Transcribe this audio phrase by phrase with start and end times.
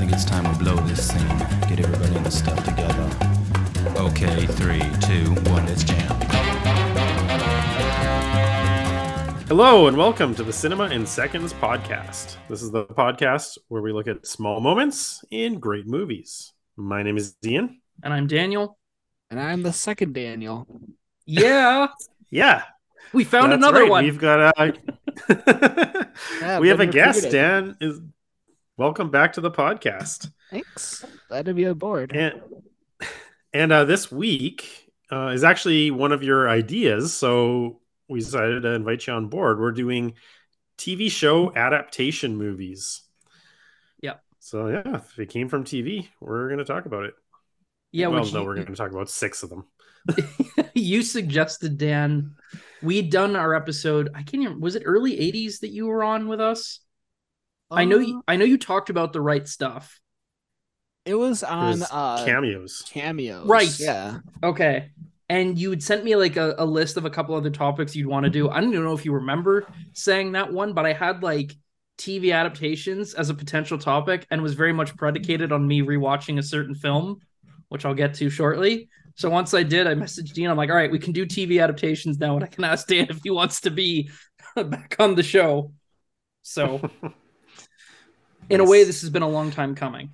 [0.00, 1.28] think it's time we blow this scene.
[1.68, 3.06] Get everybody in the stuff together.
[4.00, 6.18] Okay, three, two, one, let's jam.
[9.46, 12.36] Hello and welcome to the Cinema in Seconds podcast.
[12.48, 16.54] This is the podcast where we look at small moments in great movies.
[16.78, 17.82] My name is Ian.
[18.02, 18.78] And I'm Daniel.
[19.28, 20.66] And I'm the second Daniel.
[21.26, 21.88] Yeah,
[22.30, 22.62] Yeah,
[23.12, 23.90] we found that's another right.
[23.90, 24.04] one.
[24.04, 24.72] We've got a
[26.40, 27.24] Yeah, we have a guest.
[27.24, 27.32] recruited.
[27.32, 28.00] Dan is
[28.80, 30.32] welcome back to the podcast.
[30.50, 31.04] Thanks.
[31.28, 32.16] Glad to be on board.
[32.16, 32.40] And
[33.52, 38.72] and uh, this week uh, is actually one of your ideas, so we decided to
[38.72, 39.60] invite you on board.
[39.60, 40.14] We're doing
[40.78, 43.02] TV show adaptation movies.
[44.00, 44.22] Yep.
[44.38, 47.14] So yeah, if it came from TV, we're going to talk about it.
[47.92, 49.66] yeah, well, no, you, we're going to talk about six of them.
[50.74, 52.34] you suggested, Dan.
[52.82, 54.08] We'd done our episode.
[54.14, 54.58] I can't even.
[54.58, 56.80] Was it early '80s that you were on with us?
[57.70, 57.98] I know.
[57.98, 60.00] You, I know you talked about the right stuff.
[61.04, 62.82] it was It on was uh cameos.
[62.90, 63.46] cameos.
[63.48, 63.78] Right.
[63.78, 64.18] Yeah.
[64.42, 64.90] Okay.
[65.28, 68.06] And you had sent me like a, a list of a couple other topics you'd
[68.08, 68.48] want to do.
[68.50, 71.54] I don't even know if you remember saying that one, but I had like
[71.96, 76.42] TV adaptations as a potential topic and was very much predicated on me rewatching a
[76.42, 77.20] certain film,
[77.68, 78.88] which I'll get to shortly.
[79.14, 80.48] So once I did, I messaged Dean.
[80.50, 83.06] I'm like, all right, we can do TV adaptations now, and I can ask Dan
[83.10, 84.10] if he wants to be
[84.56, 85.72] back on the show.
[86.42, 86.80] So
[88.50, 90.10] in a way, this has been a long time coming.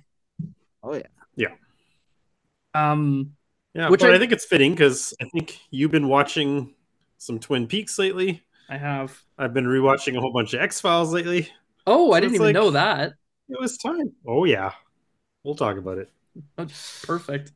[0.83, 1.03] Oh yeah.
[1.35, 1.53] yeah.
[2.73, 3.33] Um,
[3.73, 6.73] Yeah, Which but I, I- think it's fitting because I think you've been watching
[7.17, 8.43] some Twin Peaks lately.
[8.69, 9.17] I have.
[9.37, 11.49] I've been rewatching a whole bunch of X Files lately.
[11.85, 13.13] Oh, I didn't even like- know that.
[13.49, 14.11] It was time.
[14.27, 14.73] Oh yeah,
[15.43, 16.09] we'll talk about it.
[16.57, 17.53] That's perfect.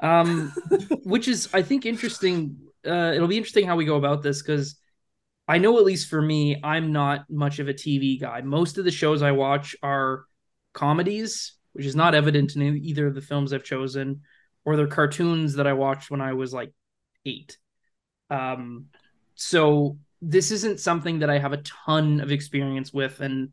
[0.00, 0.50] Um,
[1.04, 2.56] which is I think interesting.
[2.86, 4.76] Uh, it'll be interesting how we go about this because
[5.50, 8.40] I know at least for me, I'm not much of a TV guy.
[8.40, 10.24] Most of the shows I watch are
[10.74, 14.20] comedies, which is not evident in either of the films I've chosen,
[14.64, 16.72] or they're cartoons that I watched when I was like
[17.26, 17.58] eight.
[18.30, 18.86] Um,
[19.34, 23.52] so this isn't something that I have a ton of experience with, and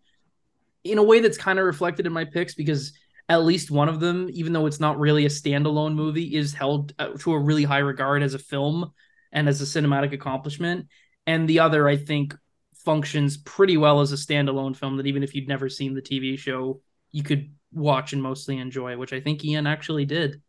[0.83, 2.93] in a way that's kind of reflected in my picks because
[3.27, 6.93] at least one of them, even though it's not really a standalone movie, is held
[6.99, 8.91] uh, to a really high regard as a film
[9.31, 10.85] and as a cinematic accomplishment.
[11.27, 12.35] And the other, I think,
[12.75, 16.37] functions pretty well as a standalone film that even if you'd never seen the TV
[16.37, 20.41] show, you could watch and mostly enjoy, which I think Ian actually did.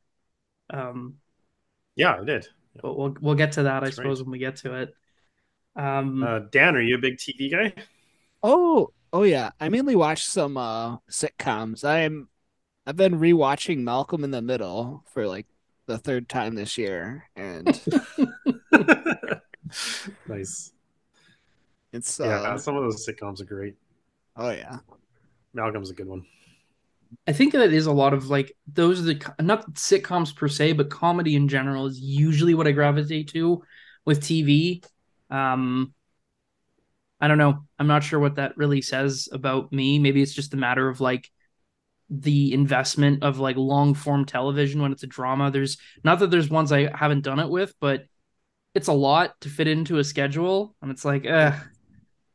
[0.70, 1.16] Um,
[1.96, 2.48] Yeah, I did.
[2.82, 4.94] but we'll we'll get to that, I That's suppose, when we get to it.
[5.76, 7.72] Um, Uh, Dan, are you a big TV guy?
[8.42, 9.50] Oh, oh yeah.
[9.60, 11.84] I mainly watch some uh sitcoms.
[11.84, 12.28] I'm
[12.86, 15.46] I've been rewatching Malcolm in the Middle for like
[15.86, 17.80] the third time this year, and
[20.26, 20.72] nice.
[21.98, 23.74] It's yeah, uh, some of those sitcoms are great.
[24.36, 24.78] oh yeah.
[25.54, 26.24] Malcolm's a good one.
[27.26, 30.72] I think that is a lot of like those are the not sitcoms per se,
[30.72, 33.62] but comedy in general is usually what I gravitate to
[34.04, 34.84] with TV.
[35.30, 35.94] Um,
[37.20, 37.64] I don't know.
[37.78, 39.98] I'm not sure what that really says about me.
[39.98, 41.30] Maybe it's just a matter of like
[42.10, 45.50] the investment of like long form television when it's a drama.
[45.50, 48.04] There's not that there's ones I haven't done it with, but
[48.74, 51.52] it's a lot to fit into a schedule, and it's like, uh,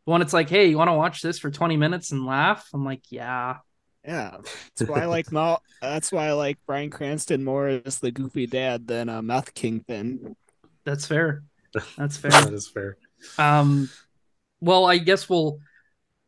[0.05, 2.67] when it's like, hey, you want to watch this for 20 minutes and laugh?
[2.73, 3.57] I'm like, yeah.
[4.05, 4.37] Yeah.
[4.77, 8.47] That's why I like Mal that's why I like Bryan Cranston more as the goofy
[8.47, 10.35] dad than a meth kingpin.
[10.85, 11.43] That's fair.
[11.97, 12.31] That's fair.
[12.31, 12.97] That is fair.
[13.37, 13.89] Um,
[14.61, 15.59] well, I guess we'll,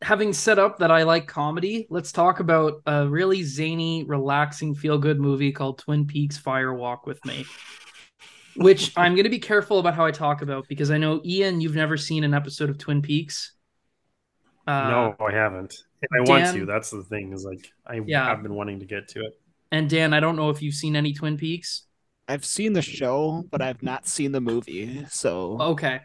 [0.01, 4.97] having set up that I like comedy, let's talk about a really zany, relaxing, feel
[4.97, 7.45] good movie called Twin Peaks Fire Walk with Me,
[8.55, 11.61] which I'm going to be careful about how I talk about because I know, Ian,
[11.61, 13.54] you've never seen an episode of Twin Peaks.
[14.67, 15.75] Uh, no, I haven't.
[16.01, 16.65] And I want to.
[16.65, 17.33] That's the thing.
[17.33, 18.25] Is like I Yeah.
[18.25, 19.33] have been wanting to get to it.
[19.71, 21.83] And Dan, I don't know if you've seen any Twin Peaks.
[22.27, 25.99] I've seen the show, but I've not seen the movie, so Okay.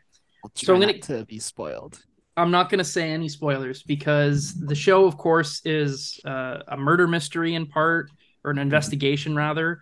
[0.44, 2.02] I'll so I'm gonna- not to be spoiled.
[2.36, 6.76] I'm not going to say any spoilers because the show, of course, is uh, a
[6.76, 8.10] murder mystery in part,
[8.44, 9.80] or an investigation rather,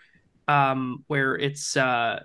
[0.49, 2.21] um, where it's uh,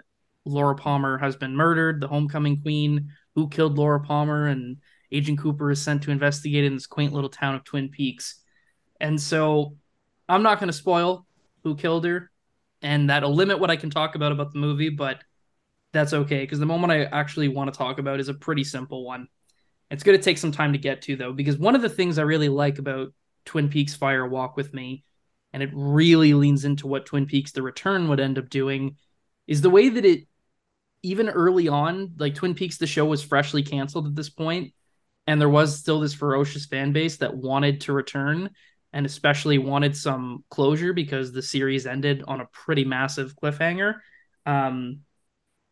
[0.46, 4.78] Laura Palmer has been murdered, the homecoming queen who killed Laura Palmer, and
[5.14, 8.42] Agent Cooper is sent to investigate in this quaint little town of Twin Peaks.
[9.00, 9.78] And so
[10.28, 11.26] I'm not going to spoil
[11.64, 12.32] who killed her,
[12.82, 15.24] and that'll limit what I can talk about about the movie, but
[15.94, 19.06] that's okay because the moment I actually want to talk about is a pretty simple
[19.06, 19.28] one.
[19.92, 22.18] It's going to take some time to get to though, because one of the things
[22.18, 23.14] I really like about
[23.46, 25.04] Twin Peaks Fire Walk with Me,
[25.54, 28.98] and it really leans into what Twin Peaks The Return would end up doing,
[29.46, 30.28] is the way that it,
[31.04, 34.74] even early on, like Twin Peaks the show was freshly canceled at this point,
[35.28, 38.50] and there was still this ferocious fan base that wanted to return.
[38.96, 43.96] and especially wanted some closure because the series ended on a pretty massive cliffhanger.
[44.46, 45.00] Um,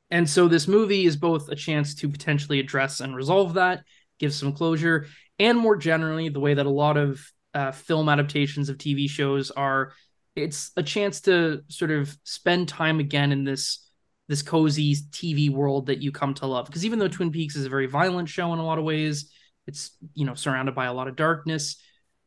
[0.09, 3.83] and so this movie is both a chance to potentially address and resolve that,
[4.19, 5.05] give some closure,
[5.37, 9.51] and more generally, the way that a lot of uh, film adaptations of TV shows
[9.51, 9.93] are,
[10.35, 13.87] it's a chance to sort of spend time again in this
[14.27, 16.65] this cozy TV world that you come to love.
[16.65, 19.29] Because even though Twin Peaks is a very violent show in a lot of ways,
[19.71, 21.77] it's you know surrounded by a lot of darkness.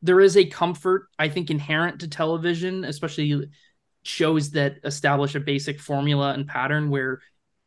[0.02, 3.49] There is a comfort, I think, inherent to television, especially
[4.02, 7.20] shows that establish a basic formula and pattern where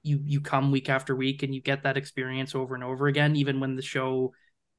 [0.03, 3.35] you you come week after week and you get that experience over and over again,
[3.35, 4.33] even when the show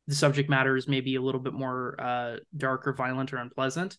[0.08, 3.98] the subject matter is maybe a little bit more uh, dark or violent or unpleasant.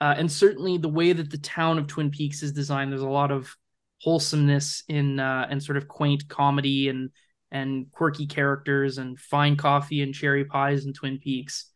[0.00, 3.08] Uh, and certainly the way that the town of Twin Peaks is designed, there's a
[3.08, 3.54] lot of
[4.00, 7.10] wholesomeness in uh, and sort of quaint comedy and
[7.50, 11.66] and quirky characters and fine coffee and cherry pies and Twin Peaks.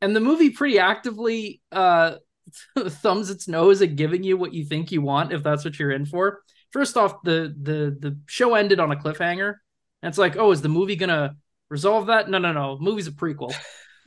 [0.00, 2.16] And the movie pretty actively uh,
[2.78, 5.90] thumbs its nose at giving you what you think you want if that's what you're
[5.90, 6.42] in for.
[6.70, 9.54] First off, the the the show ended on a cliffhanger.
[10.02, 11.36] And it's like, oh, is the movie gonna
[11.70, 12.28] resolve that?
[12.28, 12.78] No, no, no.
[12.80, 13.54] Movie's a prequel.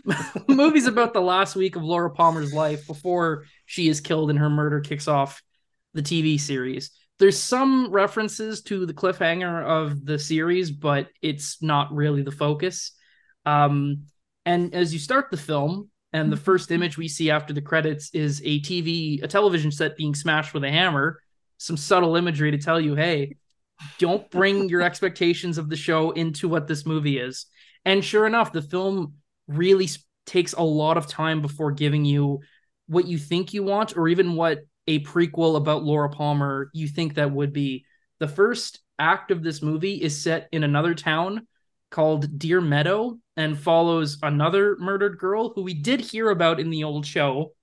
[0.47, 4.49] movie's about the last week of Laura Palmer's life before she is killed and her
[4.49, 5.41] murder kicks off
[5.93, 6.91] the TV series
[7.21, 12.93] there's some references to the cliffhanger of the series, but it's not really the focus.
[13.45, 14.07] Um,
[14.43, 18.09] and as you start the film, and the first image we see after the credits
[18.15, 21.21] is a TV, a television set being smashed with a hammer,
[21.57, 23.35] some subtle imagery to tell you, hey,
[23.99, 27.45] don't bring your expectations of the show into what this movie is.
[27.85, 29.13] And sure enough, the film
[29.47, 29.89] really
[30.25, 32.39] takes a lot of time before giving you
[32.87, 37.15] what you think you want or even what a prequel about Laura Palmer you think
[37.15, 37.85] that would be.
[38.19, 41.47] The first act of this movie is set in another town
[41.89, 46.83] called Deer Meadow and follows another murdered girl who we did hear about in the
[46.83, 47.53] old show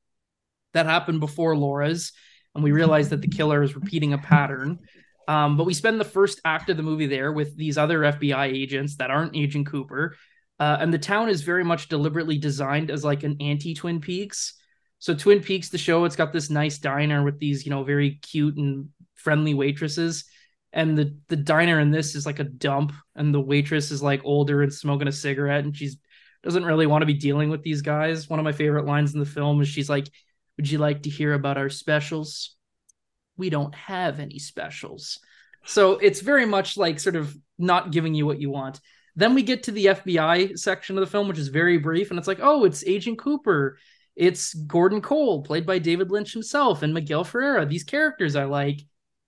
[0.74, 2.12] that happened before Laura's.
[2.54, 4.80] And we realize that the killer is repeating a pattern.
[5.28, 8.46] Um, but we spend the first act of the movie there with these other FBI
[8.46, 10.16] agents that aren't Agent Cooper.
[10.58, 14.54] Uh, and the town is very much deliberately designed as like an anti Twin Peaks.
[14.98, 18.18] So Twin Peaks, the show, it's got this nice diner with these, you know, very
[18.22, 20.24] cute and friendly waitresses.
[20.72, 24.20] And the the diner in this is like a dump, and the waitress is like
[24.24, 25.96] older and smoking a cigarette, and she's
[26.42, 28.28] doesn't really want to be dealing with these guys.
[28.28, 30.08] One of my favorite lines in the film is she's like,
[30.56, 32.56] Would you like to hear about our specials?
[33.36, 35.20] We don't have any specials.
[35.64, 38.80] So it's very much like sort of not giving you what you want.
[39.16, 42.18] Then we get to the FBI section of the film, which is very brief, and
[42.18, 43.78] it's like, oh, it's Agent Cooper
[44.18, 47.64] it's Gordon Cole, played by David Lynch himself, and Miguel Ferreira.
[47.64, 48.80] These characters I like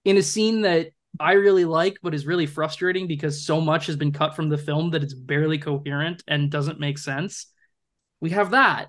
[0.05, 0.89] in a scene that
[1.21, 4.59] I really like, but is really frustrating because so much has been cut from the
[4.59, 7.47] film that it's barely coherent and doesn't make sense.
[8.21, 8.89] We have that.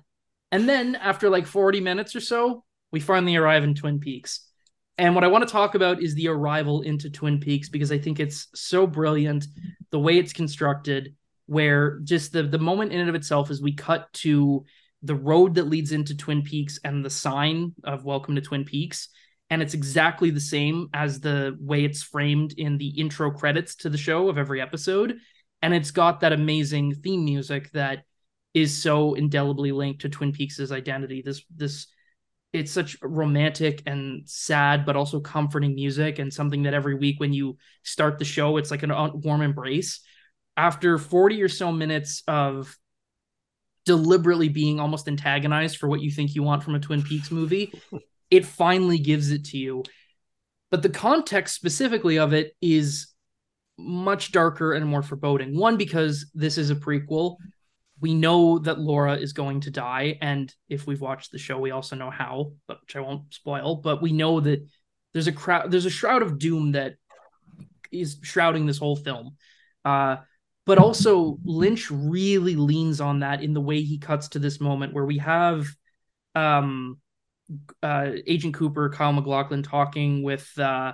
[0.50, 4.48] And then after like 40 minutes or so, we finally arrive in Twin Peaks.
[4.98, 7.98] And what I want to talk about is the arrival into Twin Peaks because I
[7.98, 9.46] think it's so brilliant
[9.90, 11.14] the way it's constructed,
[11.46, 14.64] where just the, the moment in and of itself is we cut to
[15.02, 19.08] the road that leads into Twin Peaks and the sign of Welcome to Twin Peaks.
[19.50, 23.90] And it's exactly the same as the way it's framed in the intro credits to
[23.90, 25.18] the show of every episode.
[25.60, 28.04] And it's got that amazing theme music that
[28.54, 31.22] is so indelibly linked to Twin Peaks' identity.
[31.22, 31.86] This this
[32.52, 37.32] it's such romantic and sad, but also comforting music, and something that every week when
[37.32, 40.00] you start the show, it's like a warm embrace.
[40.56, 42.76] After 40 or so minutes of
[43.84, 47.72] deliberately being almost antagonized for what you think you want from a Twin Peaks movie,
[48.30, 49.82] it finally gives it to you.
[50.70, 53.08] But the context specifically of it is
[53.78, 55.56] much darker and more foreboding.
[55.56, 57.36] One, because this is a prequel.
[58.00, 60.18] We know that Laura is going to die.
[60.20, 63.76] And if we've watched the show, we also know how, which I won't spoil.
[63.76, 64.66] But we know that
[65.12, 66.94] there's a crowd, there's a shroud of doom that
[67.92, 69.36] is shrouding this whole film.
[69.84, 70.16] Uh,
[70.64, 74.94] but also Lynch really leans on that in the way he cuts to this moment
[74.94, 75.66] where we have
[76.34, 76.98] um,
[77.82, 80.92] uh, Agent Cooper, Kyle MacLachlan talking with uh,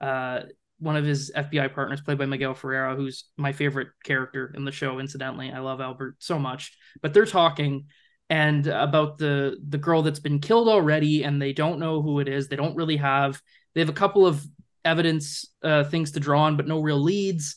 [0.00, 0.40] uh,
[0.78, 4.72] one of his FBI partners, played by Miguel Ferreira, who's my favorite character in the
[4.72, 4.98] show.
[4.98, 6.76] Incidentally, I love Albert so much.
[7.02, 7.86] But they're talking
[8.28, 12.28] and about the the girl that's been killed already, and they don't know who it
[12.28, 12.46] is.
[12.48, 13.42] They don't really have.
[13.74, 14.44] They have a couple of
[14.84, 17.56] evidence uh, things to draw on, but no real leads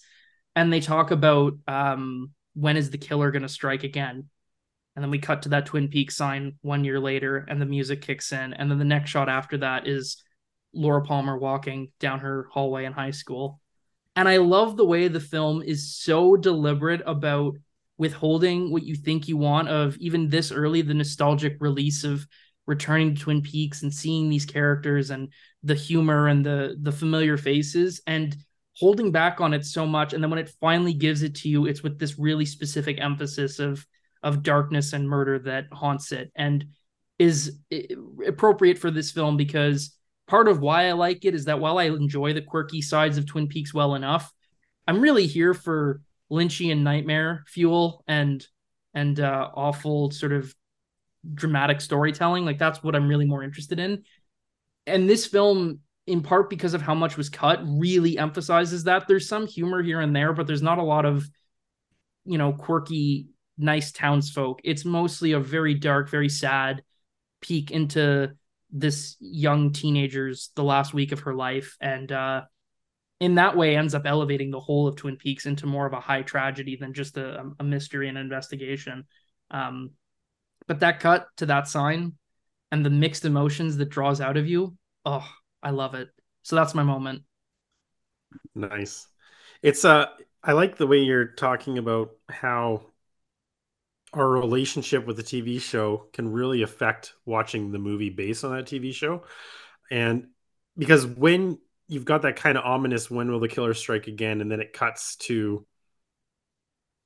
[0.55, 4.29] and they talk about um, when is the killer going to strike again?
[4.95, 8.01] And then we cut to that twin peaks sign one year later and the music
[8.01, 8.53] kicks in.
[8.53, 10.23] And then the next shot after that is
[10.73, 13.59] laura palmer walking down her hallway in high school.
[14.15, 17.55] And i love the way the film is so deliberate about
[17.97, 22.27] withholding what you think you want of even this early the nostalgic release of
[22.65, 25.29] returning to Twin Peaks and seeing these characters and
[25.63, 28.01] the humor and the the familiar faces.
[28.07, 28.35] And
[28.77, 31.65] holding back on it so much and then when it finally gives it to you
[31.65, 33.85] it's with this really specific emphasis of
[34.23, 36.65] of darkness and murder that haunts it and
[37.19, 37.59] is
[38.25, 39.95] appropriate for this film because
[40.27, 43.25] part of why I like it is that while I enjoy the quirky sides of
[43.25, 44.31] Twin Peaks well enough,
[44.87, 46.01] I'm really here for
[46.31, 48.45] Lynchian nightmare fuel and
[48.93, 50.53] and uh, awful sort of
[51.33, 52.45] dramatic storytelling.
[52.45, 54.03] Like that's what I'm really more interested in.
[54.85, 59.07] And this film, in part because of how much was cut, really emphasizes that.
[59.07, 61.25] There's some humor here and there, but there's not a lot of,
[62.25, 64.59] you know, quirky, nice townsfolk.
[64.63, 66.83] It's mostly a very dark, very sad
[67.41, 68.31] peek into
[68.73, 72.41] this young teenager's the last week of her life and uh
[73.19, 75.99] in that way ends up elevating the whole of twin peaks into more of a
[75.99, 79.05] high tragedy than just a, a mystery and investigation
[79.51, 79.91] um
[80.67, 82.13] but that cut to that sign
[82.71, 85.29] and the mixed emotions that draws out of you oh
[85.63, 86.09] i love it.
[86.43, 87.23] So that's my moment.
[88.53, 89.07] Nice.
[89.61, 90.07] It's uh
[90.43, 92.87] i like the way you're talking about how
[94.13, 98.67] our relationship with the TV show can really affect watching the movie based on that
[98.67, 99.23] TV show.
[99.89, 100.27] And
[100.77, 104.41] because when you've got that kind of ominous when will the killer strike again?
[104.41, 105.65] and then it cuts to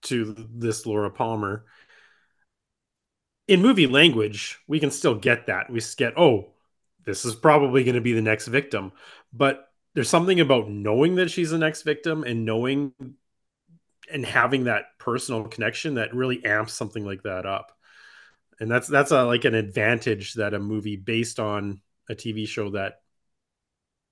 [0.04, 1.66] to this Laura Palmer.
[3.48, 5.70] In movie language we can still get that.
[5.70, 6.54] We get oh
[7.08, 8.92] this is probably going to be the next victim.
[9.32, 12.94] But there's something about knowing that she's the next victim and knowing
[14.12, 17.72] and having that personal connection that really amps something like that up.
[18.60, 22.72] And that's that's a like an advantage that a movie based on a tv show
[22.72, 23.02] that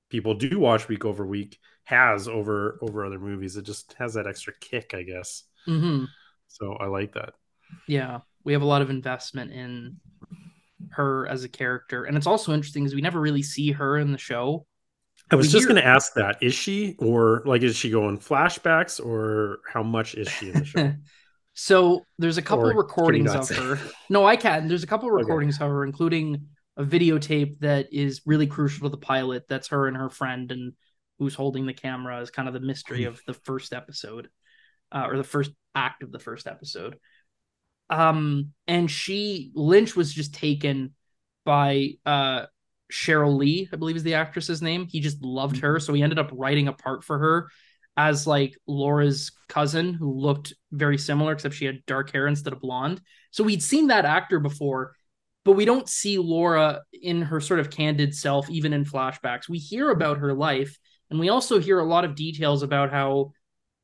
[0.10, 3.58] people do watch week over week has over over other movies.
[3.58, 5.44] It just has that extra kick i guess.
[5.68, 6.06] Mm-hmm.
[6.48, 7.34] so i like that.
[7.88, 8.22] Yeah.
[8.44, 9.98] We have a lot of investment in
[10.92, 14.12] her as a character and it's also interesting because we never really see her in
[14.12, 14.66] the show
[15.32, 16.38] I was we just going to ask that.
[16.42, 20.66] Is she, or like, is she going flashbacks, or how much is she in the
[20.66, 20.94] show?
[21.54, 23.80] so there's a couple recordings of her.
[24.10, 24.68] No, I can.
[24.68, 25.66] There's a couple recordings okay.
[25.66, 29.46] of her, including a videotape that is really crucial to the pilot.
[29.50, 30.74] That's her and her friend, and
[31.18, 33.10] who's holding the camera is kind of the mystery hmm.
[33.10, 34.30] of the first episode,
[34.92, 36.98] uh, or the first act of the first episode.
[37.90, 40.94] Um, and she Lynch was just taken
[41.46, 42.46] by uh
[42.92, 44.88] Sheryl Lee, I believe is the actress's name.
[44.90, 47.50] He just loved her, so he ended up writing a part for her
[47.98, 52.60] as like Laura's cousin who looked very similar except she had dark hair instead of
[52.60, 53.02] blonde.
[53.32, 54.94] So we'd seen that actor before,
[55.46, 59.48] but we don't see Laura in her sort of candid self even in flashbacks.
[59.48, 60.78] We hear about her life
[61.10, 63.32] and we also hear a lot of details about how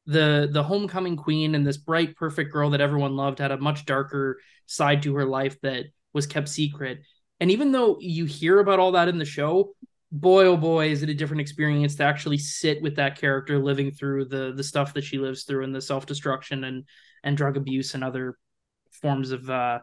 [0.06, 3.86] the the homecoming queen and this bright perfect girl that everyone loved had a much
[3.86, 7.02] darker side to her life that was kept secret
[7.42, 9.74] and even though you hear about all that in the show,
[10.12, 13.92] boy oh boy is it a different experience to actually sit with that character living
[13.92, 16.84] through the the stuff that she lives through and the self-destruction and
[17.24, 18.38] and drug abuse and other
[18.92, 19.80] forms of uh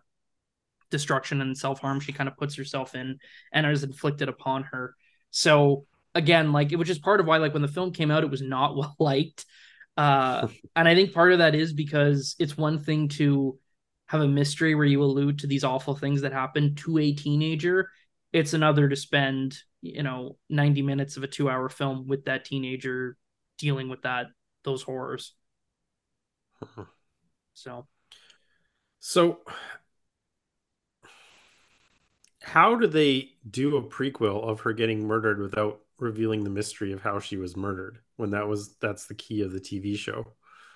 [0.90, 3.18] destruction and self-harm she kind of puts herself in
[3.52, 4.94] and is inflicted upon her.
[5.30, 8.22] So again, like it was just part of why like when the film came out
[8.22, 9.44] it was not well liked.
[9.98, 13.58] Uh and I think part of that is because it's one thing to
[14.06, 17.90] have a mystery where you allude to these awful things that happen to a teenager.
[18.32, 22.44] It's another to spend you know 90 minutes of a two hour film with that
[22.44, 23.16] teenager
[23.58, 24.26] dealing with that
[24.64, 25.34] those horrors.
[27.54, 27.88] So.
[29.00, 29.40] So
[32.40, 37.02] how do they do a prequel of her getting murdered without revealing the mystery of
[37.02, 40.26] how she was murdered when that was that's the key of the tv show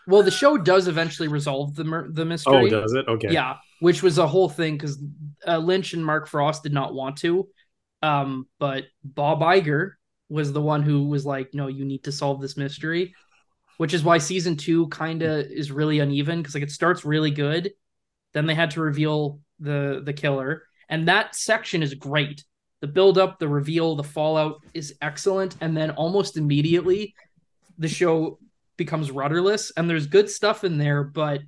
[0.07, 2.67] well, the show does eventually resolve the the mystery.
[2.67, 3.07] Oh, does it?
[3.07, 3.33] Okay.
[3.33, 4.99] Yeah, which was a whole thing because
[5.47, 7.49] uh, Lynch and Mark Frost did not want to,
[8.03, 9.93] um, but Bob Iger
[10.29, 13.15] was the one who was like, "No, you need to solve this mystery,"
[13.77, 17.31] which is why season two kind of is really uneven because like it starts really
[17.31, 17.73] good,
[18.35, 22.45] then they had to reveal the the killer, and that section is great.
[22.81, 27.15] The build up, the reveal, the fallout is excellent, and then almost immediately,
[27.83, 28.39] the show
[28.77, 31.41] becomes rudderless and there's good stuff in there but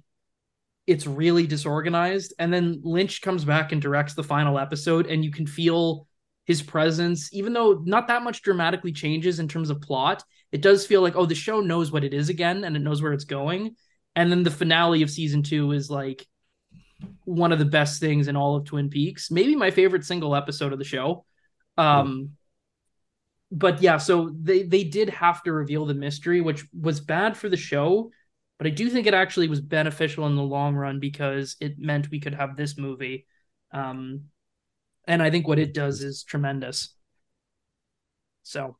[0.86, 2.34] it's really disorganized.
[2.38, 6.06] And then lynch comes back and directs the final episode and you can feel
[6.44, 10.22] his presence even though not that much dramatically changes in terms of plot.
[10.52, 13.02] It does feel like oh the show knows what it is again and it knows
[13.02, 13.76] where it's going.
[14.14, 16.26] And then the finale of season two is like
[17.24, 19.30] one of the best things in all of twin peaks.
[19.30, 21.24] Maybe my favorite single episode of the show.
[21.78, 22.32] Um
[23.54, 27.48] but yeah, so they they did have to reveal the mystery, which was bad for
[27.48, 28.10] the show,
[28.58, 32.10] but I do think it actually was beneficial in the long run because it meant
[32.10, 33.26] we could have this movie.
[33.72, 34.24] Um,
[35.06, 36.94] and I think what it does is tremendous.
[38.42, 38.76] So,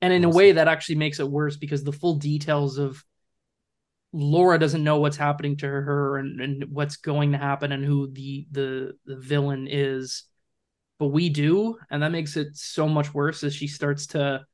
[0.00, 3.04] and in a way, that actually makes it worse because the full details of
[4.12, 8.08] Laura doesn't know what's happening to her and, and what's going to happen and who
[8.12, 10.24] the, the the villain is,
[10.98, 14.44] but we do, and that makes it so much worse as she starts to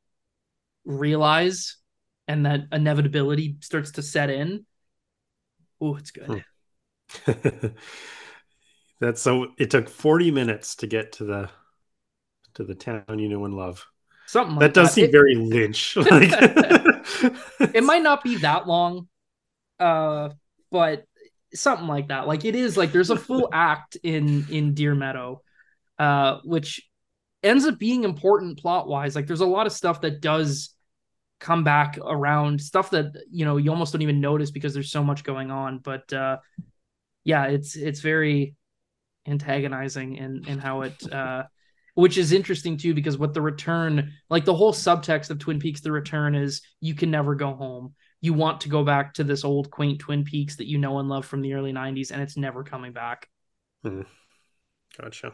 [0.85, 1.77] realize
[2.29, 4.65] and that inevitability starts to set in.
[5.81, 6.45] Oh, it's good.
[7.27, 7.67] Hmm.
[9.01, 9.49] That's so.
[9.59, 11.51] It took forty minutes to get to the
[12.55, 13.85] to the town you know and love.
[14.27, 14.95] Something like that does that.
[14.95, 15.97] seem It- very Lynch.
[15.97, 16.31] Like,
[17.75, 19.09] it might not be that long
[19.81, 20.29] uh
[20.71, 21.05] but
[21.53, 25.43] something like that like it is like there's a full act in in deer meadow
[26.03, 26.89] uh which
[27.43, 30.75] ends up being important plot wise like there's a lot of stuff that does
[31.43, 35.03] come back around stuff that you know you almost don't even notice because there's so
[35.03, 35.79] much going on.
[35.79, 36.39] But uh
[37.25, 38.55] yeah it's it's very
[39.27, 41.43] antagonizing in in how it uh
[41.95, 45.81] which is interesting too because what the return like the whole subtext of twin peaks
[45.81, 47.95] the return is you can never go home.
[48.21, 51.09] You want to go back to this old quaint twin peaks that you know and
[51.09, 53.29] love from the early 90s and it's never coming back.
[54.97, 55.33] Gotcha.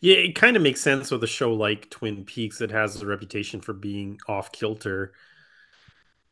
[0.00, 3.06] Yeah, it kind of makes sense with a show like Twin Peaks that has a
[3.06, 5.12] reputation for being off kilter.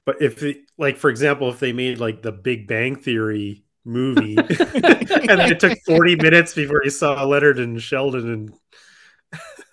[0.05, 4.37] But if it, like for example, if they made like the Big Bang Theory movie
[4.39, 8.53] and it took 40 minutes before you saw Leonard and Sheldon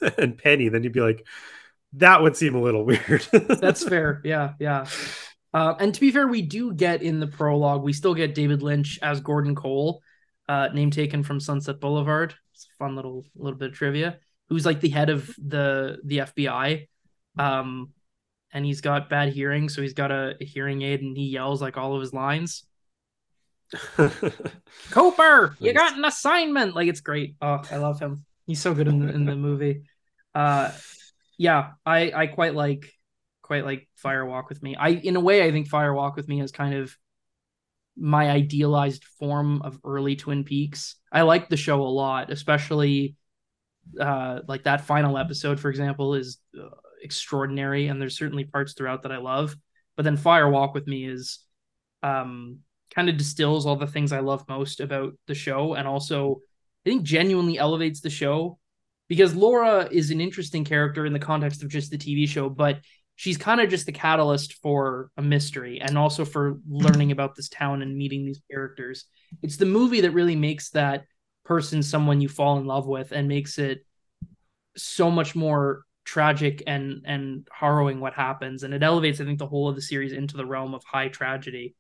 [0.02, 1.26] and and Penny, then you'd be like,
[1.94, 3.26] that would seem a little weird.
[3.32, 4.86] that's fair yeah yeah
[5.54, 8.62] uh, and to be fair we do get in the prologue we still get david
[8.62, 10.02] lynch as gordon cole
[10.50, 12.36] uh, name taken from sunset boulevard
[12.78, 14.18] fun little little bit of trivia
[14.50, 16.88] who's like the head of the the fbi
[17.38, 17.90] um
[18.54, 21.62] and he's got bad hearing so he's got a, a hearing aid and he yells
[21.62, 22.64] like all of his lines
[24.92, 26.76] Cooper, you got an assignment.
[26.76, 27.36] Like it's great.
[27.42, 28.26] Oh, I love him.
[28.46, 29.84] He's so good in the, in the movie.
[30.34, 30.72] Uh,
[31.38, 32.90] yeah, I I quite like
[33.42, 34.76] quite like Fire Walk with Me.
[34.76, 36.96] I in a way I think Fire Walk with Me is kind of
[38.00, 40.96] my idealized form of early Twin Peaks.
[41.12, 43.16] I like the show a lot, especially
[44.00, 46.68] uh like that final episode for example is uh,
[47.02, 49.56] extraordinary and there's certainly parts throughout that I love.
[49.96, 51.40] But then Fire Walk with Me is
[52.04, 52.60] um
[52.94, 56.42] kind of distills all the things I love most about the show and also
[56.86, 58.60] I think genuinely elevates the show
[59.08, 62.80] because Laura is an interesting character in the context of just the TV show, but
[63.18, 67.50] she's kind of just the catalyst for a mystery and also for learning about this
[67.50, 69.06] town and meeting these characters.
[69.42, 71.06] It's the movie that really makes that
[71.44, 73.84] person someone you fall in love with and makes it
[74.78, 79.48] so much more tragic and and harrowing what happens and it elevates I think the
[79.48, 81.76] whole of the series into the realm of high tragedy.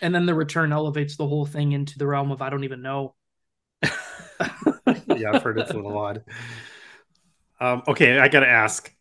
[0.00, 2.82] And then the return elevates the whole thing into the realm of I don't even
[2.82, 3.16] know.
[3.82, 6.22] yeah, I've heard it's a little odd.
[7.58, 8.92] Um, okay, I gotta ask,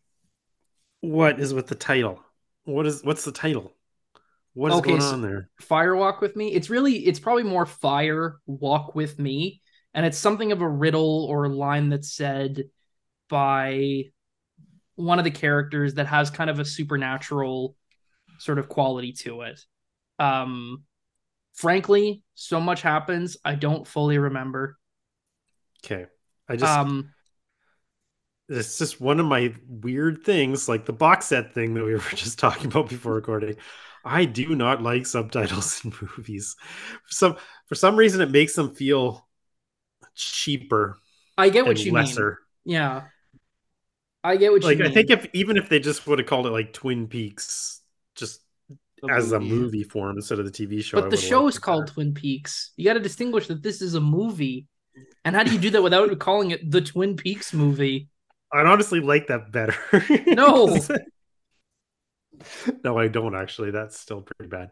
[1.10, 2.22] what is with the title?
[2.64, 3.74] What is what's the title?
[4.54, 5.50] What is Okay, going so- on there?
[5.60, 6.52] Fire Walk with Me.
[6.54, 9.62] It's really, it's probably more Fire Walk with Me.
[9.94, 12.64] And it's something of a riddle or a line that's said
[13.30, 14.04] by
[14.96, 17.76] one of the characters that has kind of a supernatural
[18.40, 19.60] sort of quality to it.
[20.20, 20.84] Um,
[21.54, 23.38] frankly, so much happens.
[23.44, 24.78] I don't fully remember.
[25.86, 26.06] Okay,
[26.50, 27.14] I just Um,
[28.50, 32.00] it's just one of my weird things, like the box set thing that we were
[32.16, 33.56] just talking about before recording.
[34.04, 36.56] I do not like subtitles in movies.
[37.06, 39.28] For some for some reason, it makes them feel
[40.16, 40.98] cheaper
[41.38, 42.40] I get what you lesser.
[42.66, 42.74] mean.
[42.76, 43.04] Yeah.
[44.24, 44.92] I get what Like you mean.
[44.92, 47.82] I think if even if they just would have called it like Twin Peaks,
[48.16, 48.42] just
[49.02, 49.50] The as a movie.
[49.50, 50.98] movie form instead of the TV show.
[50.98, 51.88] I But the show is called.
[51.88, 52.72] Twin Peaks.
[52.78, 54.68] You got to distinguish that this is a movie.
[55.26, 58.10] And how do you do that without calling it the Twin Peaks movie?
[58.52, 59.76] I'd honestly like that better.
[60.26, 60.78] No.
[62.84, 63.72] no, I don't actually.
[63.72, 64.72] That's still pretty bad.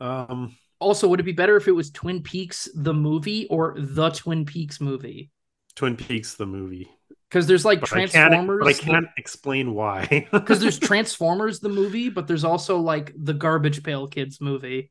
[0.00, 4.10] Um, Also, would it be better if it was Twin Peaks the movie or the
[4.10, 5.30] Twin Peaks movie?
[5.74, 6.88] Twin Peaks the movie,
[7.28, 8.10] Because there's like but I can't.
[8.12, 8.60] Transformers.
[8.64, 10.28] But I can't explain why.
[10.32, 14.90] Because there's Transformers the movie, but there's also like the Garbage Pail Kids movie.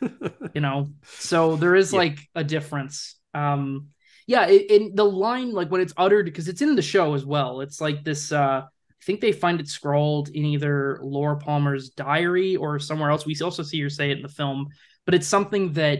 [0.54, 1.98] you know so there is Yeah.
[1.98, 3.88] like a difference um
[4.32, 7.60] yeah in the line like when it's uttered because it's in the show as well
[7.60, 12.56] it's like this uh i think they find it scrawled in either laura palmer's diary
[12.56, 13.26] or somewhere else.
[13.26, 14.68] We also see her say it in the film
[15.04, 15.98] but it's something that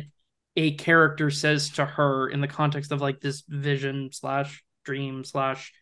[0.57, 5.73] a character says to her in the context of like this vision slash dream slash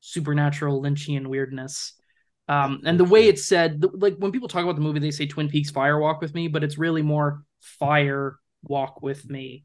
[0.00, 1.94] supernatural lynchian weirdness.
[2.48, 5.26] Um, and the way it's said, like when people talk about the movie, they say
[5.26, 9.64] Twin Peaks Fire Walk with Me, but it's really more Fire Walk with Me.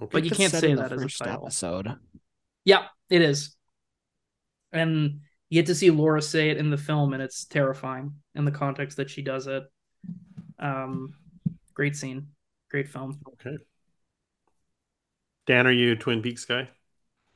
[0.00, 0.08] Okay.
[0.10, 1.46] But you can't say the that as a first title.
[1.46, 1.96] episode.
[2.64, 3.56] Yeah, it is.
[4.72, 8.44] And you get to see Laura say it in the film, and it's terrifying in
[8.44, 9.64] the context that she does it.
[10.58, 11.14] Um,
[11.74, 12.28] great scene,
[12.70, 13.20] great film.
[13.34, 13.58] Okay.
[15.46, 16.70] Dan, are you a Twin Peaks guy?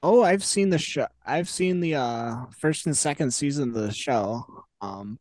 [0.03, 1.07] Oh, I've seen the show.
[1.25, 4.45] I've seen the uh first and second season of the show.
[4.81, 5.19] Um,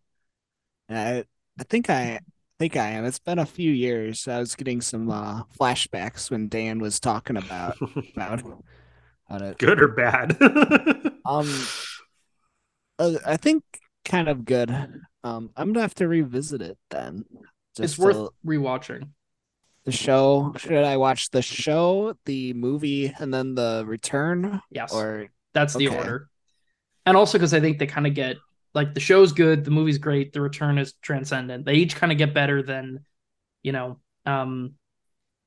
[0.89, 1.26] I
[1.60, 2.19] I think I
[2.60, 3.06] think I am.
[3.06, 4.28] It's been a few years.
[4.28, 7.78] I was getting some uh flashbacks when Dan was talking about
[8.15, 8.41] about
[9.30, 9.58] about it.
[9.58, 10.38] Good or bad?
[11.28, 11.50] Um,
[13.00, 13.63] uh, I think
[14.06, 14.70] kind of good.
[15.24, 17.26] Um, I'm gonna have to revisit it then.
[17.80, 19.10] it's worth to- rewatching.
[19.86, 20.54] the show.
[20.58, 25.88] Should I watch the show, the movie, and then the return, Yes, or that's the
[25.88, 25.98] okay.
[25.98, 26.30] order.
[27.08, 28.38] And also because I think they kind of get
[28.75, 31.65] like the show's good, the movie's great, the return is transcendent.
[31.65, 33.05] They each kind of get better than,
[33.63, 34.73] you know, um,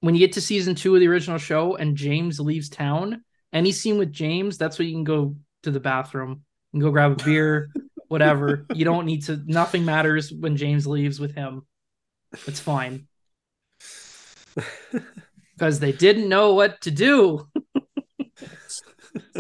[0.01, 3.71] when you get to season two of the original show and James leaves town, any
[3.71, 7.25] scene with James, that's when you can go to the bathroom and go grab a
[7.25, 7.71] beer,
[8.09, 8.67] whatever.
[8.75, 9.43] You don't need to.
[9.47, 11.67] Nothing matters when James leaves with him.
[12.47, 13.09] It's fine
[15.57, 17.49] because they didn't know what to do.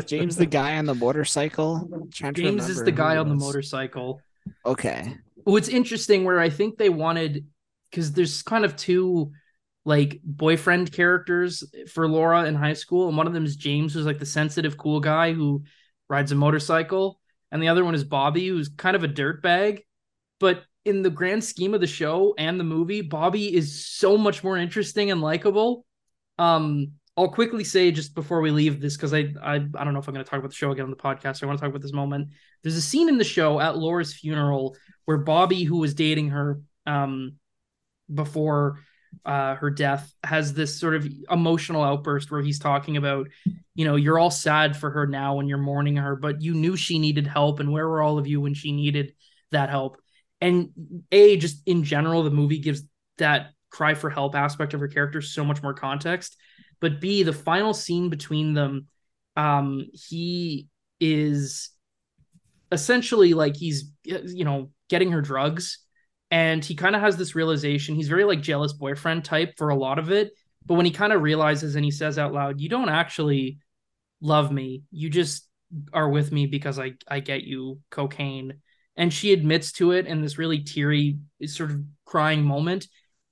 [0.06, 1.88] James the guy on the motorcycle?
[1.92, 4.20] I'm trying to James is the guy on the motorcycle.
[4.64, 5.16] Okay.
[5.44, 7.46] what's interesting where I think they wanted
[7.90, 9.32] because there's kind of two
[9.84, 14.04] like boyfriend characters for Laura in high school, and one of them is James, who's
[14.06, 15.62] like the sensitive, cool guy who
[16.10, 19.80] rides a motorcycle, and the other one is Bobby, who's kind of a dirtbag.
[20.40, 24.44] But in the grand scheme of the show and the movie, Bobby is so much
[24.44, 25.86] more interesting and likable.
[26.38, 29.98] Um, I'll quickly say just before we leave this because I, I I don't know
[29.98, 31.38] if I'm going to talk about the show again on the podcast.
[31.38, 32.28] So I want to talk about this moment.
[32.62, 36.60] There's a scene in the show at Laura's funeral where Bobby, who was dating her
[36.86, 37.34] um,
[38.12, 38.80] before
[39.24, 43.28] uh, her death, has this sort of emotional outburst where he's talking about,
[43.74, 46.76] you know, you're all sad for her now and you're mourning her, but you knew
[46.76, 49.12] she needed help, and where were all of you when she needed
[49.50, 49.96] that help?
[50.40, 50.70] And
[51.10, 52.82] a just in general, the movie gives
[53.16, 56.36] that cry for help aspect of her character so much more context.
[56.80, 58.86] But b the final scene between them,
[59.36, 60.68] um, he
[61.00, 61.70] is
[62.72, 65.78] essentially like he's you know getting her drugs
[66.30, 69.74] and he kind of has this realization he's very like jealous boyfriend type for a
[69.74, 70.32] lot of it
[70.66, 73.58] but when he kind of realizes and he says out loud you don't actually
[74.20, 75.48] love me you just
[75.92, 78.54] are with me because i i get you cocaine
[78.96, 82.86] and she admits to it in this really teary sort of crying moment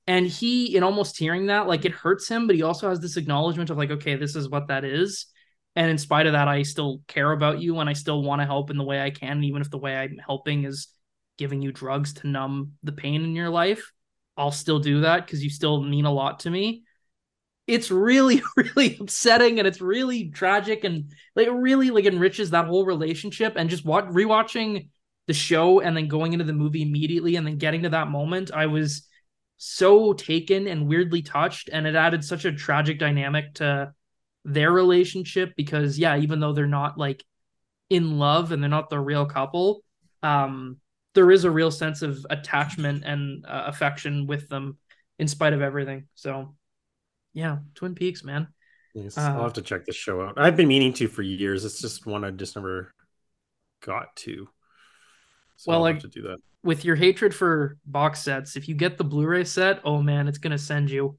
[0.07, 3.17] and he in almost hearing that like it hurts him but he also has this
[3.17, 5.27] acknowledgement of like okay this is what that is.
[5.75, 8.47] And in spite of that i still care about you and i still want to
[8.47, 10.89] help in the way i can even if the way i'm helping is
[11.37, 13.93] giving you drugs to numb the pain in your life
[14.39, 16.85] i'll still do that because you still mean a lot to me.
[17.67, 22.87] It's really really upsetting and it's really tragic and like really like enriches that whole
[22.87, 23.55] relationship.
[23.57, 24.89] And just watch rewatching
[25.27, 28.51] the show and then going into the movie immediately and then getting to that moment
[28.53, 29.07] i was
[29.57, 33.93] so taken and weirdly touched and it added such a tragic dynamic to
[34.45, 37.25] their relationship because yeah even though they're not like
[37.91, 39.83] in love and they're not the real couple
[40.23, 40.77] um
[41.15, 44.77] there is a real sense of attachment and uh, affection with them
[45.19, 46.55] in spite of everything so
[47.33, 48.47] yeah twin peaks man
[48.95, 50.39] Yes, Uh, I'll have to check this show out.
[50.39, 51.67] I've been meaning to for years.
[51.67, 52.95] It's just one I just never
[53.85, 54.49] got to.
[55.57, 56.39] So Well, I'll like- have to do that.
[56.67, 60.39] With your hatred for box sets if you get the blu-ray set oh man it's
[60.39, 61.19] gonna send you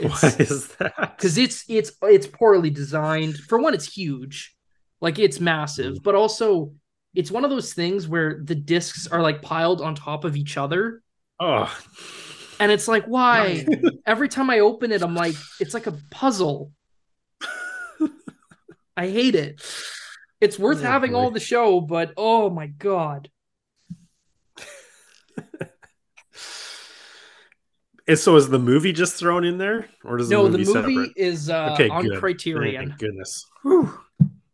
[0.00, 1.16] What is that?
[1.16, 3.36] because it's it's it's poorly designed.
[3.38, 4.56] For one, it's huge,
[5.00, 6.72] like it's massive, but also
[7.14, 10.56] it's one of those things where the discs are like piled on top of each
[10.56, 11.00] other,
[11.38, 11.70] oh,
[12.58, 13.64] and it's like why?
[14.06, 16.72] Every time I open it, I'm like it's like a puzzle.
[18.96, 19.60] I hate it.
[20.40, 21.18] It's worth Oh, having boy.
[21.18, 23.30] all the show, but oh my god.
[28.06, 30.82] And so is the movie just thrown in there, or does the No, movie, the
[30.82, 32.18] movie is uh, Okay, on good.
[32.20, 32.88] Criterion.
[32.88, 33.46] Thank goodness.
[33.62, 33.98] Whew.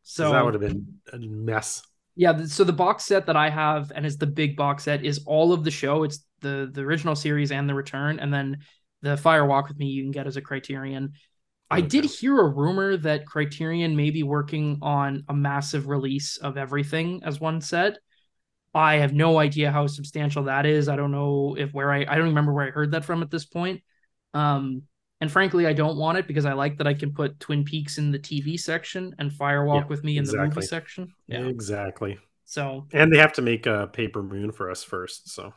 [0.04, 1.82] So that would have been a mess.
[2.14, 5.22] Yeah, so the box set that I have and is the big box set is
[5.26, 6.04] all of the show.
[6.04, 8.58] It's the the original series and the return, and then
[9.02, 11.14] the Fire Walk with Me you can get as a Criterion.
[11.72, 16.56] I did hear a rumor that Criterion may be working on a massive release of
[16.56, 17.98] everything as one set.
[18.74, 20.88] I have no idea how substantial that is.
[20.88, 23.30] I don't know if where I I don't remember where I heard that from at
[23.30, 23.82] this point.
[24.34, 24.82] Um,
[25.20, 27.98] and frankly, I don't want it because I like that I can put Twin Peaks
[27.98, 31.12] in the TV section and Firewalk Yeah, with Me in the movie section.
[31.26, 31.46] Yeah.
[31.46, 32.18] Exactly.
[32.46, 35.30] So And they have to make a paper moon for us first.
[35.30, 35.52] So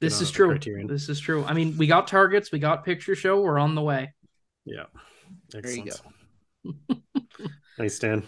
[0.00, 0.48] This is true.
[0.48, 0.86] Criterion.
[0.86, 1.44] This is true.
[1.44, 4.14] I mean, we got targets, we got picture show, we're on the way.
[4.64, 4.84] yeah.
[5.50, 5.90] There you
[6.64, 6.94] go.
[7.78, 8.24] Nice, Dan.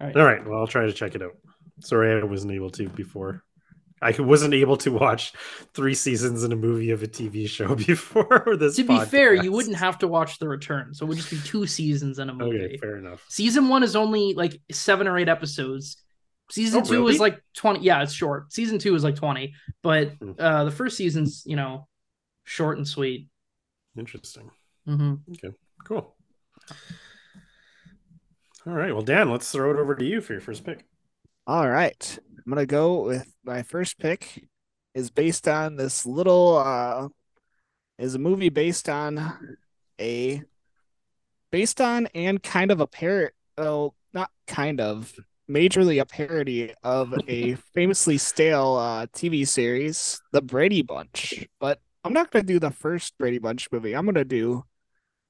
[0.00, 0.16] All right.
[0.16, 0.44] All right.
[0.44, 1.36] Well, I'll try to check it out.
[1.80, 3.44] Sorry, I wasn't able to before.
[4.00, 5.32] I wasn't able to watch
[5.74, 8.76] three seasons in a movie of a TV show before this.
[8.76, 11.38] To be fair, you wouldn't have to watch The Return, so it would just be
[11.44, 12.64] two seasons in a movie.
[12.64, 13.24] Okay, fair enough.
[13.28, 16.02] Season one is only like seven or eight episodes.
[16.50, 17.80] Season Oh, two is like twenty.
[17.80, 18.52] Yeah, it's short.
[18.52, 20.32] Season two is like twenty, but Hmm.
[20.38, 21.86] uh the first season's you know
[22.44, 23.28] short and sweet.
[23.98, 24.50] Interesting.
[24.88, 25.14] Mm-hmm.
[25.32, 26.14] Okay, Cool.
[28.66, 28.92] All right.
[28.92, 30.84] Well, Dan, let's throw it over to you for your first pick.
[31.46, 32.18] All right.
[32.48, 34.48] I'm gonna go with my first pick
[34.94, 37.08] is based on this little uh
[37.98, 39.36] is a movie based on
[40.00, 40.42] a
[41.52, 45.12] based on and kind of a parrot oh not kind of
[45.50, 51.46] majorly a parody of a famously stale uh TV series, The Brady Bunch.
[51.60, 53.92] But I'm not gonna do the first Brady Bunch movie.
[53.92, 54.64] I'm gonna do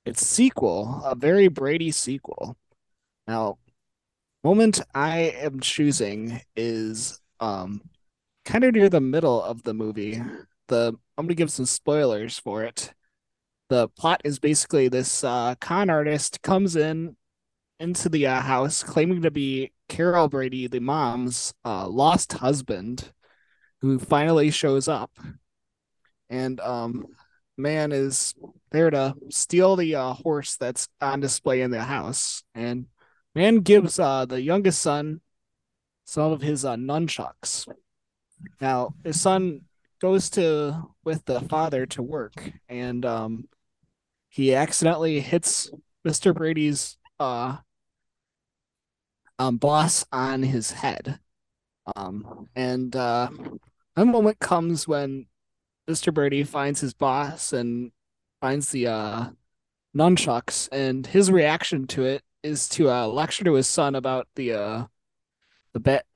[0.06, 2.56] its sequel, a very Brady sequel.
[3.26, 3.58] Now,
[4.48, 7.82] moment I am choosing is um
[8.46, 10.22] kind of near the middle of the movie.
[10.68, 12.94] The I'm gonna give some spoilers for it.
[13.68, 17.14] The plot is basically this uh, con artist comes in
[17.78, 23.12] into the uh, house claiming to be Carol Brady, the mom's uh, lost husband,
[23.82, 25.10] who finally shows up.
[26.30, 27.04] And um,
[27.58, 28.34] man is
[28.70, 32.42] there to steal the uh, horse that's on display in the house.
[32.54, 32.86] And
[33.38, 35.20] man gives uh, the youngest son
[36.04, 37.68] some of his uh, nunchucks.
[38.60, 39.60] Now his son
[40.00, 43.48] goes to with the father to work, and um,
[44.28, 45.70] he accidentally hits
[46.04, 46.34] Mr.
[46.34, 47.58] Brady's uh,
[49.38, 51.20] um, boss on his head.
[51.94, 53.30] Um, and uh,
[53.96, 55.26] a moment comes when
[55.88, 56.12] Mr.
[56.12, 57.92] Brady finds his boss and
[58.40, 59.26] finds the uh,
[59.96, 64.52] nunchucks, and his reaction to it is to uh, lecture to his son about the
[64.52, 64.84] uh,
[65.72, 66.06] the bet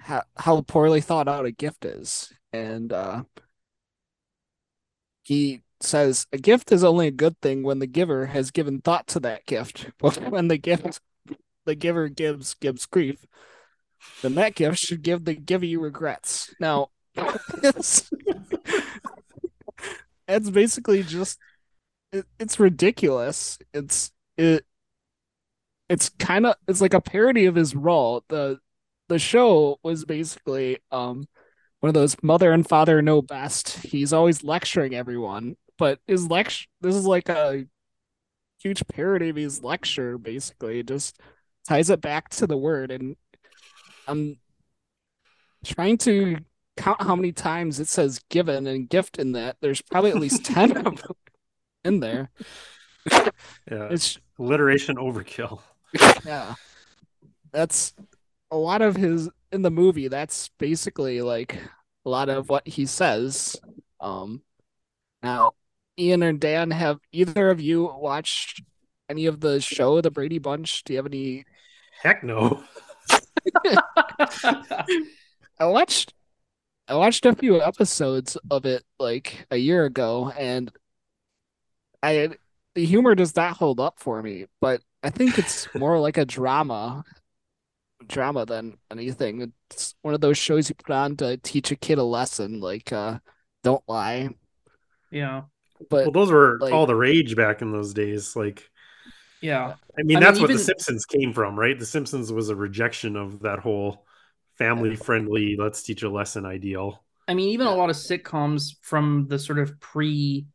[0.00, 3.22] how how poorly thought out a gift is, and uh,
[5.22, 9.06] he says a gift is only a good thing when the giver has given thought
[9.08, 9.90] to that gift.
[9.98, 11.00] But when the gift
[11.64, 13.24] the giver gives gives grief,
[14.22, 16.54] then that gift should give the giver regrets.
[16.60, 16.88] Now,
[17.62, 18.10] it's
[20.28, 21.38] it's basically just
[22.12, 23.58] it, it's ridiculous.
[23.72, 24.64] It's it
[25.90, 28.24] it's kind of it's like a parody of his role.
[28.28, 28.58] The
[29.08, 31.26] the show was basically um
[31.80, 33.70] one of those mother and father know best.
[33.80, 37.66] He's always lecturing everyone, but his lecture this is like a
[38.60, 40.78] huge parody of his lecture basically.
[40.78, 41.18] It just
[41.68, 43.16] ties it back to the word and
[44.06, 44.38] I'm
[45.64, 46.38] trying to
[46.76, 49.56] count how many times it says given and gift in that.
[49.60, 51.16] There's probably at least 10 of them
[51.84, 52.30] in there.
[53.10, 53.88] Yeah.
[53.90, 55.60] It's Alliteration overkill.
[56.24, 56.54] Yeah.
[57.52, 57.94] That's
[58.50, 60.08] a lot of his in the movie.
[60.08, 61.58] That's basically like
[62.04, 63.56] a lot of what he says.
[64.00, 64.42] Um
[65.22, 65.52] now
[65.98, 68.62] Ian and Dan have either of you watched
[69.08, 70.84] any of the show The Brady Bunch?
[70.84, 71.44] Do you have any
[72.02, 72.62] Heck no.
[75.58, 76.14] I watched
[76.88, 80.72] I watched a few episodes of it like a year ago and
[82.02, 82.30] I
[82.74, 86.24] the humor does not hold up for me, but I think it's more like a
[86.24, 87.04] drama
[88.06, 89.52] drama than anything.
[89.70, 92.92] It's one of those shows you put on to teach a kid a lesson, like
[92.92, 93.18] uh
[93.62, 94.30] don't lie.
[95.10, 95.42] yeah,
[95.90, 98.34] But Well, those were like- all the rage back in those days.
[98.34, 98.68] Like,
[99.42, 99.74] yeah.
[99.98, 101.78] I mean, I that's mean, what The Simpsons came from, right?
[101.78, 104.06] The Simpsons was a rejection of that whole
[104.56, 107.04] family friendly, let's teach a lesson ideal.
[107.28, 107.74] I mean, even Yeah.
[107.74, 110.46] a lot of sitcoms from the sort of pre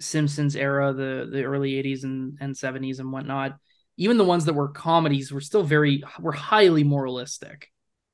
[0.00, 3.58] Simpsons era, the the early '80s and and '70s and whatnot,
[3.96, 7.70] even the ones that were comedies were still very were highly moralistic.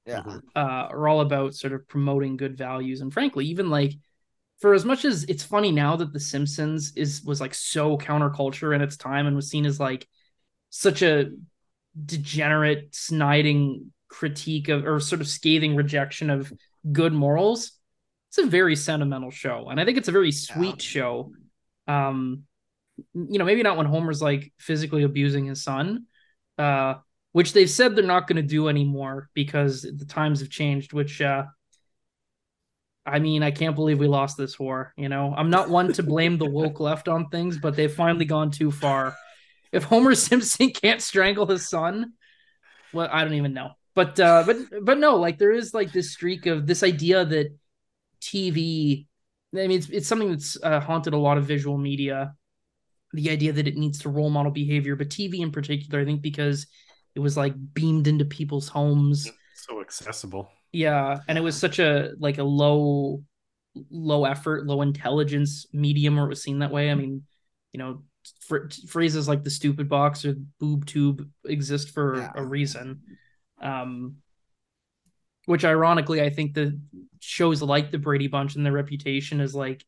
[0.06, 0.22] yeah.
[0.22, 0.42] Mhm.
[0.54, 3.00] uh, are all about sort of promoting good values.
[3.00, 3.94] And frankly, even like
[4.60, 8.74] for as much as it's funny now that The Simpsons is was like so counterculture
[8.74, 10.06] in its time and was seen as like
[10.70, 11.30] such a
[12.04, 16.52] degenerate, sniding critique of or sort of scathing rejection of
[16.92, 17.72] good morals.
[18.30, 21.32] It's a very sentimental show, and I think it's a very sweet show.
[21.86, 22.44] Um,
[23.14, 26.06] you know, maybe not when Homer's like physically abusing his son,
[26.58, 26.94] uh,
[27.32, 30.92] which they've said they're not going to do anymore because the times have changed.
[30.92, 31.44] Which, uh,
[33.04, 34.92] I mean, I can't believe we lost this war.
[34.96, 38.24] You know, I'm not one to blame the woke left on things, but they've finally
[38.24, 39.14] gone too far.
[39.72, 42.12] If Homer Simpson can't strangle his son,
[42.92, 43.72] well, I don't even know.
[43.94, 47.56] But uh, but but no, like there is like this streak of this idea that
[48.20, 49.06] TV.
[49.56, 52.34] I mean, it's it's something that's uh, haunted a lot of visual media
[53.12, 56.20] the idea that it needs to role model behavior, but TV in particular, I think
[56.20, 56.66] because
[57.14, 59.30] it was like beamed into people's homes.
[59.54, 60.50] So accessible.
[60.72, 63.22] Yeah, and it was such a like a low
[63.90, 66.90] low effort, low intelligence medium where it was seen that way.
[66.90, 67.22] I mean,
[67.72, 68.02] you know,
[68.40, 72.32] fr- phrases like the stupid box or boob tube exist for Yeah.
[72.34, 73.02] a reason.
[73.62, 74.16] Um
[75.46, 76.78] which ironically I think the
[77.20, 79.84] shows like the Brady Bunch and their reputation as like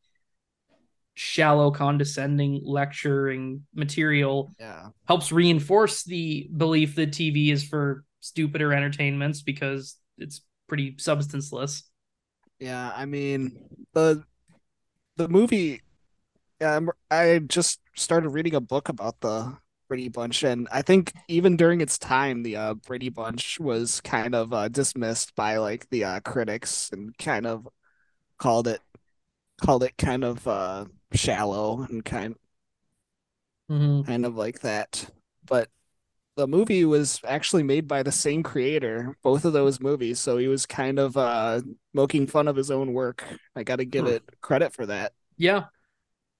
[1.15, 4.89] shallow condescending lecturing material Yeah.
[5.07, 11.83] helps reinforce the belief that TV is for stupider entertainments because it's pretty substanceless.
[12.59, 13.59] Yeah, I mean
[13.93, 14.23] the
[15.15, 15.81] the movie.
[16.61, 21.13] Yeah, I'm, I just started reading a book about the Brady Bunch, and I think
[21.27, 25.89] even during its time, the uh, Brady Bunch was kind of uh, dismissed by like
[25.89, 27.67] the uh, critics and kind of
[28.39, 28.81] called it
[29.61, 32.35] called it kind of uh, shallow and kind
[33.69, 34.03] Mhm.
[34.05, 35.09] kind of like that.
[35.45, 35.69] But
[36.37, 40.47] the movie was actually made by the same creator, both of those movies, so he
[40.47, 41.61] was kind of uh
[41.93, 43.25] making fun of his own work.
[43.55, 44.07] I got to give Hmm.
[44.07, 45.13] it credit for that.
[45.37, 45.67] Yeah.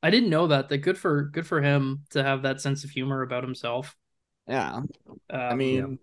[0.08, 0.70] I didn't know that.
[0.70, 3.94] That good for good for him to have that sense of humor about himself.
[4.48, 4.76] Yeah.
[4.76, 4.90] Um,
[5.30, 6.00] I mean,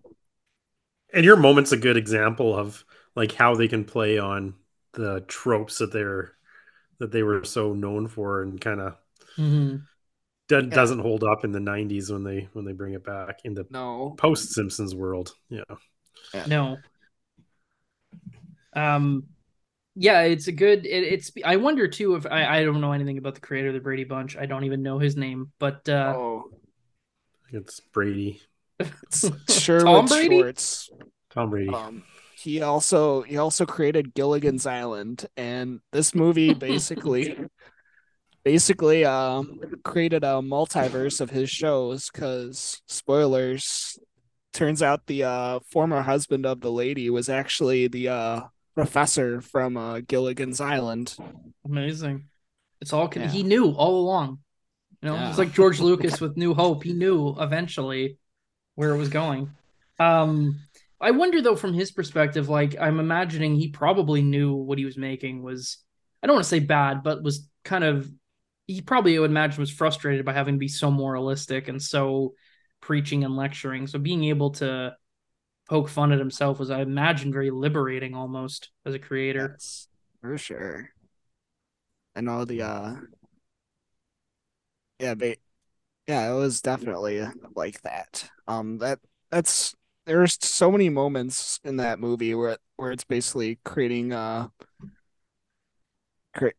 [1.11, 4.53] And your moment's a good example of like how they can play on
[4.93, 6.33] the tropes that they're
[6.99, 8.95] that they were so known for and kind of
[9.39, 9.87] mhm.
[10.47, 10.61] do- Yeah.
[10.61, 13.65] doesn't hold up in the 90s when they when they bring it back in the
[13.71, 14.13] no.
[14.17, 15.33] post Simpsons world.
[15.49, 15.63] Yeah.
[16.47, 16.77] no.
[18.73, 19.23] Um,
[19.95, 20.85] yeah, it's a good.
[20.85, 21.31] It, it's.
[21.43, 22.59] I wonder too if I.
[22.59, 24.35] I don't know anything about the creator of the Brady Bunch.
[24.37, 26.49] I don't even know his name, but uh, Oh,
[27.51, 28.41] It's Brady,
[28.79, 30.39] it's Sherwood Tom Brady?
[30.39, 30.89] Schwartz.
[31.29, 31.73] Tom Brady.
[31.73, 32.03] Um,
[32.37, 37.35] he also he also created Gilligan's Island, and this movie basically
[38.43, 42.09] basically um created a multiverse of his shows.
[42.11, 43.97] Because spoilers,
[44.53, 48.41] turns out the uh former husband of the lady was actually the uh
[48.75, 51.15] professor from uh Gilligan's Island.
[51.65, 52.25] amazing.
[52.81, 53.09] It's all.
[53.15, 53.29] Yeah.
[53.29, 54.39] He knew all along.
[55.01, 55.29] You know, Yeah.
[55.29, 56.83] it's like George Lucas with New Hope.
[56.83, 58.19] He knew eventually
[58.75, 59.49] where it was going.
[59.99, 60.59] Um,
[60.99, 64.97] I wonder though, from his perspective, like I'm imagining he probably knew what he was
[64.97, 65.77] making was.
[66.21, 68.09] I don't want to say bad, but was kind of.
[68.67, 72.33] He probably I would imagine was frustrated by having to be so moralistic and so
[72.81, 73.85] preaching and lecturing.
[73.87, 74.95] So being able to
[75.67, 79.51] poke fun at himself was, I imagine, very liberating almost as a creator.
[79.53, 79.87] Yes,
[80.21, 80.91] for sure.
[82.15, 82.95] And all the uh
[84.99, 85.37] yeah, but
[86.07, 87.25] yeah, it was definitely
[87.55, 88.29] like that.
[88.47, 88.99] Um that
[89.31, 89.75] that's
[90.05, 94.49] there's so many moments in that movie where where it's basically creating uh
[96.33, 96.49] cre-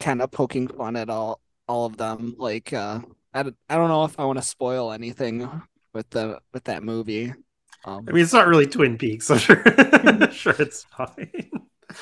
[0.00, 2.34] kind of poking fun at all all of them.
[2.38, 3.00] Like uh
[3.34, 5.50] I, I don't know if I want to spoil anything
[5.94, 7.34] with the with that movie.
[7.84, 9.62] Um I mean, it's not really Twin Peaks, so sure,
[10.32, 11.50] sure it's fine.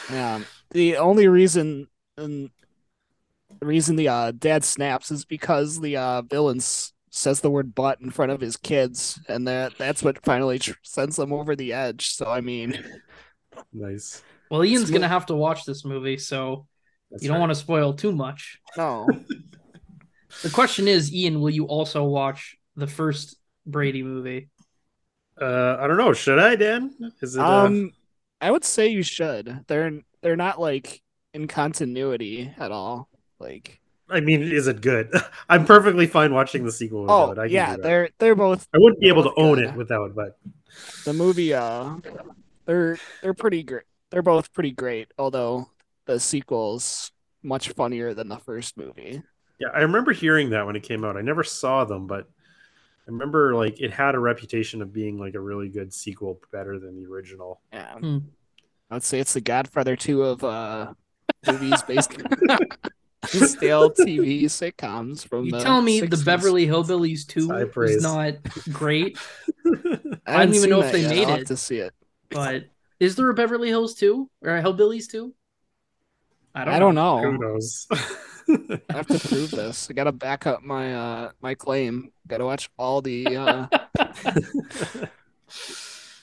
[0.08, 2.50] Yeah, the only reason and
[3.60, 6.60] the reason the uh, dad snaps is because the uh, villain
[7.10, 10.72] says the word "butt" in front of his kids, and that that's what finally tr-
[10.82, 12.10] sends them over the edge.
[12.14, 12.78] So I mean,
[13.72, 14.22] nice.
[14.50, 16.66] Well, Ian's Smi- gonna have to watch this movie, so
[17.10, 17.40] That's you don't right.
[17.40, 18.58] want to spoil too much.
[18.76, 19.06] no,
[20.42, 24.48] The question is, Ian, will you also watch the first Brady movie?
[25.40, 26.12] Uh, I don't know.
[26.12, 26.94] Should I, Dan?
[27.20, 27.40] Is it?
[27.40, 27.92] uh, um,
[28.40, 29.64] I would say you should.
[29.66, 33.08] They're they're not like in continuity at all.
[33.38, 35.12] Like, I mean, is it good?
[35.48, 37.42] I'm perfectly fine watching the sequel without oh.
[37.42, 39.68] I yeah, they're they're both I wouldn't be able to own good.
[39.68, 40.38] it without, but
[41.04, 41.96] the movie uh
[42.66, 45.68] they're they're pretty great they're both pretty great although
[46.06, 47.10] the sequel's
[47.42, 49.20] much funnier than the first movie
[49.60, 51.18] yeah, I remember hearing that when it came out.
[51.18, 52.26] I never saw them, but
[53.10, 56.96] remember like it had a reputation of being like a really good sequel, better than
[56.96, 57.60] the original.
[57.72, 58.18] yeah Hmm.
[58.90, 60.92] i would say it's the godfather 2 of uh
[61.46, 62.12] movies based
[63.26, 67.52] stale tv sitcoms from You the tell me the Beverly Hillbillies 2
[67.82, 68.34] is not
[68.72, 69.18] great,
[70.26, 71.10] I, I don't even know if they yet.
[71.10, 71.46] made I'll have it.
[71.48, 71.92] to see it
[72.30, 72.64] but
[72.98, 75.34] is there a Beverly Hills 2 or a Hillbillies 2?
[76.54, 77.18] I don't i don't know.
[77.22, 77.86] Who knows?
[78.92, 82.68] I have to prove this i gotta back up my uh my claim gotta watch
[82.78, 83.66] all the uh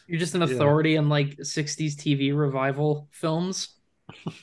[0.08, 0.48] You're just an Yeah.
[0.56, 3.70] authority in like 60s TV revival films.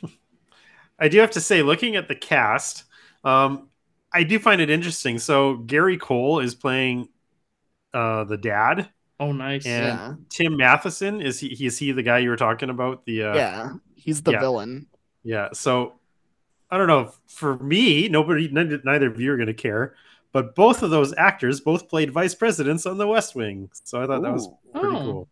[0.99, 2.85] I do have to say, looking at the cast,
[3.25, 3.71] um,
[4.13, 5.19] I do find it interesting.
[5.19, 7.09] So Gary Cole is playing
[7.95, 9.65] uh, the dad, Oh, nice.
[9.65, 11.47] And- yeah Tim Matheson is he?
[11.65, 13.05] Is he the guy you were talking about?
[13.07, 14.41] The uh, yeah he's the yeah.
[14.41, 14.87] villain
[15.23, 15.49] Yeah.
[15.53, 15.95] So
[16.75, 17.13] I don't know.
[17.29, 19.95] For me, nobody, neither, of you are going to care,
[20.33, 23.71] but both of those actors both played vice presidents on The West Wing.
[23.85, 25.01] So I thought that was pretty Oh.
[25.05, 25.29] cool.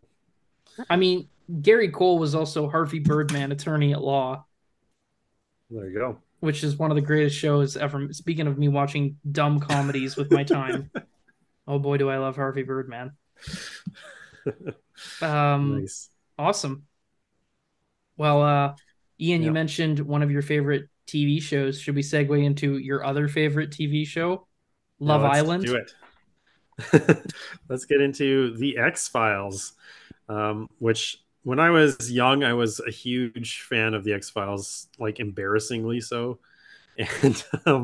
[0.89, 1.27] I mean,
[1.61, 4.45] Gary Cole was also Harvey Birdman, attorney at law,
[5.69, 6.19] There you go.
[6.39, 8.13] which is one of the greatest shows ever.
[8.13, 10.89] Speaking of me watching dumb comedies with my time,
[11.67, 13.11] oh boy, do I love Harvey Birdman.
[15.21, 16.09] Um, nice.
[16.37, 16.85] awesome.
[18.15, 18.75] Well, uh,
[19.19, 21.79] Ian, you mentioned one of your favorite TV shows.
[21.79, 24.47] Should we segue into your other favorite TV show,
[24.99, 25.65] Love let's Island?
[25.65, 25.91] Do it.
[27.69, 29.73] let's get into the X Files,
[30.29, 34.87] um, which when I was young, I was a huge fan of the X Files,
[34.99, 36.39] like embarrassingly so.
[37.23, 37.83] And um,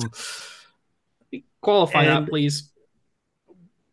[1.61, 2.71] Qualify And- that, please.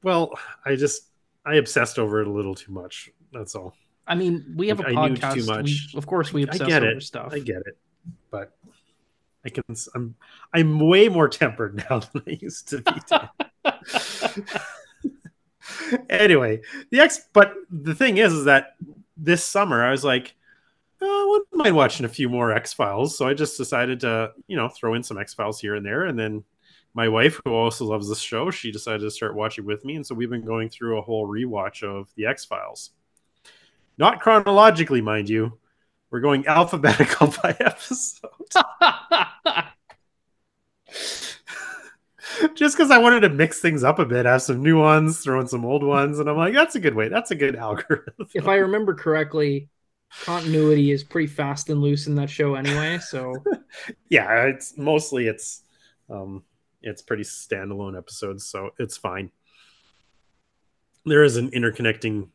[0.03, 1.03] well, I just
[1.45, 3.11] I obsessed over it a little too much.
[3.33, 3.75] That's all.
[4.07, 5.47] I mean, we have a I knew too podcast.
[5.49, 5.89] much.
[5.95, 7.03] We, of course, we I obsess get over it.
[7.03, 7.33] stuff.
[7.33, 7.77] I get it,
[8.31, 8.57] but
[9.47, 9.65] I can.
[9.95, 10.15] I'm
[10.53, 13.71] I'm way more tempered now than I used to be.
[16.11, 17.29] anyway, the X.
[17.33, 18.75] But the thing is, is that
[19.17, 20.35] this summer I was like,
[21.01, 23.17] oh, I wouldn't mind watching a few more X Files.
[23.17, 26.05] So I just decided to, you know, throw in some X Files here and there,
[26.07, 26.45] and then
[26.93, 30.07] my wife, who also loves the show, she decided to start watching with me, and
[30.07, 32.91] so we've been going through a whole rewatch of the X Files.
[33.99, 35.59] Not chronologically, mind you.
[36.11, 38.31] We're going alphabetical by episode.
[42.55, 45.41] Just because I wanted to mix things up a bit, have some new ones, throw
[45.41, 47.09] in some old ones, and I'm like, that's a good way.
[47.09, 48.15] That's a good algorithm.
[48.35, 49.69] if I remember correctly,
[50.23, 52.99] continuity is pretty fast and loose in that show anyway.
[52.99, 53.35] So
[54.09, 55.63] yeah, it's mostly it's
[56.11, 56.45] um
[56.83, 59.31] it's pretty standalone episodes, so it's fine.
[61.05, 62.29] There is an interconnecting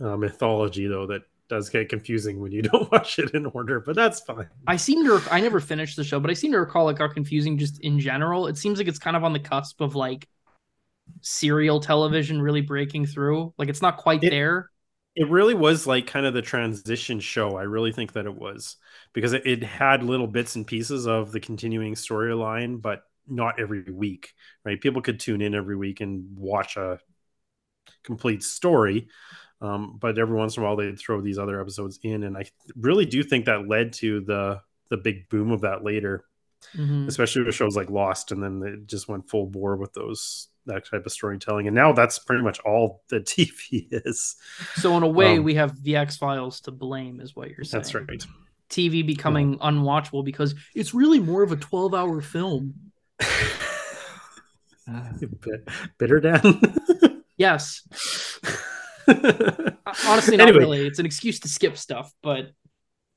[0.00, 3.96] uh, mythology though that does get confusing when you don't watch it in order, but
[3.96, 4.48] that's fine.
[4.66, 7.14] I seem to I never finished the show, but I seem to recall it got
[7.14, 8.46] confusing just in general.
[8.46, 10.28] It seems like it's kind of on the cusp of like
[11.22, 13.54] serial television really breaking through.
[13.58, 14.70] Like it's not quite It- there.
[15.16, 17.56] It really was like kind of the transition show.
[17.56, 18.76] I really think that it was
[19.12, 23.82] because it, it had little bits and pieces of the continuing storyline, but not every
[23.82, 24.32] week,
[24.64, 24.80] right?
[24.80, 27.00] People could tune in every week and watch a
[28.04, 29.08] complete story.
[29.62, 32.24] Um, but every once in a while they'd throw these other episodes in.
[32.24, 32.44] And I
[32.76, 34.60] really do think that led to the
[34.90, 36.24] the big boom of that later,
[36.76, 37.06] Mhm.
[37.08, 40.84] especially with shows like Lost, and then it just went full bore with those that
[40.84, 41.66] type of storytelling.
[41.66, 44.36] And now that's pretty much all the TV is.
[44.76, 47.64] So in a way, Um, we have the X Files to blame, is what you're
[47.64, 47.82] saying.
[47.82, 48.26] That's right.
[48.68, 52.74] TV becoming unwatchable because it's really more of a 12 hour film.
[55.20, 56.60] Bit- Bitter Dan.
[57.38, 57.82] Yes.
[60.04, 60.56] Honestly, not Anyway.
[60.56, 60.86] really.
[60.86, 62.52] It's an excuse to skip stuff, but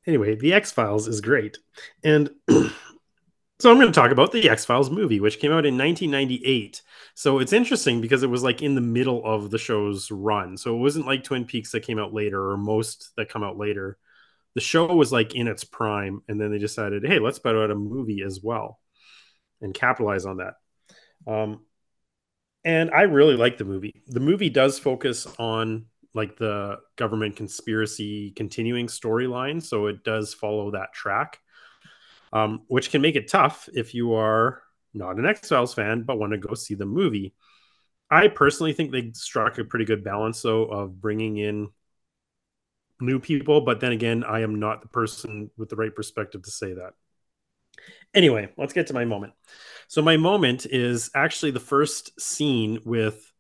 [0.08, 1.58] anyway, the X Files is great,
[2.04, 5.78] and so I'm going to talk about the X Files movie, which came out in
[5.78, 6.82] 1998.
[7.14, 10.58] So it's interesting because it was like in the middle of the show's run.
[10.58, 13.58] So it wasn't like Twin Peaks that came out later, or most that come out
[13.58, 13.98] later.
[14.56, 17.72] The show was like in its prime, and then they decided, hey, let's put out
[17.72, 18.80] a movie as well,
[19.62, 20.56] and capitalize on that.
[21.28, 21.66] Um,
[22.66, 24.04] and I really like the movie.
[24.08, 25.86] The movie does focus on
[26.16, 31.40] like the government conspiracy continuing storyline, so it does follow that track,
[32.34, 34.64] um, which can make it tough if you are
[34.94, 37.36] not an X Files fan but want to go see the movie.
[38.10, 41.70] I personally think they struck a pretty good balance though of bringing in
[43.00, 46.52] new people, but then again, I am not the person with the right perspective to
[46.52, 46.94] say that.
[48.16, 49.34] Anyway, let's get to my moment.
[49.88, 53.32] So my moment is actually the first scene with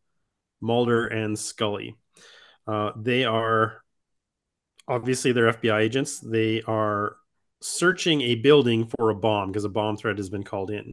[0.61, 1.95] Mulder and Scully.
[2.67, 3.81] Uh, they are
[4.87, 6.19] obviously they're FBI agents.
[6.19, 7.15] They are
[7.61, 10.91] searching a building for a bomb because a bomb threat has been called in.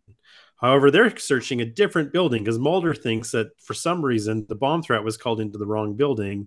[0.57, 4.83] However, they're searching a different building because Mulder thinks that for some reason the bomb
[4.83, 6.47] threat was called into the wrong building,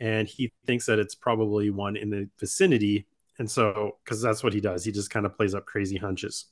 [0.00, 3.06] and he thinks that it's probably one in the vicinity.
[3.38, 6.46] And so, because that's what he does, he just kind of plays up crazy hunches.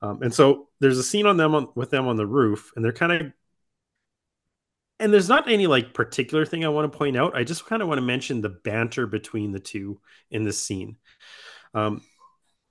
[0.00, 2.84] Um, and so there's a scene on them on, with them on the roof, and
[2.84, 3.32] they're kind of
[5.00, 7.36] and there's not any like particular thing I want to point out.
[7.36, 10.96] I just kind of want to mention the banter between the two in this scene.
[11.74, 12.02] Um,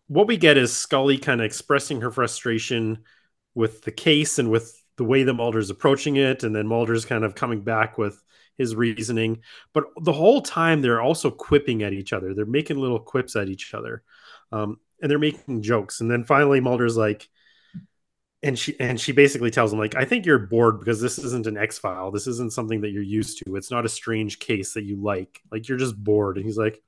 [0.08, 3.04] what we get is Scully kind of expressing her frustration
[3.56, 7.24] with the case and with the way that Mulder's approaching it, and then Mulder's kind
[7.24, 8.22] of coming back with
[8.58, 9.42] his reasoning.
[9.74, 12.34] But the whole time they're also quipping at each other.
[12.34, 14.04] They're making little quips at each other,
[14.52, 16.02] um, and they're making jokes.
[16.02, 17.28] And then finally, Mulder's like,
[18.44, 21.48] and she and she basically tells him like i think you're bored because this isn't
[21.48, 24.74] an x file this isn't something that you're used to it's not a strange case
[24.74, 26.80] that you like like you're just bored and he's like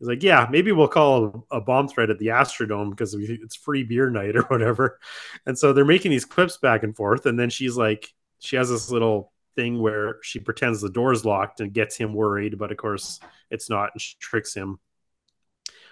[0.00, 3.54] He's like, yeah, maybe we'll call a, a bomb threat at the Astrodome because it's
[3.54, 4.98] free beer night or whatever.
[5.44, 7.26] And so they're making these clips back and forth.
[7.26, 8.08] And then she's like,
[8.38, 12.58] she has this little thing where she pretends the door's locked and gets him worried,
[12.58, 14.78] but of course it's not, and she tricks him,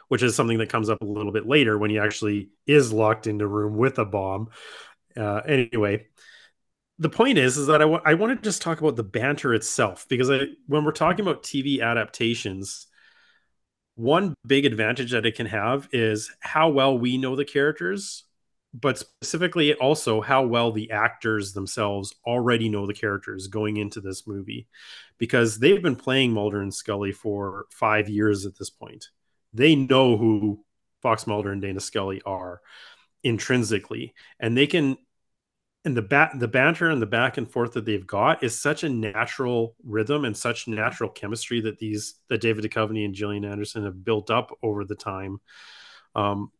[0.08, 3.26] which is something that comes up a little bit later when he actually is locked
[3.26, 4.48] into room with a bomb.
[5.16, 6.06] Uh, anyway,
[6.98, 9.54] the point is, is that I, w- I want to just talk about the banter
[9.54, 12.86] itself because I, when we're talking about TV adaptations,
[13.94, 18.24] one big advantage that it can have is how well we know the characters
[18.74, 24.26] but specifically also how well the actors themselves already know the characters going into this
[24.26, 24.68] movie
[25.16, 29.08] because they've been playing Mulder and Scully for 5 years at this point.
[29.52, 30.64] They know who
[31.02, 32.60] Fox Mulder and Dana Scully are
[33.24, 34.96] intrinsically and they can
[35.84, 38.84] and the bat the banter and the back and forth that they've got is such
[38.84, 43.84] a natural rhythm and such natural chemistry that these that David Duchovny and Gillian Anderson
[43.84, 45.40] have built up over the time.
[46.14, 46.50] Um,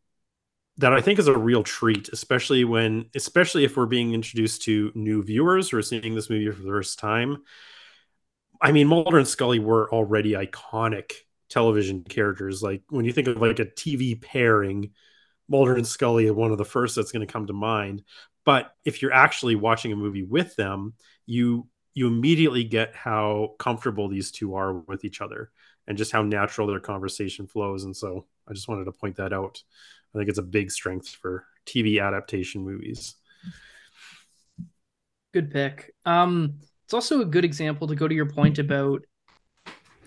[0.77, 4.93] that I think is a real treat, especially when, especially if we're being introduced to
[4.95, 7.43] new viewers who are seeing this movie for the first time.
[8.61, 11.11] I mean, Mulder and Scully were already iconic
[11.49, 12.61] television characters.
[12.61, 14.91] Like when you think of like a TV pairing,
[15.47, 18.03] Mulder and Scully are one of the first that's going to come to mind.
[18.45, 20.93] But if you're actually watching a movie with them,
[21.25, 25.51] you you immediately get how comfortable these two are with each other
[25.87, 27.83] and just how natural their conversation flows.
[27.83, 29.61] And so I just wanted to point that out.
[30.13, 33.15] I think it's a big strength for TV adaptation movies.
[35.33, 35.93] Good pick.
[36.05, 39.03] Um, it's also a good example to go to your point about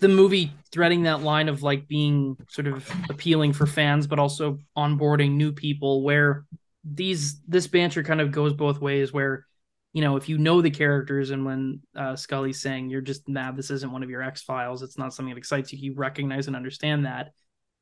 [0.03, 4.59] the movie threading that line of like being sort of appealing for fans, but also
[4.77, 6.45] onboarding new people where
[6.85, 9.47] these this banter kind of goes both ways where
[9.93, 13.57] you know if you know the characters and when uh, scully's saying you're just mad
[13.57, 16.49] this isn't one of your x files it's not something that excites you you recognize
[16.49, 17.29] and understand that.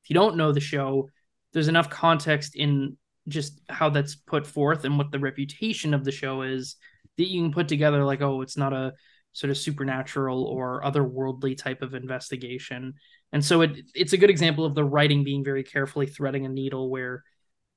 [0.04, 1.08] If you don't know the show
[1.54, 2.98] there's enough context in
[3.28, 6.76] just how that's put forth and what the reputation of the show is
[7.16, 8.92] that you can put together like oh it's not a
[9.32, 12.94] sort of supernatural or otherworldly type of investigation
[13.32, 16.48] and so it it's a good example of the writing being very carefully threading a
[16.48, 17.22] needle where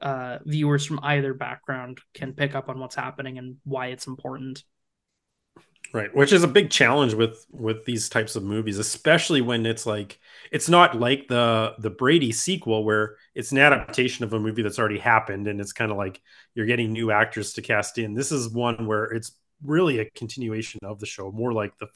[0.04, 4.64] uh, viewers from either background can pick up on what's happening and why it's important.
[5.94, 9.86] Right, which is a big challenge with with these types of movies, especially when it's
[9.86, 10.20] like
[10.52, 14.80] it's not like the the Brady sequel where it's an adaptation of a movie that's
[14.80, 16.20] already happened and it's kind of like
[16.56, 18.16] you're getting new actors to cast in.
[18.16, 19.34] This is one where it's
[19.64, 21.88] really a continuation of the show, more like the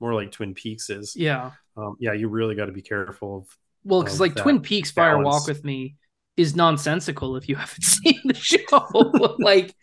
[0.00, 1.14] more like Twin Peaks is.
[1.16, 1.52] Yeah.
[1.76, 5.18] Um, yeah, you really got to be careful of well, because like Twin Peaks Fire
[5.18, 5.96] Walk with Me
[6.36, 9.36] is nonsensical if you haven't seen the show.
[9.38, 9.74] like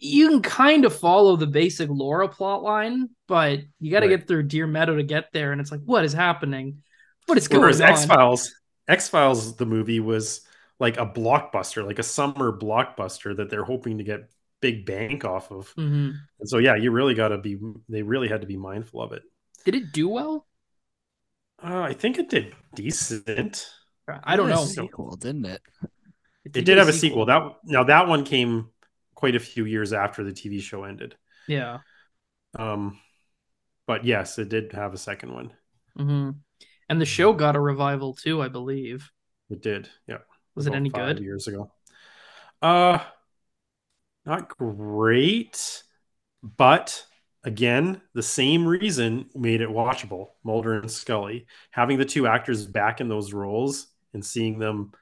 [0.00, 4.18] you can kind of follow the basic Laura plot line, but you got to right.
[4.18, 6.82] get through Deer Meadow to get there, and it's like, what is happening?
[7.26, 7.88] What is going Whereas on?
[7.88, 8.54] X Files,
[8.88, 10.42] X Files, the movie was
[10.80, 14.30] like a blockbuster, like a summer blockbuster that they're hoping to get
[14.62, 15.66] big bank off of.
[15.74, 16.10] Mm-hmm.
[16.40, 17.58] And so, yeah, you really got to be.
[17.90, 19.22] They really had to be mindful of it.
[19.66, 20.46] Did it do well?
[21.62, 23.68] Uh, I think it did decent.
[24.24, 24.64] I don't know.
[24.64, 25.60] Sequel, didn't it?
[26.44, 27.24] It, it did have a sequel.
[27.24, 27.26] sequel.
[27.26, 28.70] That now that one came
[29.14, 31.14] quite a few years after the TV show ended.
[31.46, 31.78] Yeah.
[32.58, 32.98] Um,
[33.86, 35.52] but yes, it did have a second one.
[35.98, 36.30] Mm-hmm.
[36.88, 39.10] And the show got a revival too, I believe.
[39.50, 39.88] It did.
[40.08, 40.18] Yeah.
[40.54, 41.20] Was it any good?
[41.20, 41.70] Years ago.
[42.60, 42.98] Uh,
[44.24, 45.82] not great,
[46.42, 47.04] but
[47.44, 50.28] again, the same reason made it watchable.
[50.44, 54.92] Mulder and Scully having the two actors back in those roles and seeing them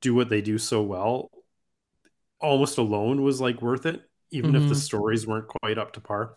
[0.00, 1.30] do what they do so well
[2.40, 4.56] almost alone was like worth it even mm-hmm.
[4.56, 4.80] if the mm-hmm.
[4.80, 6.36] stories weren't quite up to par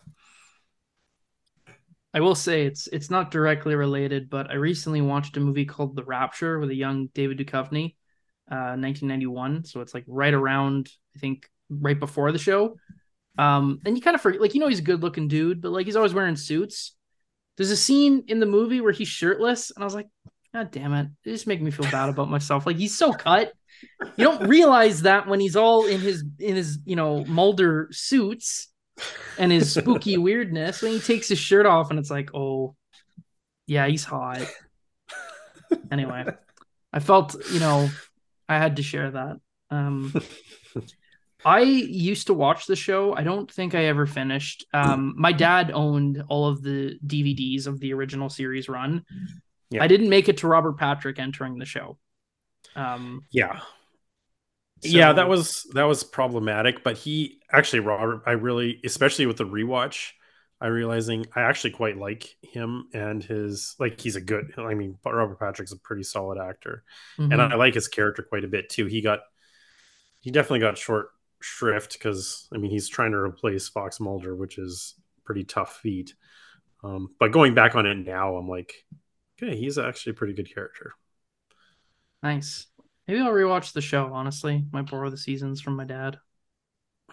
[2.14, 5.94] i will say it's it's not directly related but i recently watched a movie called
[5.94, 7.96] the rapture with a young david Duchovny
[8.50, 12.76] uh 1991 so it's like right around i think right before the show
[13.38, 15.70] um and you kind of forget like you know he's a good looking dude but
[15.70, 16.94] like he's always wearing suits
[17.56, 20.08] there's a scene in the movie where he's shirtless and i was like
[20.52, 21.08] God damn it.
[21.24, 22.66] It just make me feel bad about myself.
[22.66, 23.52] Like he's so cut.
[24.16, 28.68] You don't realize that when he's all in his in his, you know, Mulder suits
[29.38, 30.82] and his spooky weirdness.
[30.82, 32.74] When he takes his shirt off and it's like, oh
[33.66, 34.40] yeah, he's hot.
[35.92, 36.24] Anyway,
[36.92, 37.90] I felt, you know,
[38.48, 39.36] I had to share that.
[39.70, 40.14] Um
[41.44, 43.14] I used to watch the show.
[43.14, 44.66] I don't think I ever finished.
[44.74, 49.04] Um, my dad owned all of the DVDs of the original series run.
[49.70, 49.82] Yeah.
[49.82, 51.98] I didn't make it to Robert Patrick entering the show.
[52.74, 53.60] Um, yeah.
[54.82, 54.88] So...
[54.88, 59.44] Yeah, that was that was problematic, but he actually Robert I really especially with the
[59.44, 60.10] rewatch
[60.60, 64.52] I'm realizing I actually quite like him and his like he's a good.
[64.56, 66.82] I mean, Robert Patrick's a pretty solid actor,
[67.18, 67.32] Mhm.
[67.32, 68.86] and I like his character quite a bit too.
[68.86, 69.20] He got
[70.20, 71.10] he definitely got short
[71.40, 75.76] shrift because I mean he's trying to replace Fox Mulder, which is a pretty tough
[75.76, 76.14] feat.
[76.84, 78.72] Um, but going back on it now, I'm like,
[79.42, 80.92] okay, he's actually a pretty good character.
[82.22, 82.66] nice.
[83.06, 84.10] Maybe I'll rewatch the show.
[84.12, 86.18] Honestly, might borrow the seasons from my dad.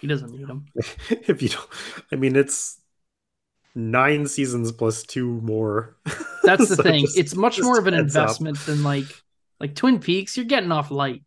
[0.01, 0.65] He doesn't need them.
[1.09, 1.69] if you don't,
[2.11, 2.81] I mean, it's
[3.73, 5.95] nine seasons plus two more.
[6.43, 7.01] That's the So thing.
[7.05, 8.23] just- it's much more of an heads up.
[8.23, 9.05] investment than like
[9.61, 10.35] like Twin Peaks.
[10.35, 11.23] You're getting off light.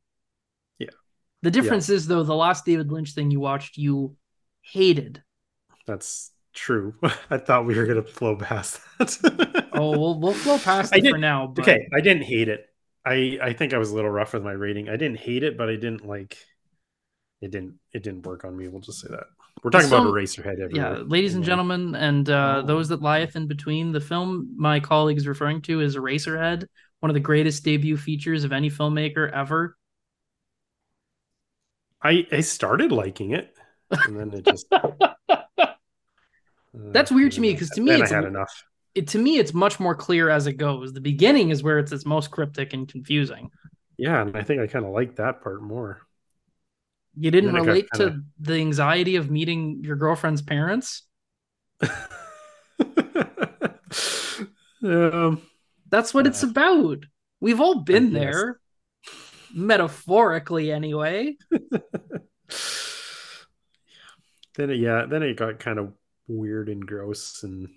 [1.43, 1.47] Yeah.
[1.47, 4.17] The difference is though, the last David Lynch thing you watched, you
[4.63, 5.23] hated.
[5.87, 6.95] That's true.
[7.31, 9.65] I thought we were gonna flow past that.
[9.79, 11.47] Oh, we'll we'll flow past I it for now.
[11.47, 12.67] But okay, I didn't hate it.
[13.07, 14.89] I I think I was a little rough with my rating.
[14.89, 16.37] I didn't hate it, but I didn't like.
[17.41, 17.75] It didn't.
[17.93, 18.67] It didn't work on me.
[18.67, 19.25] We'll just say that.
[19.63, 20.59] We're talking So- about Eraserhead.
[20.61, 20.97] Everywhere.
[20.97, 21.49] yeah, ladies and Yeah.
[21.51, 22.67] gentlemen, and uh, Oh.
[22.67, 26.65] those that lieth in between, the film my colleague is referring to is Eraserhead,
[26.99, 29.77] one of the greatest debut features of any filmmaker ever.
[32.03, 33.55] I I started liking it,
[33.91, 34.67] and then it just.
[36.75, 38.53] That's weird to me, 'cause to me it's I had enough.
[38.95, 40.93] It, to me, it's much more clear as it goes.
[40.93, 43.51] The beginning is where it's its most cryptic and confusing.
[43.97, 46.01] Yeah, and I think I kind of like that part more.
[47.17, 51.03] You didn't Then it got relate kinda- to the anxiety of meeting your girlfriend's parents.
[54.83, 55.43] um,
[55.91, 57.05] That's what it's Uh, about.
[57.41, 58.61] We've all been there,
[59.53, 61.37] metaphorically, anyway.
[61.51, 61.83] then
[64.71, 65.93] it, yeah, then it got kind of
[66.27, 67.69] weird and gross, and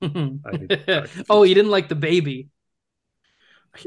[0.02, 2.48] I, oh, you didn't like the baby.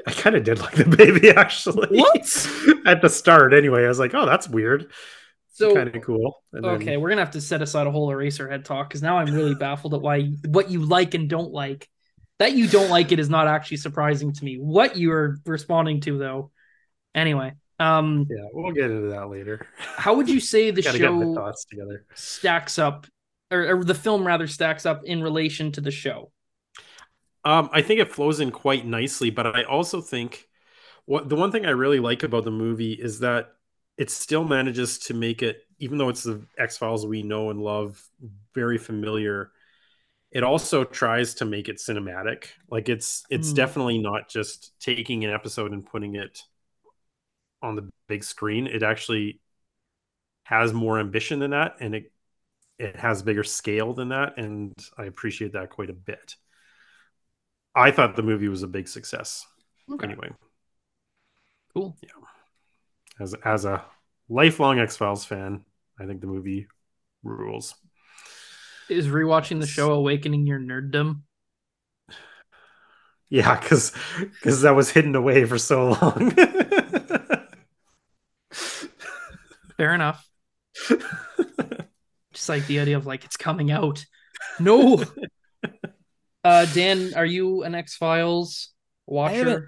[0.05, 1.97] I kind of did like the baby actually.
[1.97, 2.49] What?
[2.85, 4.91] At the start, anyway, I was like, "Oh, that's weird."
[5.53, 6.43] So kind of cool.
[6.53, 9.17] And then- okay, we're gonna have to set aside a whole Eraserhead talk because now
[9.17, 11.87] I'm really baffled at why what you like and don't like.
[12.39, 14.57] That you don't like it is not actually surprising to me.
[14.57, 16.51] What you are responding to, though.
[17.17, 19.65] Anyway, um, yeah, we'll get into that later.
[19.97, 22.05] how would you say the Gotta get my show thoughts together.
[22.15, 23.07] stacks up,
[23.51, 26.31] or, or the film rather stacks up in relation to the show?
[27.43, 30.47] Um, I think it flows in quite nicely, but I also think
[31.05, 33.49] what the one thing I really like about the movie is that
[33.97, 37.61] it still manages to make it, even though it's the X Files we know and
[37.61, 38.03] love,
[38.55, 39.51] very familiar.
[40.31, 42.45] It also tries to make it cinematic.
[42.69, 43.55] Like it's it's Mm.
[43.55, 46.41] definitely not just taking an episode and putting it
[47.61, 48.67] on the big screen.
[48.67, 49.39] It actually
[50.43, 52.11] has more ambition than that, and it
[52.79, 56.35] it has bigger scale than that, and I appreciate that quite a bit.
[57.75, 59.45] I thought the movie was a big success.
[59.89, 60.29] Okay, Anyway,
[61.73, 61.97] cool.
[62.01, 62.09] Yeah,
[63.19, 63.83] as as a
[64.29, 65.63] lifelong X Files fan,
[65.99, 66.67] I think the movie
[67.23, 67.75] rules.
[68.89, 71.21] Is rewatching the show awakening your nerddom?
[73.29, 76.33] Yeah, because because that was hidden away for so long.
[79.77, 80.27] Fair enough.
[82.33, 84.03] Just like the idea of like it's coming out.
[84.59, 85.03] No.
[86.43, 88.69] uh Dan, are you an X Files
[89.05, 89.35] watcher?
[89.35, 89.65] haven't-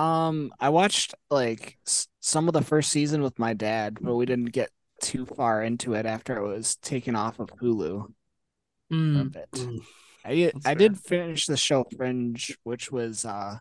[0.00, 4.26] Um, I watched like s- some of the first season with my dad, but we
[4.26, 4.70] didn't get
[5.02, 9.50] too far into it after it was taken off of Hulu for a Mm, bit.
[9.52, 9.84] Mm.
[10.24, 10.74] I That's I fair.
[10.74, 13.58] did finish the show Fringe, which was uh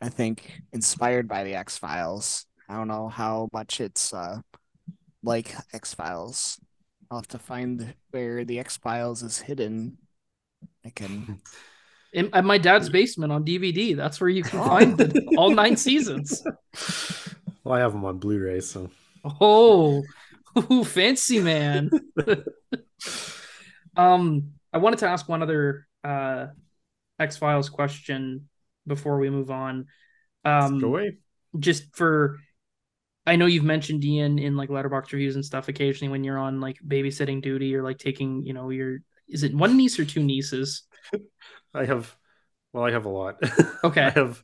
[0.00, 2.46] I think inspired by the X Files.
[2.70, 4.40] I don't know how much it's uh
[5.22, 6.60] like X Files.
[7.10, 9.98] I'll have to find where the X Files is hidden.
[10.84, 11.40] I can
[12.12, 13.94] in, at my dad's basement on DVD.
[13.96, 14.64] That's where you can Oh.
[14.66, 16.42] find the, all nine seasons.
[17.64, 18.90] well, I have them on Blu-ray, so
[19.40, 20.02] Oh,
[20.70, 21.90] ooh, fancy man.
[23.96, 26.46] um, I wanted to ask one other uh
[27.18, 28.48] X Files question
[28.86, 29.86] before we move on.
[30.44, 31.18] Um, go away.
[31.58, 32.38] just for
[33.30, 36.60] I know you've mentioned Ian in like letterbox reviews and stuff occasionally when you're on
[36.60, 40.22] like babysitting duty or like taking, you know, your is it one niece or two
[40.22, 40.82] nieces?
[41.72, 42.14] I have,
[42.72, 43.36] well, I have a lot.
[43.84, 44.02] Okay.
[44.02, 44.42] I have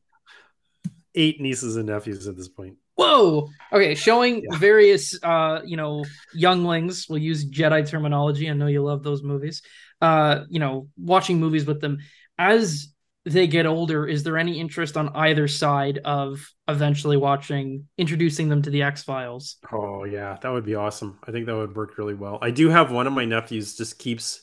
[1.16, 2.76] eight nieces and nephews at this point.
[2.94, 3.48] Whoa.
[3.72, 4.56] Okay, showing Yeah.
[4.58, 8.48] various uh, you know, younglings, we'll use Jedi terminology.
[8.48, 9.62] I know you love those movies.
[10.00, 11.98] Uh, you know, watching movies with them
[12.38, 12.88] as
[13.32, 18.62] they get older, is there any interest on either side of eventually watching introducing them
[18.62, 19.56] to the X-Files?
[19.72, 21.18] Oh yeah, that would be awesome.
[21.26, 22.38] I think that would work really well.
[22.40, 24.42] I do have one of my nephews just keeps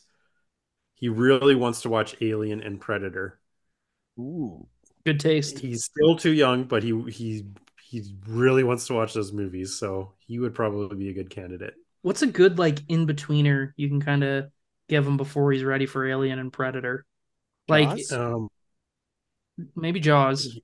[0.96, 3.40] he really wants to watch Alien and Predator.
[4.20, 4.68] Ooh.
[5.06, 5.60] Good taste.
[5.60, 7.46] He's still too young, but he he
[7.84, 11.74] he really wants to watch those movies, so he would probably be a good candidate.
[12.02, 14.46] What's a good like in betweener you can kind of
[14.90, 17.06] give him before he's ready for Alien and Predator.
[17.70, 18.12] Like Jaws?
[18.12, 18.50] Um,
[19.76, 20.60] maybe Jaws.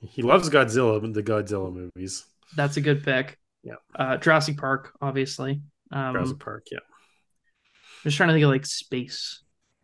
[0.00, 2.24] he loves Godzilla, the Godzilla movies.
[2.56, 3.38] That's a good pick.
[3.62, 3.74] Yeah.
[3.94, 5.60] Uh, Jurassic Park, obviously.
[5.90, 6.78] Um, Jurassic Park, yeah.
[6.80, 9.42] I'm just trying to think of like space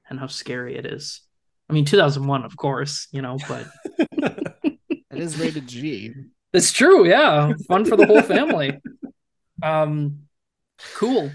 [0.09, 1.23] and how scary it is.
[1.69, 3.67] I mean, 2001, of course, you know, but
[4.65, 6.13] It is rated G.
[6.53, 7.07] it's true.
[7.07, 8.79] Yeah, fun for the whole family.
[9.63, 10.21] Um,
[10.95, 11.31] cool.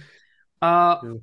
[0.62, 1.14] Uh, Yeah.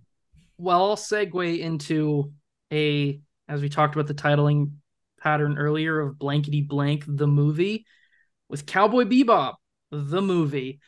[0.59, 2.33] well, I'll segue into
[2.73, 4.73] a as we talked about the titling
[5.25, 7.87] pattern earlier of blankety blank the movie
[8.49, 9.55] with Cowboy Bebop
[9.91, 10.81] the movie,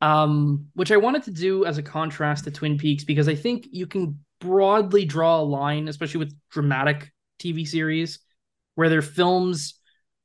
[0.00, 3.66] um, which I wanted to do as a contrast to Twin Peaks because I think
[3.70, 8.18] you can broadly draw a line, especially with dramatic TV series,
[8.74, 9.74] where their films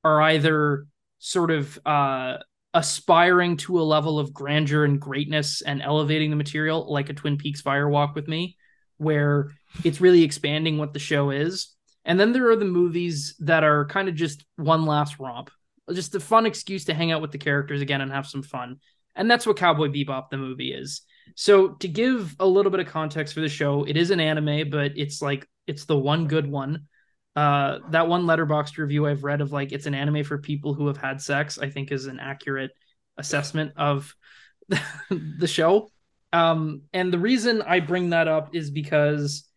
[0.03, 0.87] are either
[1.19, 2.37] sort of uh,
[2.73, 7.37] aspiring to a level of grandeur and greatness and elevating the material, like a Twin
[7.37, 8.57] Peaks Fire Walk with Me,
[8.97, 9.51] where
[9.83, 11.75] it's really expanding what the show is.
[12.05, 15.51] And then there are the movies that are kind of just one last romp,
[15.93, 18.77] just a fun excuse to hang out with the characters again and have some fun.
[19.15, 21.01] And that's what Cowboy Bebop the movie is.
[21.35, 24.69] So to give a little bit of context for the show, it is an anime,
[24.69, 26.87] but it's like it's the one good one.
[27.35, 30.87] Uh, that one Letterboxd review I've read of like it's an anime for people who
[30.87, 32.71] have had sex, I think is an accurate
[33.17, 34.13] assessment of
[35.09, 35.91] the show.
[36.33, 39.49] Um, and the reason I bring that up is because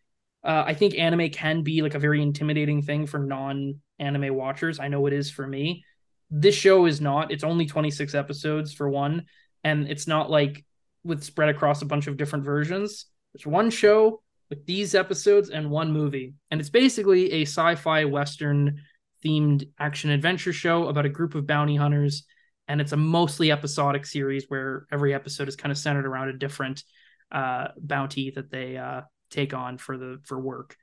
[0.45, 4.79] uh, I think anime can be like a very intimidating thing for non anime watchers.
[4.79, 5.83] I know it is for me.
[6.29, 7.31] This show is not.
[7.31, 9.25] It's only 26 episodes for one,
[9.63, 10.63] and it's not like
[11.03, 13.05] with spread across a bunch of different versions.
[13.33, 18.81] There's one show with these episodes and one movie, and it's basically a sci-fi western
[19.25, 22.25] themed action adventure show about a group of bounty hunters
[22.67, 26.33] and it's a mostly episodic series where every episode is kind of centered around a
[26.37, 26.83] different
[27.31, 29.01] uh, bounty that they uh,
[29.35, 30.75] take on for the for work.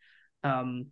[0.45, 0.87] Um,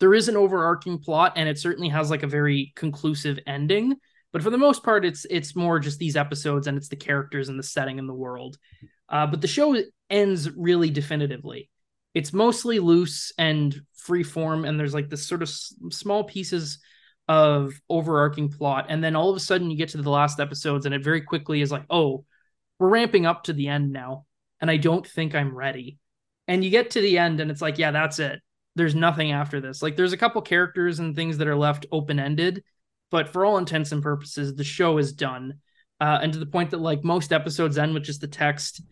[0.00, 3.96] there is an overarching plot, and it certainly has like a very conclusive ending.
[4.32, 7.48] But for the most part, it's it's more just these episodes, and it's the characters
[7.48, 8.58] and the setting and the world.
[9.08, 9.76] Uh, but the show
[10.10, 11.70] ends really definitively.
[12.14, 16.78] It's mostly loose and free form, and there's like this sort of s- small pieces
[17.28, 20.86] of overarching plot and then all of a sudden you get to the last episodes
[20.86, 22.24] and it very quickly is like oh
[22.78, 24.24] we're ramping up to the end now
[24.62, 25.98] and i don't think i'm ready
[26.48, 28.40] and you get to the end and it's like yeah that's it.
[28.74, 29.82] There's nothing after this.
[29.82, 32.64] Like there's a couple characters and things that are left open ended
[33.10, 35.54] but for all intents and purposes the show is done.
[36.00, 38.82] Uh, and to the point that like most episodes end with just the text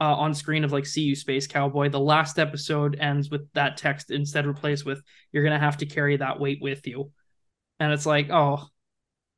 [0.00, 1.88] uh, on screen of like see you space cowboy.
[1.88, 5.02] The last episode ends with that text instead replaced with
[5.32, 7.10] you're gonna have to carry that weight with you.
[7.80, 8.66] And it's like oh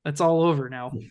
[0.04, 0.92] it's all over now.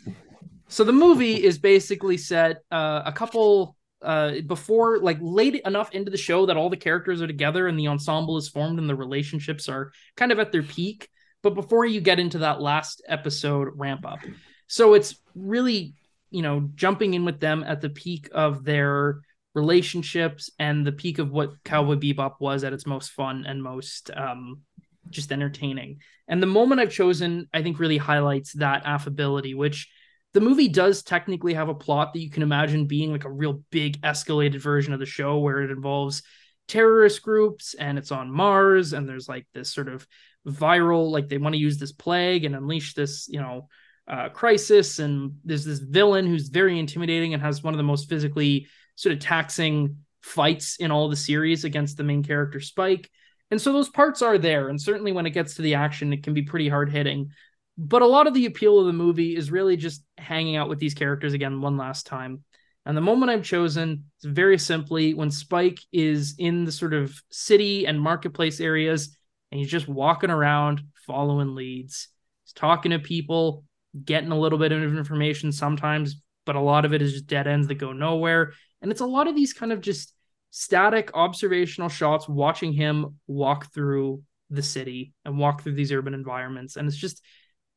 [0.68, 6.12] So the movie is basically set uh, a couple uh, before like late enough into
[6.12, 8.96] the show that all the characters are together and the ensemble is formed and the
[8.96, 11.10] relationships are kind of at their peak.
[11.42, 14.20] But before you get into that last episode ramp up.
[14.68, 15.94] So it's really
[16.32, 19.22] you know jumping in with them at the peak of their
[19.54, 24.12] relationships and the peak of what cowboy bebop was at its most fun and most
[24.14, 24.62] um,
[25.10, 26.00] just entertaining.
[26.28, 29.90] And the moment I've chosen, I think, really highlights that affability, which
[30.36, 33.62] the movie does technically have a plot that you can imagine being like a real
[33.72, 36.24] big escalated version of the show where it involves
[36.68, 40.06] terrorist groups and it's on Mars and there's like this sort of
[40.46, 43.70] viral, like they want to use this plague and unleash this, you know,
[44.10, 45.00] uh, crisis.
[45.00, 49.14] And there's this villain who's very intimidating and has one of the most physically sort
[49.14, 53.10] of taxing fights in all the series against the main character, Spike.
[53.52, 54.68] And so those parts are there.
[54.68, 57.30] And certainly when it gets to the action, it can be pretty hard hitting.
[57.78, 60.80] But a lot of the appeal of the movie is really just hanging out with
[60.80, 62.44] these characters again one last time.
[62.86, 67.86] And the moment I've chosen very simply when Spike is in the sort of city
[67.88, 69.18] and marketplace areas
[69.52, 72.10] and he's just walking around following leads.
[72.44, 73.64] He's talking to people,
[74.04, 77.48] getting a little bit of information sometimes, but a lot of it is just dead
[77.48, 78.54] ends that go nowhere.
[78.82, 80.14] And it's a lot of these kind of just
[80.52, 86.76] static observational shots watching him walk through the city and walk through these urban environments
[86.76, 87.22] and it's just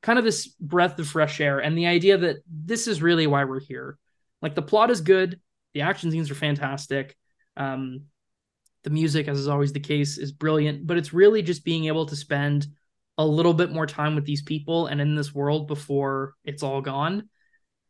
[0.03, 3.45] kind of this breath of fresh air and the idea that this is really why
[3.45, 3.99] we're here.
[4.41, 5.41] Like the plot is good
[5.75, 7.17] the action scenes are fantastic
[7.57, 8.03] um
[8.85, 12.07] the music as is always the case is brilliant but it's really just being able
[12.07, 12.67] to spend
[13.19, 16.81] a little bit more time with these people and in this world before it's all
[16.81, 17.29] gone.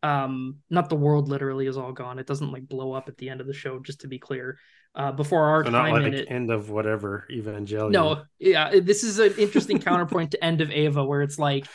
[0.03, 2.19] Um not the world literally is all gone.
[2.19, 4.59] It doesn't like blow up at the end of the show just to be clear.
[4.95, 7.91] Uh before our So not time like it end of whatever Evangelion.
[7.93, 11.67] no yeah this is an interesting counterpoint to end of Eva where it's like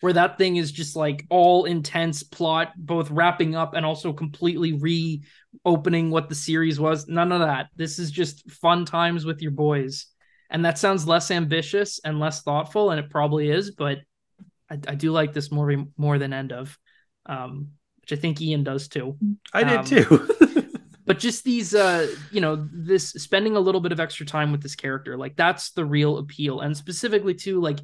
[0.00, 4.72] where that thing is just like all intense plot both wrapping up and also completely
[4.72, 7.06] reopening what the series was.
[7.08, 7.68] None of that.
[7.76, 10.06] This is just fun times with your boys.
[10.48, 13.98] And that sounds less ambitious and less thoughtful, and it probably is, but
[14.68, 16.76] I, I do like this more more than End of,
[17.26, 17.68] um,
[18.00, 19.16] which I think Ian does too.
[19.52, 20.28] I Um, did too.
[21.06, 24.62] but just these uh you know this spending a little bit of extra time with
[24.62, 27.80] this character like that's the real appeal and specifically too like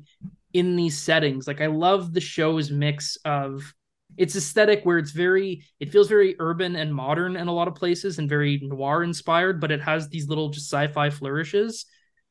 [0.57, 3.75] in these settings like i love the show's mix of
[4.17, 7.75] its aesthetic where it's very it feels very urban and modern in a lot of
[7.75, 11.87] places and very noir inspired but it has these little just sci-fi flourishes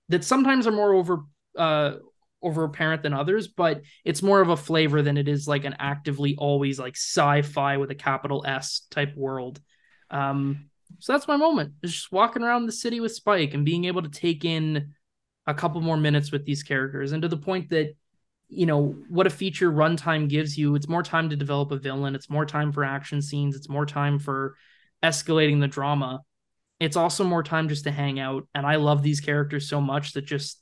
[0.10, 1.24] that sometimes are more over
[1.58, 1.94] uh
[2.42, 5.76] over apparent than others but it's more of a flavor than it is like an
[5.80, 9.60] actively always like sci-fi with a capital s type world
[10.12, 10.70] um
[11.00, 11.74] so that's my moment.
[11.84, 14.94] Just walking around the city with Spike and being able to take in
[15.48, 17.96] a couple more minutes with these characters, and to the point that
[18.50, 20.76] you know what a feature runtime gives you.
[20.76, 22.16] It's more time to develop a villain.
[22.16, 23.56] It's more time for action scenes.
[23.56, 24.56] It's more time for
[25.04, 26.22] escalating the drama.
[26.80, 28.48] It's also more time just to hang out.
[28.54, 30.62] And I love these characters so much that just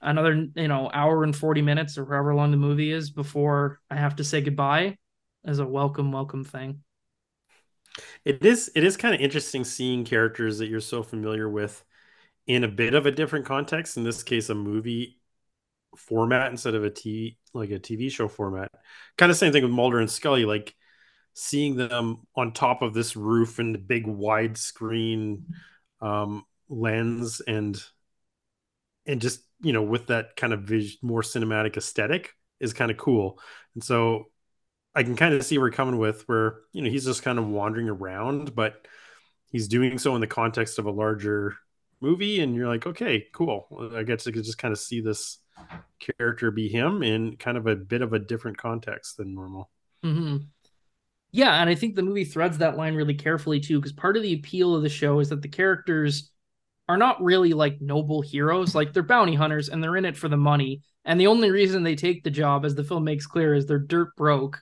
[0.00, 3.96] another you know hour and 40 minutes or however long the movie is before I
[3.96, 4.98] have to say goodbye
[5.44, 6.80] is a welcome welcome thing.
[8.24, 11.84] It is it is kind of interesting seeing characters that you're so familiar with
[12.46, 13.96] in a bit of a different context.
[13.96, 15.18] In this case, a movie
[15.96, 18.70] format instead of a T like a TV show format.
[19.16, 20.74] Kind of same thing with Mulder and Scully, like
[21.34, 25.42] seeing them on top of this roof and the big widescreen
[26.00, 27.82] um, lens and
[29.06, 32.96] and just you know with that kind of vis- more cinematic aesthetic is kind of
[32.96, 33.38] cool.
[33.74, 34.26] And so
[34.94, 37.38] I can kind of see where you're coming with where you know he's just kind
[37.38, 38.86] of wandering around, but
[39.50, 41.56] he's doing so in the context of a larger
[42.00, 43.90] movie, and you're like, okay, cool.
[43.94, 45.38] I get to just kind of see this
[45.98, 49.70] character be him in kind of a bit of a different context than normal.
[50.02, 50.36] hmm
[51.32, 54.22] Yeah, and I think the movie threads that line really carefully too, because part of
[54.22, 56.30] the appeal of the show is that the characters
[56.88, 58.74] are not really like noble heroes.
[58.74, 60.82] Like they're bounty hunters and they're in it for the money.
[61.04, 63.78] And the only reason they take the job, as the film makes clear, is they're
[63.78, 64.60] dirt broke.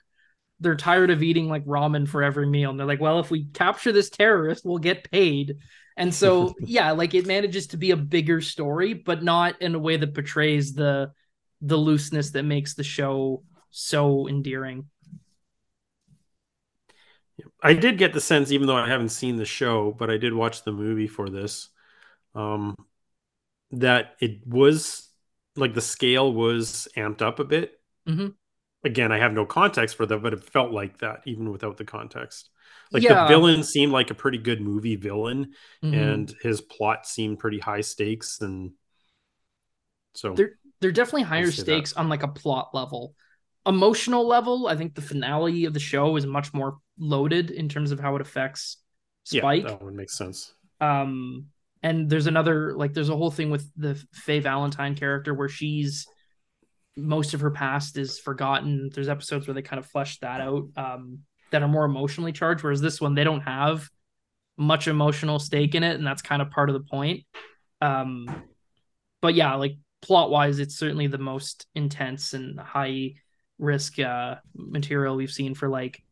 [0.59, 2.71] They're tired of eating like ramen for every meal.
[2.71, 5.57] And they're like, well, if we capture this terrorist, we'll get paid.
[5.95, 9.79] And so, yeah, like it manages to be a bigger story, but not in a
[9.79, 11.11] way that portrays the
[11.61, 14.85] the looseness that makes the show so endearing.
[17.61, 20.33] I did get the sense, even though I haven't seen the show, but I did
[20.33, 21.69] watch the movie for this,
[22.35, 22.75] um,
[23.71, 25.09] that it was
[25.55, 27.81] like the scale was amped up a bit.
[28.05, 28.33] Mhm.
[28.85, 31.85] Again, I have no context for that, but it felt like that even without the
[31.85, 32.49] context.
[32.93, 33.23] Like Yeah.
[33.23, 35.93] the villain seemed like a pretty good movie villain, Mhm.
[35.93, 38.71] and his plot seemed pretty high stakes, and
[40.13, 41.65] so There- they're definitely higher see that.
[41.65, 43.15] stakes on like a plot level.
[43.65, 47.91] Emotional level, I think the finale of the show is much more loaded in terms
[47.91, 48.77] of how it affects
[49.23, 49.63] Spike.
[49.63, 50.53] yeah, that would make sense.
[50.81, 51.47] um
[51.81, 56.05] and there's another like there's a whole thing with the Faye Valentine character where she's
[56.97, 58.89] most of her past is forgotten.
[58.93, 61.19] There's episodes where they kind of flesh that out um
[61.53, 63.89] that are more emotionally charged whereas this one they don't have
[64.57, 67.23] much emotional stake in it and that's kind of part of the point.
[67.81, 68.27] Um
[69.21, 73.13] but yeah, like plot wise it's certainly the most intense and high
[73.57, 76.03] risk uh material we've seen for like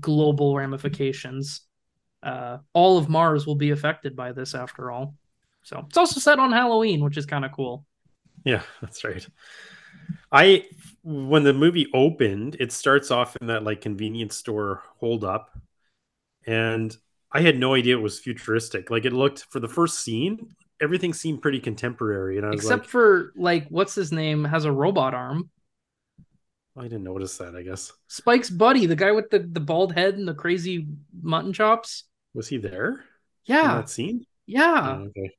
[0.00, 1.62] global ramifications
[2.22, 5.14] uh, all of Mars will be affected by this after all.
[5.62, 7.84] So it's also set on Halloween, which is kind of cool.
[8.44, 9.26] Yeah, that's right.
[10.32, 10.66] I
[11.02, 15.56] when the movie opened, it starts off in that like convenience store hold up,
[16.46, 16.96] and
[17.32, 18.90] I had no idea it was futuristic.
[18.90, 22.64] Like it looked for the first scene, everything seemed pretty contemporary, and I was Except
[22.64, 25.50] like, for like what's his name has a robot arm.
[26.76, 27.54] I didn't notice that.
[27.54, 30.86] I guess Spike's buddy, the guy with the, the bald head and the crazy
[31.22, 32.04] mutton chops.
[32.34, 33.04] was he there
[33.62, 34.26] in Yeah, that scene?
[34.46, 34.98] yeah.
[34.98, 35.32] Oh, okay.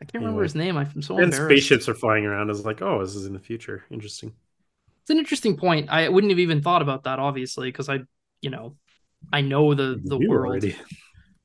[0.00, 0.42] I can't remember Anyway.
[0.42, 0.76] his name.
[0.76, 2.48] I'm so And spaceships are flying around.
[2.48, 3.84] I was like, oh, this is in the future.
[3.90, 4.34] Interesting.
[5.02, 5.88] It's an interesting point.
[5.90, 8.00] I wouldn't have even thought about that, obviously, because I,
[8.40, 8.76] you know,
[9.32, 10.66] I know the the You world.
[10.66, 10.76] already.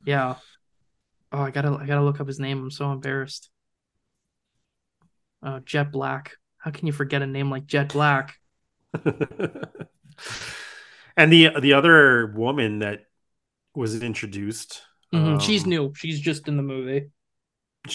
[0.06, 0.38] Yeah.
[1.32, 2.60] Oh, I gotta I gotta look up his name.
[2.64, 3.50] I'm so embarrassed.
[5.42, 6.34] Uh, Jet Black.
[6.58, 8.36] How can you forget a name like Jet Black?
[11.18, 13.06] and the the other woman that
[13.76, 14.84] was introduced,
[15.14, 15.94] Mhm, She's um, new.
[15.96, 17.10] She's just in the movie.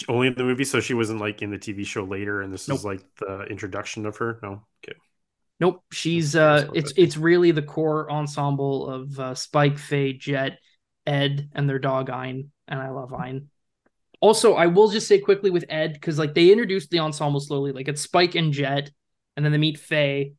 [0.07, 2.67] Only in the movie, so she wasn't like in the TV show later, and this
[2.67, 2.79] Nope.
[2.79, 4.39] is like the introduction of her.
[4.41, 4.97] No, okay.
[5.59, 5.83] Nope.
[5.91, 10.59] She's uh it's it's really the core ensemble of uh, Spike, Faye, Jet,
[11.05, 12.51] Ed, and their dog Ein.
[12.67, 13.49] And I love Ein.
[14.21, 17.71] Also, I will just say quickly with Ed, because like they introduced the ensemble slowly.
[17.71, 18.91] Like it's Spike and Jet,
[19.35, 20.33] and then they meet Faye,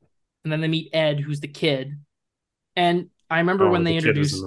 [0.45, 2.01] and then they meet Ed, who's the kid.
[2.77, 4.43] And I remember Oh, when the they introduced.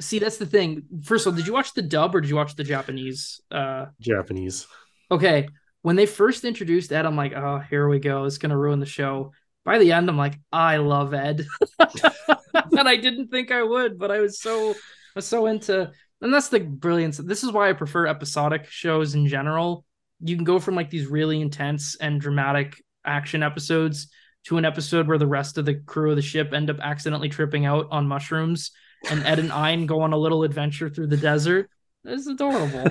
[0.00, 0.84] See, that's the thing.
[1.04, 3.40] First of all, did you watch the dub or did you watch the Japanese?
[3.50, 4.66] Uh, Japanese.
[5.10, 5.48] okay.
[5.82, 8.24] When they first introduced Ed, I'm like, oh, here we go.
[8.24, 9.32] It's gonna ruin the show.
[9.64, 11.46] By the end, I'm like, I love Ed,
[11.78, 14.74] and I didn't think I would, but I was so, I
[15.16, 15.90] was so into.
[16.22, 17.18] And that's the brilliance.
[17.18, 19.84] This is why I prefer episodic shows in general.
[20.22, 24.08] You can go from like these really intense and dramatic action episodes
[24.44, 27.28] to an episode where the rest of the crew of the ship end up accidentally
[27.28, 28.70] tripping out on mushrooms
[29.08, 31.70] and Ed and Ein go on a little adventure through the desert.
[32.04, 32.90] It's adorable.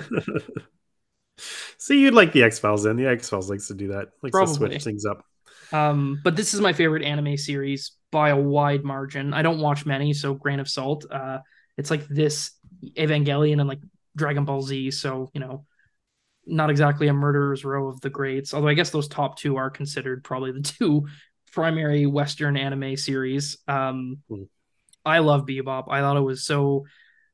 [1.77, 2.97] See, you'd like the X Files then.
[2.97, 5.23] The X Files likes to do that, likes to switch things up.
[5.71, 9.33] Um, but this is my favorite anime series by a wide margin.
[9.33, 11.05] I don't watch many, so grain of salt.
[11.09, 11.39] Uh,
[11.77, 12.51] it's like this
[12.97, 13.79] Evangelion and like
[14.15, 14.91] Dragon Ball Z.
[14.91, 15.65] So you know,
[16.45, 18.53] not exactly a murderer's row of the greats.
[18.53, 21.07] Although I guess those top two are considered probably the two
[21.51, 23.57] primary Western anime series.
[23.67, 24.43] Um, Hmm.
[25.05, 25.85] I love Bebop.
[25.89, 26.85] I thought it was so.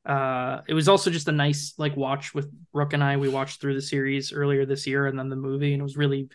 [0.04, 3.16] Uh, it was also just a nice like watch with Rook and I.
[3.16, 5.96] We watched through the series earlier this year, and then the movie, and it was
[5.96, 6.28] really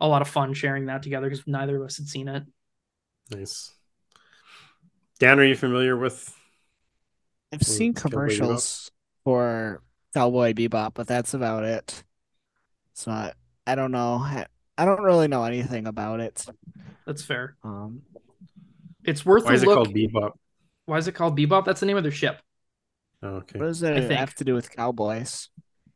[0.00, 2.44] a lot of fun sharing that together because neither of us had seen it.
[3.30, 3.72] Nice.
[5.18, 6.32] Dan, are you familiar with?
[7.52, 8.38] I've seen Cowboy Bebop?
[8.38, 8.90] commercials
[9.24, 9.82] for
[10.14, 12.04] Cowboy Bebop, but that's about it.
[12.92, 13.34] It's not.
[13.66, 14.16] I don't know.
[14.16, 14.46] I,
[14.78, 16.46] I don't really know anything about it.
[17.06, 17.56] That's fair.
[17.64, 18.02] Um,
[19.04, 19.76] It's worth Why a is it look.
[19.76, 20.32] called Bebop?
[20.86, 21.64] Why is it called Bebop?
[21.64, 22.40] That's the name of their ship.
[23.22, 23.58] Oh, okay.
[23.58, 24.18] what does I it think.
[24.18, 25.48] have to do with cowboys?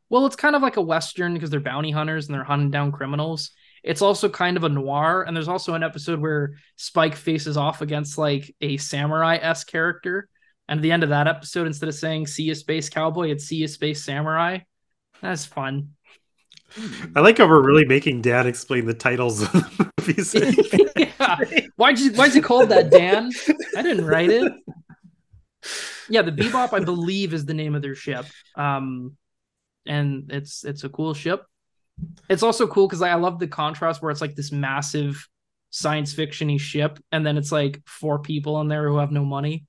[0.08, 2.90] Well, it's kind of like a western because they're bounty hunters and they're hunting down
[2.92, 3.52] criminals.
[3.82, 7.80] It's also kind of a noir, and there's also an episode where Spike faces off
[7.80, 10.28] against like a samurai s character.
[10.68, 13.44] And at the end of that episode, instead of saying "See you, space cowboy," it's
[13.44, 14.58] "See you, space samurai."
[15.22, 15.90] That's fun.
[17.16, 20.34] I like how we're really making Dan explain the titles of the movies.
[20.96, 21.38] yeah.
[21.76, 23.30] Why'd you why's it called that, Dan?
[23.76, 24.52] I didn't write it.
[26.08, 28.26] Yeah, the Bebop, I believe, is the name of their ship.
[28.56, 29.16] Um,
[29.86, 31.44] and it's it's a cool ship.
[32.28, 35.28] It's also cool because I love the contrast where it's like this massive
[35.70, 39.66] science fictiony ship, and then it's like four people in there who have no money.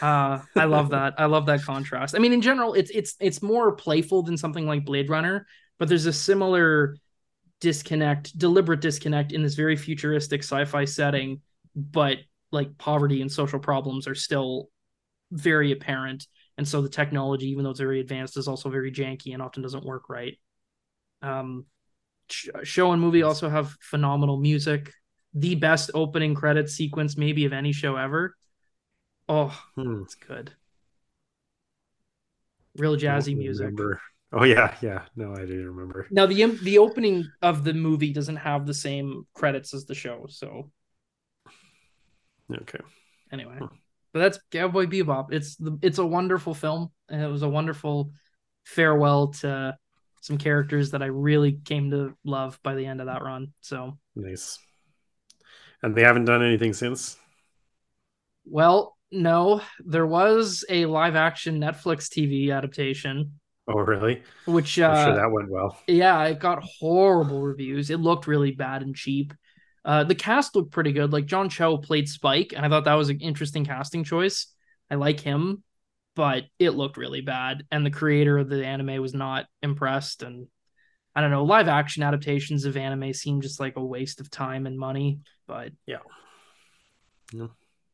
[0.00, 1.14] Uh, I love that.
[1.18, 2.14] I love that contrast.
[2.14, 5.46] I mean, in general, it's it's it's more playful than something like Blade Runner,
[5.78, 6.96] but there's a similar
[7.60, 11.40] disconnect, deliberate disconnect in this very futuristic sci-fi setting,
[11.74, 12.18] but
[12.50, 14.70] like poverty and social problems are still
[15.30, 16.26] very apparent.
[16.56, 19.62] And so the technology, even though it's very advanced, is also very janky and often
[19.62, 20.38] doesn't work right.
[21.22, 21.66] Um,
[22.62, 24.92] show and movie also have phenomenal music.
[25.34, 28.36] The best opening credit sequence, maybe of any show ever.
[29.28, 30.02] Oh, Hmm.
[30.02, 30.54] it's good.
[32.76, 33.70] Real jazzy music.
[33.70, 34.00] remember.
[34.32, 35.04] Oh yeah, yeah.
[35.16, 36.08] No, I didn't remember.
[36.10, 40.26] Now the the opening of the movie doesn't have the same credits as the show,
[40.28, 40.70] so
[42.50, 42.80] Okay.
[43.32, 43.58] anyway.
[43.58, 43.66] Hmm.
[44.12, 45.32] But that's Cowboy Bebop.
[45.32, 48.10] It's the it's a wonderful film, and it was a wonderful
[48.64, 49.76] farewell to
[50.20, 53.52] some characters that I really came to love by the end of that run.
[53.60, 54.58] So, Nice.
[55.82, 57.16] And they haven't done anything since.
[58.44, 64.22] well, no, there was a live action Netflix TV adaptation, Oh, really?
[64.46, 65.78] which I'm uh, sure that went well.
[65.86, 67.90] Yeah, it got horrible reviews.
[67.90, 69.32] It looked really bad and cheap.
[69.84, 71.12] Uh, the cast looked pretty good.
[71.12, 74.46] Like John Cho played Spike, and I thought that was an interesting casting choice.
[74.90, 75.62] I like him,
[76.16, 77.64] but it looked really bad.
[77.70, 80.22] And the creator of the anime was not impressed.
[80.22, 80.48] And
[81.14, 84.66] I don't know, live action adaptations of anime seem just like a waste of time
[84.66, 85.20] and money.
[85.46, 85.98] But Yeah.
[87.32, 87.44] Yeah.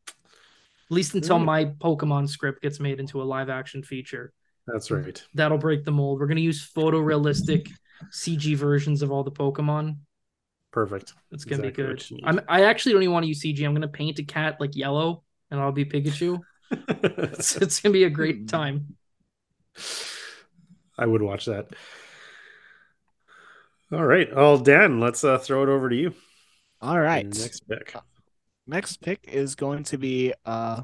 [0.09, 1.45] at least until Right.
[1.45, 4.33] my Pokemon script gets made into a live action feature,
[4.67, 5.23] That's right.
[5.35, 6.21] that'll break the mold.
[6.21, 7.71] We're gonna use photorealistic
[8.11, 9.99] CG versions of all the Pokemon.
[10.75, 11.13] Perfect.
[11.31, 12.25] It's gonna Exactly be good.
[12.25, 13.65] I'm I actually don't even want to use CG.
[13.65, 15.23] I'm gonna paint a cat like yellow,
[15.53, 16.41] and I'll be Pikachu.
[16.73, 18.97] It's, it's gonna be a great time.
[20.99, 21.69] I would watch that.
[23.93, 24.35] All right.
[24.35, 26.13] Well, Dan, let's uh, throw it over to you.
[26.81, 27.25] All right.
[27.25, 27.95] Next pick.
[28.67, 30.83] next pick is going to be uh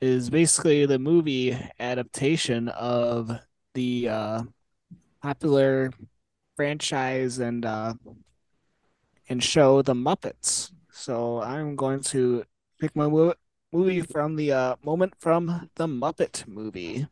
[0.00, 3.30] is basically the movie adaptation of
[3.74, 4.42] the uh
[5.22, 5.92] popular
[6.56, 7.94] franchise and uh
[9.28, 10.72] and show The Muppets.
[10.90, 12.44] So I'm going to
[12.80, 13.34] pick my mo-
[13.72, 17.06] movie from the uh moment from the Muppet movie.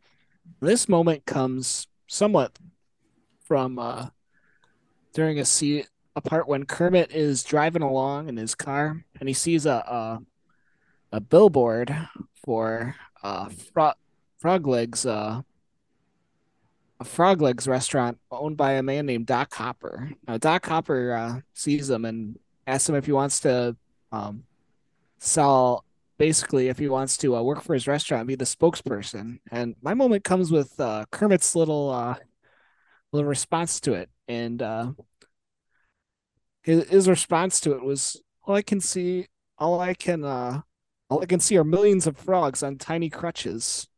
[0.60, 2.58] This moment comes somewhat
[3.40, 4.08] from uh
[5.12, 9.34] during a se- a part when Kermit is driving along in his car and he
[9.34, 10.20] sees a a,
[11.12, 11.94] a billboard
[12.44, 13.94] for uh Fro-
[14.38, 15.42] Frog Legs uh
[16.98, 20.10] a Frog Legs restaurant owned by a man named Doc Hopper.
[20.26, 23.76] Now Doc Hopper uh, sees him and asks him if he wants to
[24.12, 24.44] um
[25.18, 25.84] sell
[26.18, 29.38] basically if he wants to uh, work for his restaurant, be the spokesperson.
[29.50, 32.16] And my moment comes with uh, Kermit's little uh,
[33.12, 34.92] little response to it, and uh,
[36.62, 39.26] his his response to it was, "All I can see,
[39.58, 40.62] all I can, uh,
[41.08, 43.88] all I can see are millions of frogs on tiny crutches."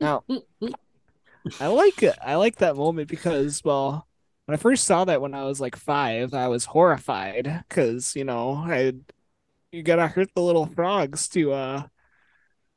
[0.00, 0.24] Now,
[1.60, 2.16] I like it.
[2.24, 4.06] I like that moment because, well,
[4.46, 8.24] when I first saw that when I was like five, I was horrified because you
[8.24, 8.92] know I
[9.72, 11.82] you gotta hurt the little frogs to uh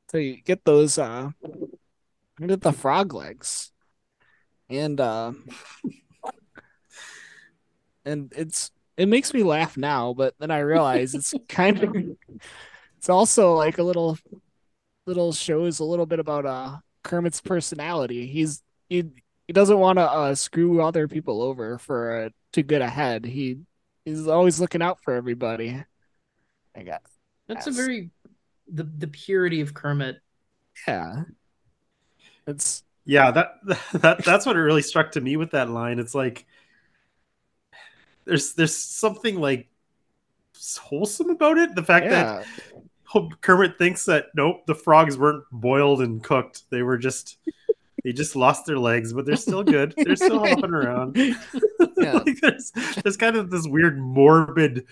[0.09, 1.31] to get those uh
[2.45, 3.71] get the frog legs
[4.69, 5.31] and uh
[8.05, 11.95] and it's it makes me laugh now but then i realize it's kind of
[12.97, 14.17] it's also like a little
[15.05, 19.03] little shows a little bit about uh kermit's personality he's he
[19.47, 23.59] he doesn't want to uh screw other people over for uh, to get ahead he
[24.05, 25.83] he's always looking out for everybody
[26.75, 27.01] i guess
[27.47, 27.77] That's Yes.
[27.77, 28.09] a very
[28.71, 30.17] the the purity of Kermit.
[30.87, 31.23] yeah
[32.47, 33.55] it's Yeah, that
[33.93, 35.99] that that's what really struck to me with that line.
[35.99, 36.45] It's like
[38.25, 39.67] there's there's something like
[40.79, 41.75] wholesome about it.
[41.75, 42.43] The fact that yeah
[43.41, 46.63] Kermit thinks that nope, the frogs weren't boiled and cooked.
[46.69, 47.37] They were just
[48.03, 49.93] they just lost their legs, but they're still good.
[49.97, 51.15] They're still hopping around.
[51.17, 51.33] Yeah.
[51.95, 54.85] like there's there's kind of this weird morbid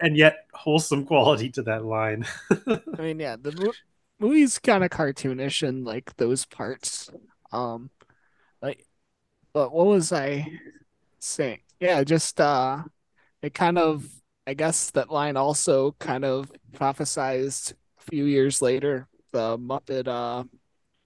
[0.00, 2.24] and yet wholesome quality to that line.
[2.50, 3.72] I mean, yeah, the mo-
[4.18, 7.10] movie's kind of cartoonish in like those parts.
[7.52, 7.90] Um,
[8.60, 8.86] like,
[9.52, 10.60] but what was I
[11.20, 11.60] saying?
[11.80, 12.82] Yeah, just uh,
[13.42, 14.08] it kind of,
[14.46, 20.44] I guess that line also kind of prophesized a few years later the Muppet uh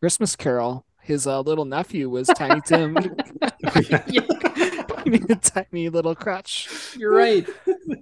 [0.01, 0.85] Christmas Carol.
[1.03, 2.97] His uh, little nephew was Tiny Tim.
[3.41, 6.69] a tiny little crutch.
[6.99, 7.49] you're right.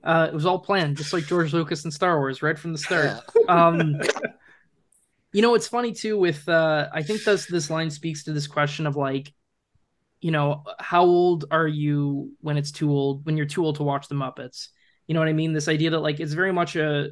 [0.02, 2.78] Uh, it was all planned, just like George Lucas and Star Wars, right from the
[2.78, 3.22] start.
[3.48, 4.00] Um
[5.32, 8.46] you know it's funny too with uh i think this this line speaks to this
[8.46, 9.30] question of like
[10.22, 13.82] you know how old are you when it's too old when you're too old to
[13.82, 14.68] watch the muppets
[15.06, 17.10] you know what i mean this idea that like it's very much a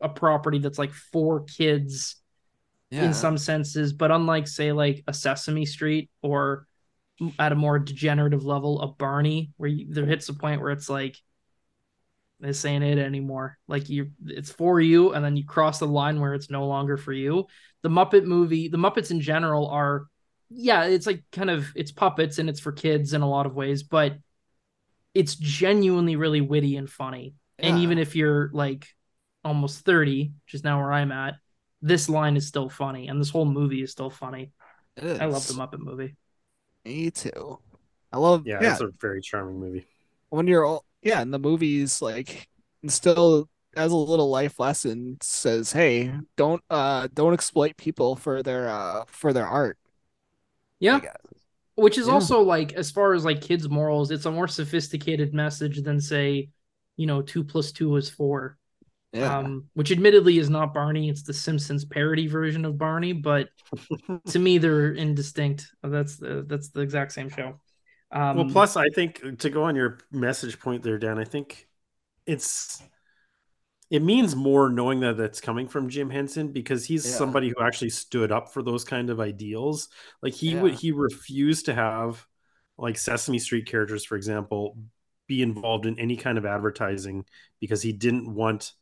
[0.00, 2.16] a, property that's like for kids
[2.90, 6.66] in some senses but unlike say like a sesame street or
[7.38, 10.88] at a more degenerative level a barney where you, there hits a point where it's
[10.88, 11.16] like
[12.40, 13.58] this ain't it anymore.
[13.66, 16.96] Like you, it's for you, and then you cross the line where it's no longer
[16.96, 17.46] for you.
[17.82, 20.06] The Muppet movie, the Muppets in general are,
[20.50, 23.54] yeah, it's like kind of it's puppets and it's for kids in a lot of
[23.54, 24.16] ways, but
[25.14, 27.34] it's genuinely really witty and funny.
[27.58, 28.86] And even if you're like
[29.44, 31.34] almost thirty, which is now where I'm at,
[31.82, 34.52] this line is still funny, and this whole movie is still funny.
[34.96, 36.16] It I love the Muppet movie.
[36.84, 37.58] Me too.
[38.12, 39.86] I love yeah, yeah it's a very charming movie.
[40.30, 42.48] when you're all yeah and the movies like
[42.86, 48.68] still as a little life lesson says hey don't uh don't exploit people for their
[48.68, 49.78] uh for their art
[50.80, 51.16] Yeah, I guess.
[51.78, 52.12] Which is Yeah.
[52.14, 56.50] also like as far as like kids morals it's a more sophisticated message than say
[56.96, 58.58] you know two plus two is four.
[59.12, 59.38] Yeah.
[59.38, 63.48] Um which admittedly is not barney it's the simpsons parody version of barney but
[64.28, 65.66] to me they're indistinct.
[65.82, 67.60] That's the that's the exact same show.
[68.10, 71.68] Um well, plus, I think to go on your message point there, Dan, I think
[72.26, 72.82] it's
[73.90, 77.12] it means more knowing that it's coming from Jim Henson because he's Yeah.
[77.12, 79.88] somebody who actually stood up for those kind of ideals.
[80.22, 82.26] Like he would, he refused to have
[82.76, 84.76] like Sesame Street characters, for example,
[85.26, 87.24] be involved in any kind of advertising
[87.60, 88.72] because he didn't want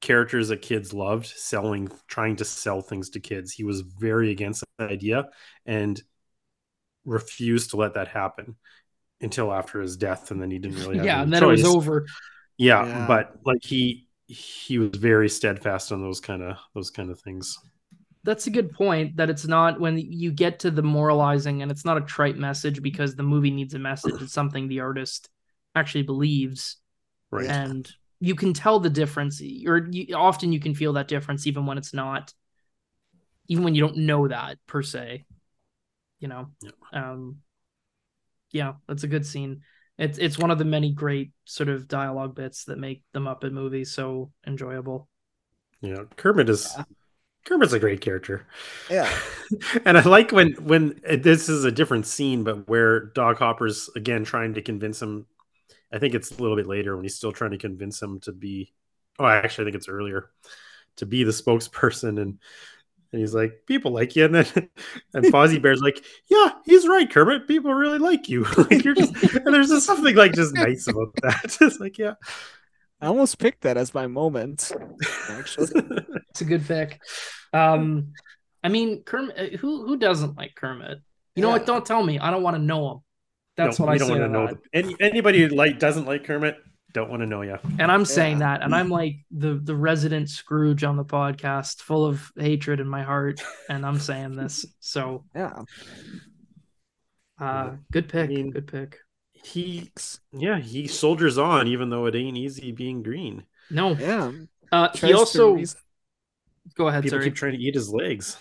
[0.00, 3.52] characters that kids loved selling, trying to sell things to kids.
[3.52, 5.26] He was very against that idea
[5.66, 6.00] and
[7.04, 8.56] refused to let that happen
[9.20, 11.64] until after his death, and then he didn't really have yeah and then it was
[11.64, 12.06] over
[12.56, 13.06] Yeah, Yeah.
[13.06, 17.58] but like he he was very steadfast on those kind of those kind of things.
[18.24, 21.84] that's a good point that it's not when you get to the moralizing and it's
[21.84, 25.30] not a trite message because the movie needs a message it's something the artist
[25.74, 26.76] actually believes
[27.30, 27.46] Right.
[27.46, 27.90] and
[28.20, 31.78] you can tell the difference or you, often you can feel that difference even when
[31.78, 32.34] it's not
[33.46, 35.24] even when you don't know that per se
[36.20, 36.70] you know Yeah.
[36.92, 37.36] um
[38.50, 39.62] yeah that's a good scene
[39.98, 43.52] it's it's one of the many great sort of dialogue bits that make the muppet
[43.52, 45.08] movie so enjoyable
[45.80, 46.84] Yeah, Kermit is Yeah.
[47.44, 48.46] Kermit's a great character.
[48.90, 49.10] yeah
[49.84, 53.88] and I like when when uh, this is a different scene, but where Doc Hopper's
[53.96, 55.26] again trying to convince him.
[55.92, 58.32] I think it's a little bit later when he's still trying to convince him to
[58.32, 58.72] be.
[59.18, 60.30] Oh, actually, I think it's earlier
[60.96, 62.38] to be the spokesperson, and
[63.12, 64.46] and he's like, "People like you," and then
[65.14, 67.48] and Fozzie Bear's like, "Yeah, he's right, Kermit.
[67.48, 68.44] People really like you.
[68.58, 71.56] like you're just." And there's just something like just nice about that.
[71.60, 72.14] it's like, yeah,
[73.00, 74.72] I almost picked that as my moment.
[75.30, 75.68] Actually,
[76.30, 77.00] It's a good pick.
[77.52, 78.12] Um,
[78.62, 79.56] I mean, Kermit.
[79.56, 80.98] Who who doesn't like Kermit?
[81.34, 81.66] You know what?
[81.66, 82.18] Don't tell me.
[82.18, 82.98] I don't want to know him.
[83.56, 84.20] That's No, what I don't say.
[84.20, 84.60] want to to know.
[84.72, 86.56] Any, anybody who like doesn't like Kermit
[86.92, 87.58] don't want to know you.
[87.78, 88.56] And I'm saying Yeah.
[88.56, 92.88] that, and I'm like the the resident Scrooge on the podcast, full of hatred in
[92.88, 94.64] my heart, and I'm saying this.
[94.80, 95.62] So, yeah.
[97.40, 98.28] uh, good pick.
[98.30, 98.98] mean- good pick.
[99.44, 99.90] He,
[100.32, 103.44] yeah, he soldiers on, even though it ain't easy being green.
[103.70, 104.32] No, Yeah.
[104.72, 105.78] uh, Tries he also reason-
[106.74, 107.04] go ahead.
[107.04, 107.26] People Sorry.
[107.30, 108.36] keep trying to eat his legs.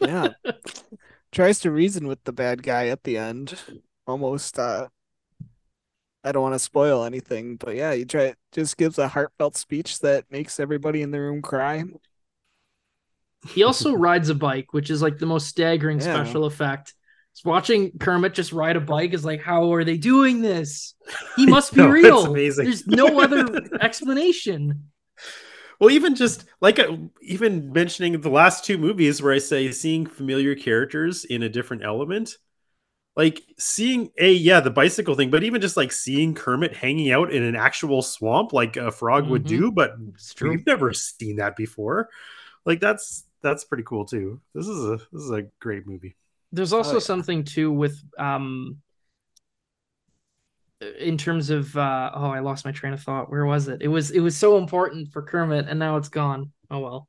[0.00, 0.28] yeah.
[1.32, 3.58] Tries to reason with the bad guy at the end.
[4.06, 4.88] Almost uh
[6.24, 10.00] I don't want to spoil anything, but yeah, he try just gives a heartfelt speech
[10.00, 11.84] that makes everybody in the room cry.
[13.48, 16.14] He also rides a bike, which is like the most staggering Yeah.
[16.14, 16.94] special effect.
[17.34, 20.94] Just watching Kermit just ride a bike is like, how are they doing this?
[21.36, 22.26] He must be know, it's real.
[22.26, 22.64] amazing.
[22.64, 24.84] There's no other explanation.
[25.80, 30.06] Well, even just like uh, even mentioning the last two movies where I say seeing
[30.06, 32.36] familiar characters in a different element,
[33.16, 37.32] like seeing a yeah the bicycle thing, but even just like seeing Kermit hanging out
[37.32, 39.48] in an actual swamp like a frog would Mhm.
[39.48, 39.94] do, but
[40.40, 42.08] we've never seen that before.
[42.64, 44.40] Like that's that's pretty cool too.
[44.54, 46.16] This is a this is a great movie.
[46.52, 47.00] There's also yeah.
[47.00, 48.78] something too with um
[50.98, 53.30] in terms of uh oh I lost my train of thought.
[53.30, 53.80] Where was it?
[53.82, 56.52] It was it was so important for Kermit and now it's gone.
[56.70, 57.08] Oh well.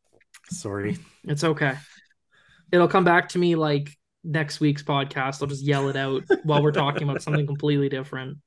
[0.49, 0.97] Sorry.
[1.23, 1.75] It's okay.
[2.71, 3.89] It'll come back to me like
[4.25, 5.41] next week's podcast.
[5.41, 8.37] I'll just yell it out while we're talking about something completely different.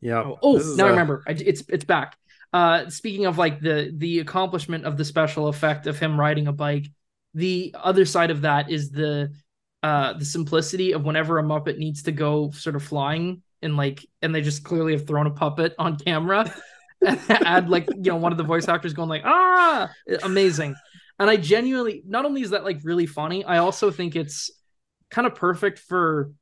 [0.00, 0.22] Yeah.
[0.24, 1.22] Oh, oh now I a- remember.
[1.26, 2.16] I, it's it's back.
[2.52, 6.52] Uh, speaking of like the the accomplishment of the special effect of him riding a
[6.52, 6.86] bike,
[7.34, 9.32] the other side of that is the
[9.82, 14.04] uh the simplicity of whenever a Muppet needs to go sort of flying and like
[14.20, 16.52] and they just clearly have thrown a puppet on camera
[17.06, 19.90] and add like you know one of the voice actors going like ah
[20.24, 20.74] amazing.
[21.18, 24.50] And I genuinely not only is that like really funny, I also think it's
[25.10, 26.32] kind of perfect for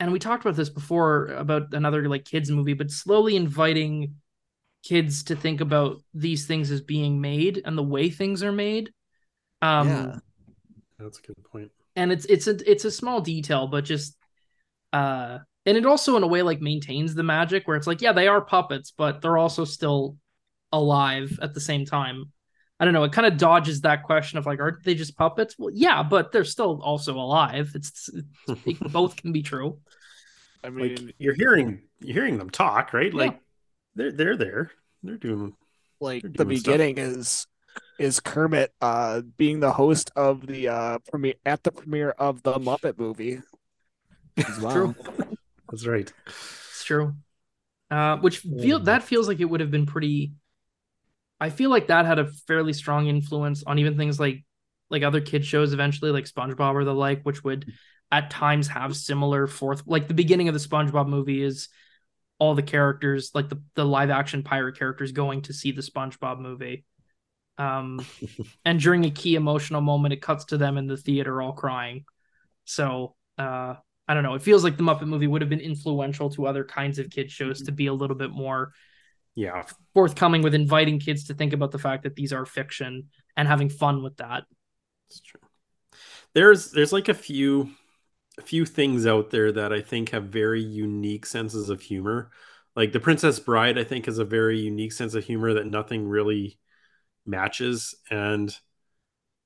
[0.00, 4.14] and we talked about this before about another like kids movie but slowly inviting
[4.82, 8.90] kids to think about these things as being made and the way things are made
[9.62, 10.18] um Yeah.
[10.98, 11.70] That's a good point.
[11.94, 14.16] and it's it's a it's a small detail but just
[14.92, 18.12] uh and it also in a way like maintains the magic where it's like yeah
[18.12, 20.16] they are puppets but they're also still
[20.72, 22.32] alive at the same time
[22.80, 25.56] i don't know it kind of dodges that question of like aren't they just puppets
[25.58, 28.24] well yeah but they're still also alive it's it,
[28.92, 29.78] both can be true
[30.64, 33.12] I Like mean, you're hearing you're hearing them talk, right?
[33.12, 33.18] Yeah.
[33.18, 33.40] Like
[33.94, 34.70] they're they're there.
[35.02, 35.54] They're doing
[36.00, 36.78] like They're the doing stuff.
[36.78, 37.46] beginning is
[37.98, 42.54] is Kermit uh being the host of the uh premiere at the premiere of the
[42.58, 43.40] Muppet movie.
[44.46, 44.72] As well.
[44.72, 44.94] True.
[45.70, 46.12] that's right.
[46.26, 47.14] It's true.
[47.90, 48.84] Uh, which feel Yeah.
[48.84, 50.32] that feels like it would have been pretty.
[51.40, 54.44] I feel like that had a fairly strong influence on even things like
[54.88, 57.72] like other kid shows eventually, like SpongeBob or the like, which would
[58.12, 59.82] at times have similar fourth.
[59.86, 61.68] Like the beginning of the SpongeBob movie is
[62.38, 66.38] all the characters, like the the live action pirate characters, going to see the SpongeBob
[66.40, 66.84] movie.
[67.58, 68.04] Um,
[68.64, 72.04] and during a key emotional moment, it cuts to them in the theater all crying.
[72.64, 73.74] So, uh,
[74.08, 74.34] I don't know.
[74.34, 77.30] It feels like the Muppet movie would have been influential to other kinds of kid
[77.30, 78.72] shows to be a little bit more
[79.36, 79.64] Yeah.
[79.94, 83.68] forthcoming with inviting kids to think about the fact that these are fiction and having
[83.68, 84.44] fun with that.
[85.10, 85.40] It's true.
[86.34, 87.70] There's there's like a few
[88.38, 92.30] a few things out there that I think have very unique senses of humor.
[92.74, 96.06] Like The Princess Bride, I think, has a very unique sense of humor that nothing
[96.06, 96.58] really
[97.24, 97.94] matches.
[98.10, 98.54] And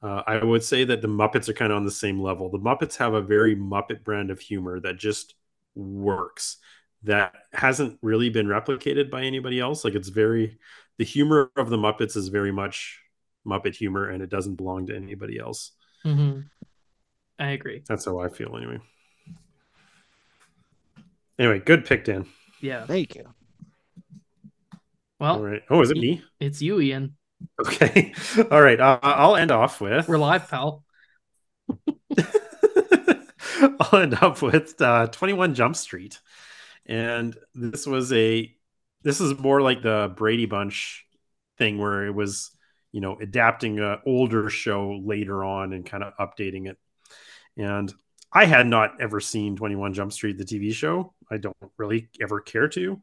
[0.02, 2.50] uh, I would say that the Muppets are kind of on the same level.
[2.50, 5.34] The Muppets have a very Muppet brand of humor that just
[5.74, 6.56] works.
[7.04, 9.84] That hasn't really been replicated by anybody else.
[9.84, 10.58] Like it's very
[10.98, 13.00] the humor of the Muppets is very much
[13.46, 15.72] Muppet humor, and it doesn't belong to anybody else.
[16.04, 16.40] Mm-hmm.
[17.38, 17.82] I agree.
[17.88, 18.78] That's how I feel anyway.
[21.38, 22.26] Anyway, good pick, Dan.
[22.60, 22.84] Yeah.
[22.84, 23.24] Thank you.
[25.18, 25.62] Well, All right.
[25.70, 26.22] Oh, is it me?
[26.38, 27.16] it's you, Ian.
[27.64, 28.12] Okay.
[28.50, 28.78] All right.
[28.78, 30.06] Uh, I'll end off with.
[30.06, 30.84] We're live, pal.
[33.80, 36.20] I'll end up with uh, 21 Jump Street.
[36.90, 38.54] And this was a,
[39.04, 41.06] this is more like the Brady Bunch
[41.58, 42.50] thing where it was,
[42.92, 46.78] you know, adapting an older show later on and kind of updating it.
[47.56, 47.92] And
[48.32, 51.14] I had not ever seen 21 Jump Street, the TV show.
[51.30, 53.00] I don't really ever care to.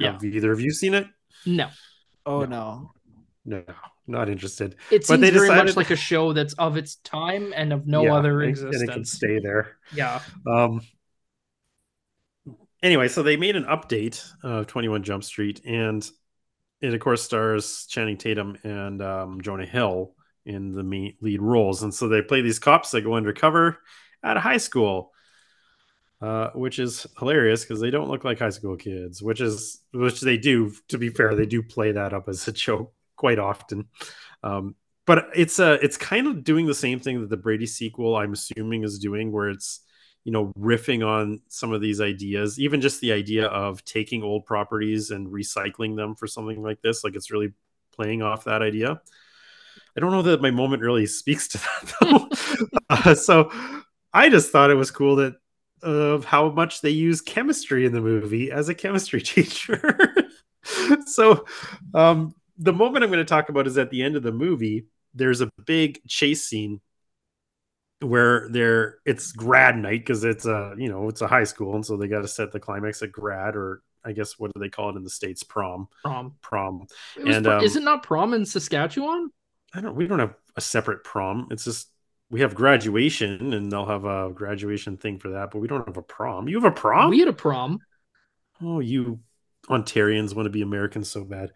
[0.00, 0.12] Yeah.
[0.12, 1.06] Have either of you seen it?
[1.46, 1.68] No,
[2.26, 2.48] Oh No.
[2.48, 2.90] no.
[3.44, 3.62] No,
[4.08, 4.76] not interested.
[4.90, 7.86] it But seems they very much like a show that's of its time and of
[7.86, 8.76] no Yeah, other existence.
[8.80, 9.76] And it can stay there.
[9.92, 10.20] Yeah.
[10.46, 10.80] Um,
[12.82, 16.08] anyway, so they made an update of 21 Jump Street, and
[16.80, 21.92] it of course stars Channing Tatum and um, Jonah Hill in the lead roles, and
[21.92, 23.78] so they play these cops that go undercover
[24.22, 25.12] at a high school,
[26.20, 30.20] uh, which is hilarious because they don't look like high school kids, which is which
[30.20, 30.72] they do.
[30.88, 33.88] To be fair, they do play that up as a joke quite often.
[34.42, 34.76] Um,
[35.06, 38.32] but it's uh it's kind of doing the same thing that the Brady sequel I'm
[38.32, 39.80] assuming is doing where it's
[40.26, 44.44] you know riffing on some of these ideas even just the idea of taking old
[44.44, 47.52] properties and recycling them for something like this like it's really
[47.94, 49.00] playing off that idea
[49.96, 52.76] I don't know that my moment really speaks to that though.
[52.90, 53.50] uh, so
[54.12, 55.34] I just thought it was cool that
[55.82, 59.98] of how much they use chemistry in the movie as a chemistry teacher.
[61.06, 61.44] so
[61.94, 64.86] um, the moment I'm going to talk about is at the end of the movie.
[65.14, 66.80] There's a big chase scene
[68.00, 71.84] where they're it's grad night because it's a you know it's a high school and
[71.86, 74.68] so they got to set the climax at grad or I guess what do they
[74.68, 76.34] call it in the states prom Prom.
[76.42, 76.86] prom
[77.16, 79.30] And, um, is it not prom in Saskatchewan?
[79.74, 81.88] I don't we don't have a separate prom it's just
[82.30, 85.96] we have graduation and they'll have a graduation thing for that but we don't have
[85.96, 87.78] a prom you have a prom We had a prom.
[88.62, 89.20] oh you
[89.68, 91.50] Ontarians want to be Americans so bad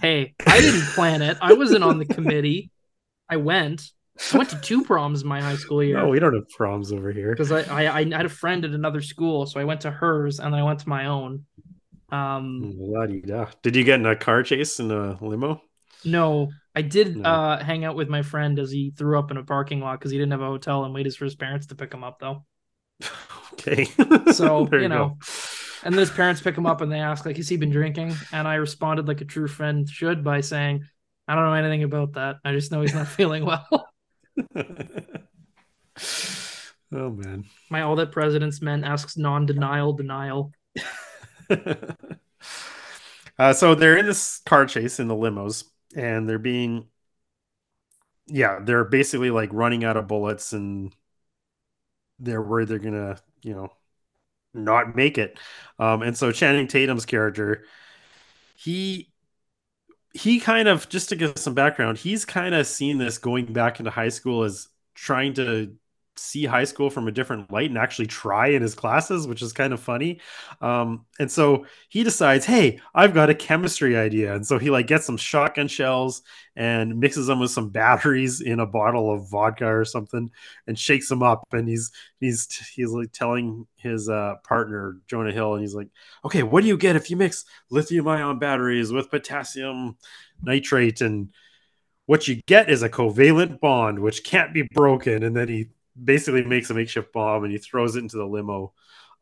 [0.00, 1.38] Hey, I didn't plan it.
[1.40, 2.70] I wasn't on the committee.
[3.28, 3.92] I went.
[4.32, 5.98] I went to two proms in my high school year.
[5.98, 8.70] no we don't have proms over here because I, I I had a friend at
[8.72, 11.44] another school, so I went to hers and then I went to my own.
[12.10, 13.46] Um, La-di-da.
[13.62, 15.60] Did you get in a car chase in a limo?
[16.04, 17.28] no, I did No.
[17.28, 20.12] uh hang out with my friend as he threw up in a parking lot because
[20.12, 22.44] he didn't have a hotel and waited for his parents to pick him up though.
[23.54, 23.84] Okay.
[24.32, 24.88] So, you go.
[24.88, 25.18] know.
[25.82, 28.14] And then his parents pick him up and they ask like, "Has he been drinking?"
[28.32, 30.84] And I responded like a true friend should by saying,
[31.26, 32.36] "I don't know anything about that.
[32.44, 33.66] I just know he's not feeling well."
[36.92, 37.44] oh man.
[37.70, 40.52] my all that president's men asks non-denial denial.
[43.38, 45.64] uh, so they're in this car chase in the limos,
[45.94, 46.88] and they're being,
[48.26, 50.94] yeah, they're basically like running out of bullets, and
[52.18, 53.72] they're worried they're gonna, you know,
[54.54, 55.38] not make it.
[55.78, 57.64] Um, and so Channing Tatum's character,
[58.56, 59.12] he
[60.16, 63.78] he kind of just to give some background, he's kind of seen this going back
[63.78, 65.74] into high school as trying to
[66.16, 69.52] see high school from a different light and actually try in his classes, which is
[69.52, 70.20] kind of funny.
[70.60, 74.34] Um, and so he decides, hey, I've got a chemistry idea.
[74.34, 76.22] And so he like gets some shotgun shells
[76.56, 80.30] and mixes them with some batteries in a bottle of vodka or something
[80.66, 81.46] and shakes them up.
[81.52, 81.90] And he's
[82.20, 85.88] he's he's like telling his uh, partner Jonah Hill, and he's like,
[86.24, 89.96] okay, what do you get if you mix lithium ion batteries with potassium
[90.42, 91.30] nitrate and
[92.06, 95.68] what you get is a covalent bond which can't be broken and then he
[96.02, 98.72] basically makes a makeshift bomb and he throws it into the limo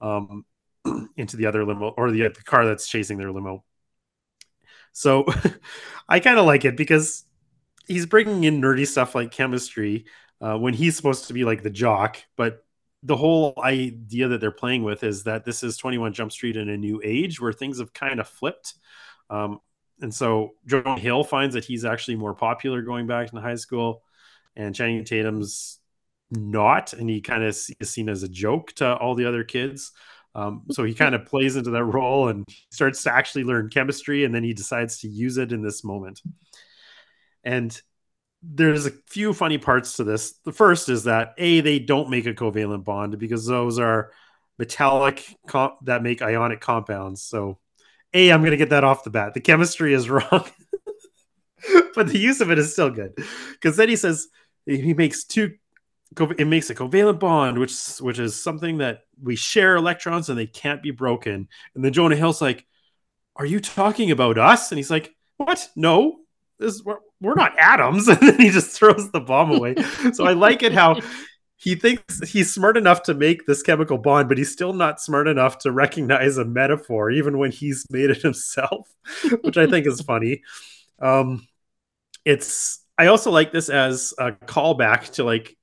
[0.00, 0.44] um,
[1.16, 3.64] into the other limo or the, the car that's chasing their limo.
[4.92, 5.24] So
[6.08, 7.24] i kind of like it because
[7.86, 10.06] he's bringing in nerdy stuff like chemistry
[10.40, 12.64] uh, when he's supposed to be like the jock but
[13.02, 16.68] the whole idea that they're playing with is that this is 21 jump street in
[16.68, 18.74] a new age where things have kind of flipped
[19.30, 19.60] um,
[20.00, 24.02] and so Jonah Hill finds that he's actually more popular going back into high school,
[24.56, 25.78] and Channing Tatum's
[26.34, 29.92] not, and he kind of is seen as a joke to all the other kids.
[30.34, 34.24] Um, so he kind of plays into that role and starts to actually learn chemistry,
[34.24, 36.20] and then he decides to use it in this moment.
[37.44, 37.78] And
[38.42, 40.34] there's a few funny parts to this.
[40.44, 44.10] The first is that a they don't make a covalent bond because those are
[44.58, 47.22] metallic comp- that make ionic compounds.
[47.22, 47.58] So
[48.12, 49.34] a, I'm going to get that off the bat.
[49.34, 50.44] The chemistry is wrong,
[51.94, 53.14] but the use of it is still good.
[53.52, 54.28] Because then he says
[54.66, 55.54] he makes two.
[56.38, 60.46] It makes a covalent bond, which which is something that we share electrons and they
[60.46, 61.48] can't be broken.
[61.74, 62.66] And then Jonah Hill's like,
[63.36, 65.68] "Are you talking about us?" And he's like, "What?
[65.76, 66.20] No,
[66.58, 69.76] this we're, we're not atoms." And then he just throws the bomb away.
[70.12, 71.00] so I like it how
[71.56, 75.26] he thinks he's smart enough to make this chemical bond, but he's still not smart
[75.26, 78.94] enough to recognize a metaphor, even when he's made it himself,
[79.40, 80.42] which I think is funny.
[81.00, 81.46] Um,
[82.24, 85.56] it's I also like this as a callback to like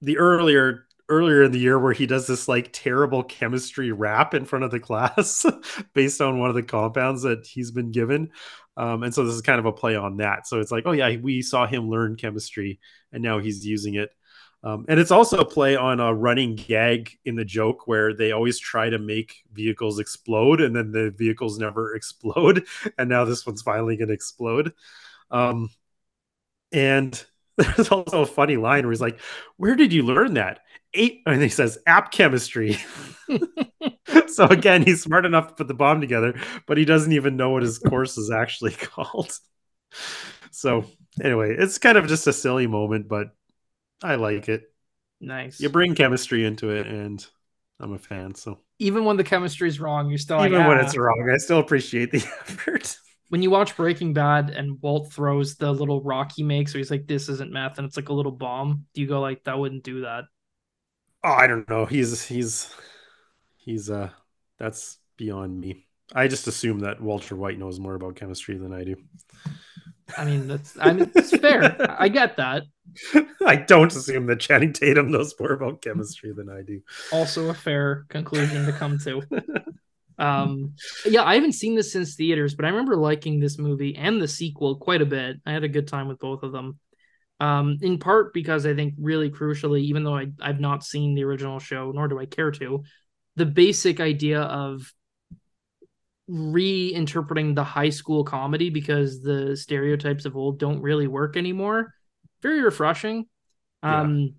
[0.00, 4.44] the earlier earlier in the year where he does this like terrible chemistry rap in
[4.44, 5.46] front of the class
[5.94, 8.30] based on one of the compounds that he's been given.
[8.76, 10.46] Um, and so this is kind of a play on that.
[10.46, 12.78] So it's like, oh yeah, we saw him learn chemistry
[13.10, 14.10] and now he's using it
[14.64, 18.32] um, and it's also a play on a running gag in the joke where they
[18.32, 22.66] always try to make vehicles explode and then the vehicles never explode.
[22.96, 24.72] And now this one's finally going to explode.
[25.30, 25.70] Um,
[26.72, 27.24] and
[27.58, 29.20] there's also a funny line where he's like,
[29.56, 30.60] Where did you learn that?
[30.94, 32.78] Eight, and he says, app chemistry.
[34.28, 36.34] so again, he's smart enough to put the bomb together,
[36.66, 39.30] but he doesn't even know what his course is actually called.
[40.50, 40.84] So
[41.22, 43.28] anyway, it's kind of just a silly moment, but
[44.02, 44.62] I like it.
[45.20, 45.60] Nice.
[45.60, 47.24] You bring chemistry into it, and
[47.80, 48.34] I'm a fan.
[48.34, 51.30] So Even when the chemistry is wrong, you're still even like, when "Ah." it's wrong,
[51.32, 52.96] I still appreciate the effort.
[53.28, 56.90] When you watch Breaking Bad and Walt throws the little rock he makes, where he's
[56.90, 58.86] like, "This isn't meth," and it's like a little bomb.
[58.94, 60.24] Do you go like, "That wouldn't do that"?
[61.24, 61.84] Oh, I don't know.
[61.84, 62.74] He's he's
[63.56, 64.10] he's uh
[64.58, 65.86] that's beyond me.
[66.14, 68.96] I just assume that Walter White knows more about chemistry than I do.
[70.16, 71.76] I mean, that's I mean, it's fair.
[72.00, 72.62] I get that.
[73.46, 76.80] I don't assume that Channing Tatum knows more about chemistry than I do.
[77.12, 79.22] Also, a fair conclusion to come to.
[80.18, 80.74] Um,
[81.06, 84.28] yeah, I haven't seen this since theaters, but I remember liking this movie and the
[84.28, 85.36] sequel quite a bit.
[85.46, 86.78] I had a good time with both of them.
[87.40, 91.22] Um, in part because I think really crucially, even though I, I've not seen the
[91.22, 92.82] original show, nor do I care to,
[93.36, 94.92] the basic idea of
[96.28, 101.94] reinterpreting the high school comedy because the stereotypes of old don't really work anymore.
[102.42, 103.26] Very refreshing.
[103.82, 104.00] Yeah.
[104.00, 104.34] Um,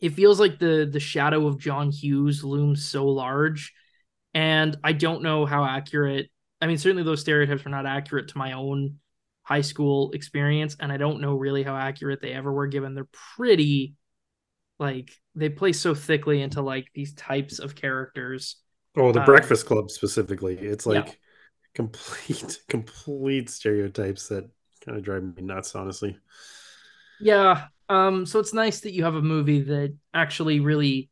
[0.00, 3.72] it feels like the the shadow of John Hughes looms so large,
[4.34, 6.30] and I don't know how accurate.
[6.60, 8.98] I mean, certainly those stereotypes are not accurate to my own
[9.42, 12.66] high school experience, and I don't know really how accurate they ever were.
[12.68, 13.94] Given they're pretty,
[14.78, 18.56] like they play so thickly into like these types of characters.
[18.96, 20.58] Oh, the Um, Breakfast Club specifically.
[20.58, 21.06] It's yeah.
[21.06, 21.18] like
[21.74, 24.50] complete complete stereotypes that
[24.84, 26.18] kind of drive me nuts, honestly.
[27.18, 27.66] Yeah.
[27.88, 31.10] Um, so it's nice that you have a movie that actually really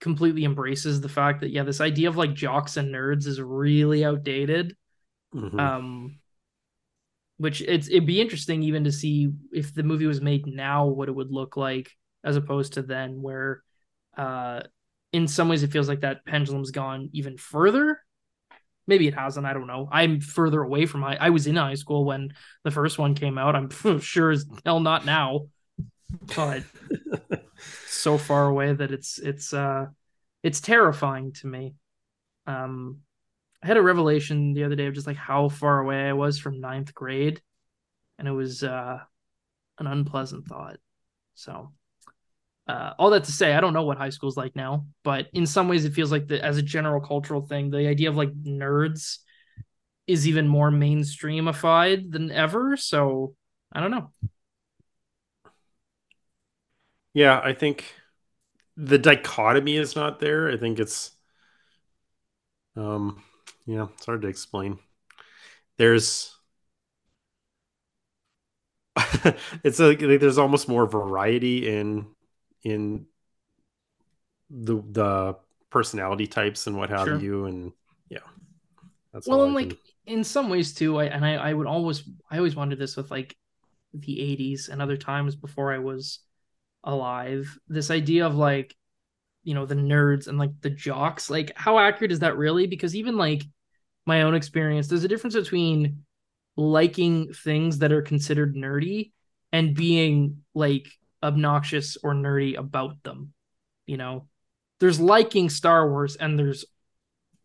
[0.00, 4.04] completely embraces the fact that yeah, this idea of like jocks and nerds is really
[4.04, 4.76] outdated.
[5.32, 5.58] Mhm.
[5.58, 6.18] Um
[7.36, 11.08] which it's it'd be interesting even to see if the movie was made now what
[11.08, 11.90] it would look like
[12.22, 13.62] as opposed to then where
[14.16, 14.60] uh
[15.12, 18.00] in some ways it feels like that pendulum's gone even further
[18.86, 21.74] maybe it hasn't i don't know i'm further away from high i was in high
[21.74, 22.32] school when
[22.64, 25.46] the first one came out i'm sure as hell not now
[26.36, 26.62] but
[27.86, 29.86] so far away that it's it's uh
[30.42, 31.74] it's terrifying to me
[32.46, 32.98] um
[33.62, 36.38] i had a revelation the other day of just like how far away i was
[36.38, 37.40] from ninth grade
[38.18, 38.98] and it was uh
[39.78, 40.76] an unpleasant thought
[41.34, 41.72] so
[42.66, 45.46] uh, all that to say, I don't know what high school's like now, but in
[45.46, 48.32] some ways, it feels like the as a general cultural thing, the idea of like
[48.42, 49.18] nerds
[50.06, 52.76] is even more mainstreamified than ever.
[52.76, 53.34] So
[53.72, 54.10] I don't know.
[57.14, 57.94] Yeah, I think
[58.76, 60.50] the dichotomy is not there.
[60.50, 61.12] I think it's
[62.76, 63.22] um
[63.66, 64.78] yeah, it's hard to explain.
[65.78, 66.36] There's
[69.64, 72.06] it's like there's almost more variety in
[72.62, 73.06] in
[74.50, 75.36] the the
[75.70, 77.14] personality types and what have Sure.
[77.14, 77.72] you and
[78.08, 78.18] yeah.
[79.12, 81.66] That's well, and I like can- in some ways too, I and I, I would
[81.66, 83.36] always I always wondered this with like
[83.94, 86.20] the 80s and other times before I was
[86.84, 87.58] alive.
[87.68, 88.74] This idea of like,
[89.42, 92.66] you know, the nerds and like the jocks, like how accurate is that really?
[92.66, 93.42] Because even like
[94.06, 96.04] my own experience, there's a difference between
[96.56, 99.12] liking things that are considered nerdy
[99.52, 100.88] and being like
[101.22, 103.32] obnoxious or nerdy about them.
[103.86, 104.28] You know,
[104.80, 106.64] there's liking Star Wars and there's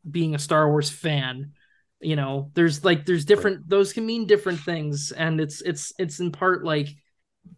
[0.09, 1.53] being a Star Wars fan.
[2.01, 6.19] You know, there's like there's different those can mean different things and it's it's it's
[6.19, 6.87] in part like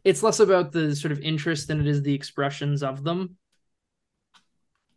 [0.04, 3.38] it's less about the sort of interest than it is the expressions of them.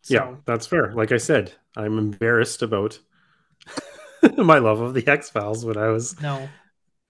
[0.02, 0.92] So, yeah, that's fair.
[0.92, 2.98] Like I said, I'm embarrassed about
[4.36, 6.48] my love of the X Files when I was no,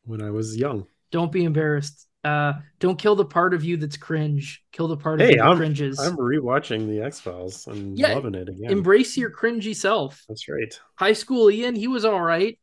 [0.04, 0.86] when I was young.
[1.10, 2.06] don't be embarrassed.
[2.22, 4.62] Uh, don't kill the part of you that's cringe.
[4.72, 6.00] Kill the part of Hey, you that cringes.
[6.00, 8.70] I'm rewatching the X Files and Yeah, loving it again.
[8.70, 10.24] Embrace your cringy self.
[10.28, 10.78] That's right.
[10.96, 12.58] High school Ian, he was all right.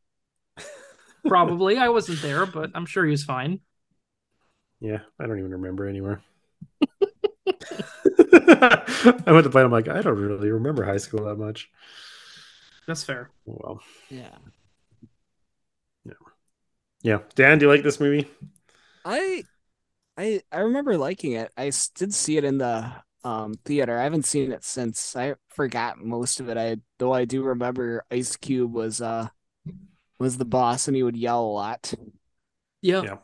[1.28, 1.78] Probably.
[1.78, 3.60] I wasn't there, but I'm sure he was fine.
[4.82, 6.22] Yeah, I don't even remember anywhere.
[8.34, 9.64] I went to play.
[9.64, 11.70] I'm like, I don't really remember high school that much.
[12.88, 13.32] That's fair.
[13.48, 14.38] Oh, well, Yeah.
[16.06, 16.14] yeah.
[17.04, 17.20] Yeah.
[17.36, 18.28] Dan, do you like this movie?
[19.04, 19.46] I
[20.18, 21.52] I I remember liking it.
[21.58, 24.00] I did see it in the um theater.
[24.00, 25.16] I haven't seen it since.
[25.18, 26.58] I forgot most of it.
[26.58, 29.30] I though I do remember Ice Cube was uh
[30.20, 31.94] was the boss and he would yell a lot.
[32.82, 33.04] Yeah.
[33.04, 33.18] Yeah.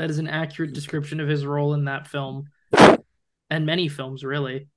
[0.00, 2.46] That is an accurate description of his role in that film.
[3.50, 4.68] And many films, really.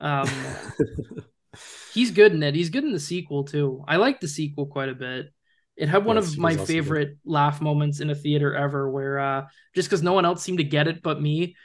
[0.00, 0.62] Um
[1.94, 2.54] he's good in it.
[2.54, 3.84] He's good in the sequel too.
[3.86, 5.32] I like the sequel quite a bit.
[5.76, 6.96] It had one Yes, of my was also good.
[6.96, 10.58] favorite laugh moments in a theater ever where uh just because no one else seemed
[10.58, 11.56] to get it but me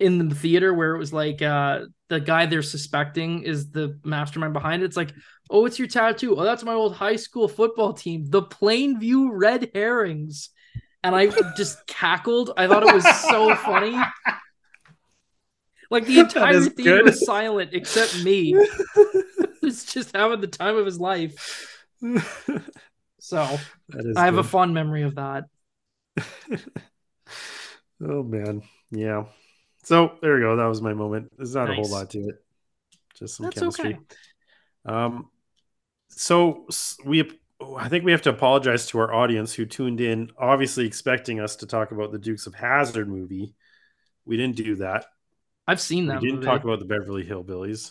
[0.00, 4.52] in the theater where it was like uh the guy they're suspecting is the mastermind
[4.54, 4.86] behind it.
[4.86, 5.14] It's like,
[5.50, 6.36] oh, it's your tattoo.
[6.36, 10.50] Oh, that's my old high school football team, the Plainview Red Herrings.
[11.04, 12.50] And I just cackled.
[12.56, 13.96] I thought it was so funny.
[15.90, 17.04] Like the entire thing good.
[17.04, 18.56] was silent except me.
[19.62, 21.80] It's just having the time of his life.
[23.18, 24.46] So I have a good.
[24.46, 25.44] fond memory of that.
[28.06, 28.60] oh man,
[28.90, 29.24] yeah.
[29.84, 30.56] So there we go.
[30.56, 31.32] That was my moment.
[31.36, 32.44] There's not a whole lot to it.
[33.18, 33.94] Just some That's chemistry.
[33.94, 33.98] okay.
[34.84, 35.30] Um,
[36.08, 36.66] so
[37.06, 37.30] we,
[37.78, 41.56] I think we have to apologize to our audience who tuned in, obviously expecting us
[41.56, 43.54] to talk about the Dukes of Hazzard movie.
[44.24, 45.06] We didn't do that.
[45.66, 46.46] I've seen We that didn't movie.
[46.46, 47.90] talk about the Beverly Hillbillies.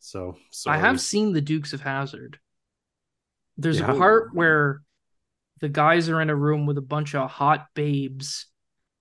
[0.00, 0.36] So
[0.66, 2.38] I have seen the Dukes of Hazzard.
[3.56, 3.92] There's Yeah.
[3.92, 4.82] a part where
[5.60, 8.46] the guys are in a room with a bunch of hot babes,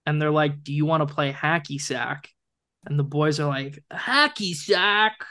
[0.05, 2.29] and they're like, "Do you want to play hacky sack?"
[2.85, 5.25] And the boys are like, "Hacky sack."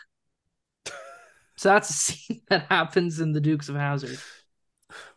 [1.57, 4.19] So that's a scene that happens in the Dukes of Hazzard.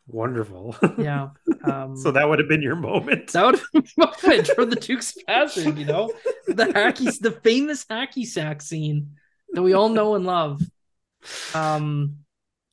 [0.07, 0.75] wonderful.
[0.97, 1.29] Yeah.
[1.65, 3.31] Um, so that would have been your moment.
[3.31, 5.79] that would have been my moment for the Dukes of Hazzard.
[5.79, 6.13] You know,
[6.45, 9.15] the hacky, the famous hacky sack scene
[9.53, 10.61] that we all know and love.
[11.55, 12.17] Um,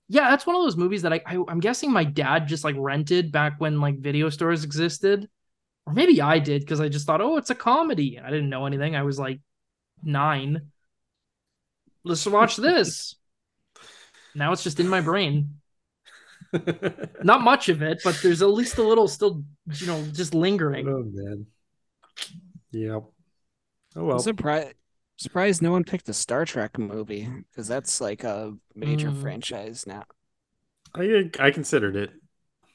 [0.08, 2.76] yeah, that's one of those movies that I, I I'm guessing my dad just like
[2.78, 5.26] rented back when like video stores existed,
[5.86, 8.20] or maybe I did because I just thought, oh, it's a comedy.
[8.22, 8.94] I didn't know anything.
[8.94, 9.40] I was like
[10.02, 10.70] nine.
[12.04, 13.14] Let's watch this.
[14.34, 15.56] Now it's just in my brain.
[17.22, 19.42] Not much of it, but there's at least a little still,
[19.74, 20.86] you know, just lingering.
[20.88, 21.46] oh man.
[22.72, 23.00] Yeah.
[23.96, 24.18] Oh I'm well.
[24.18, 24.74] surprised
[25.16, 29.20] surprised no one picked a Star Trek movie because that's like a major Mm.
[29.20, 30.04] franchise now.
[30.94, 32.10] I I considered it.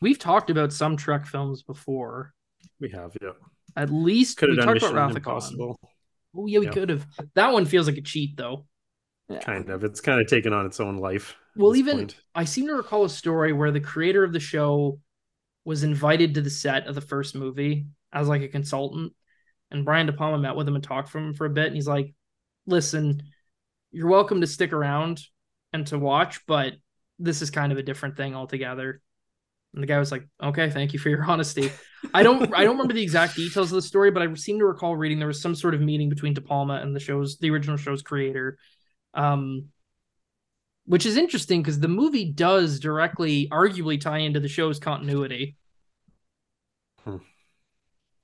[0.02, 2.34] We've talked about some Trek films before.
[2.80, 3.32] We have, yeah.
[3.76, 5.80] At least Could we have done talked about Mission Wrath of Impossible.
[6.36, 6.72] Oh yeah, we Yeah.
[6.72, 7.06] could have.
[7.36, 8.66] That one feels like a cheat though.
[9.30, 9.40] Yeah.
[9.40, 9.84] Kind of.
[9.84, 11.36] It's kind of taken on its own life.
[11.56, 12.16] Well, even point.
[12.34, 15.00] I seem to recall a story where the creator of the show
[15.66, 19.14] was invited to the set of the first movie as like a consultant,
[19.70, 21.76] and Brian De Palma met with him and talked from him for a bit, and
[21.76, 22.14] he's like,
[22.66, 23.22] "Listen,
[23.92, 25.22] you're welcome to stick around
[25.74, 26.74] and to watch, but
[27.20, 29.02] this is kind of a different thing altogether."
[29.74, 31.70] And the guy was like, "Okay, thank you for your honesty."
[32.14, 34.66] I don't I don't remember the exact details of the story, but I seem to
[34.66, 37.50] recall reading there was some sort of meeting between De Palma and the show's the
[37.50, 38.58] original show's creator.
[39.14, 39.70] Um
[40.86, 45.58] which is interesting because the movie does directly arguably tie into the show's continuity.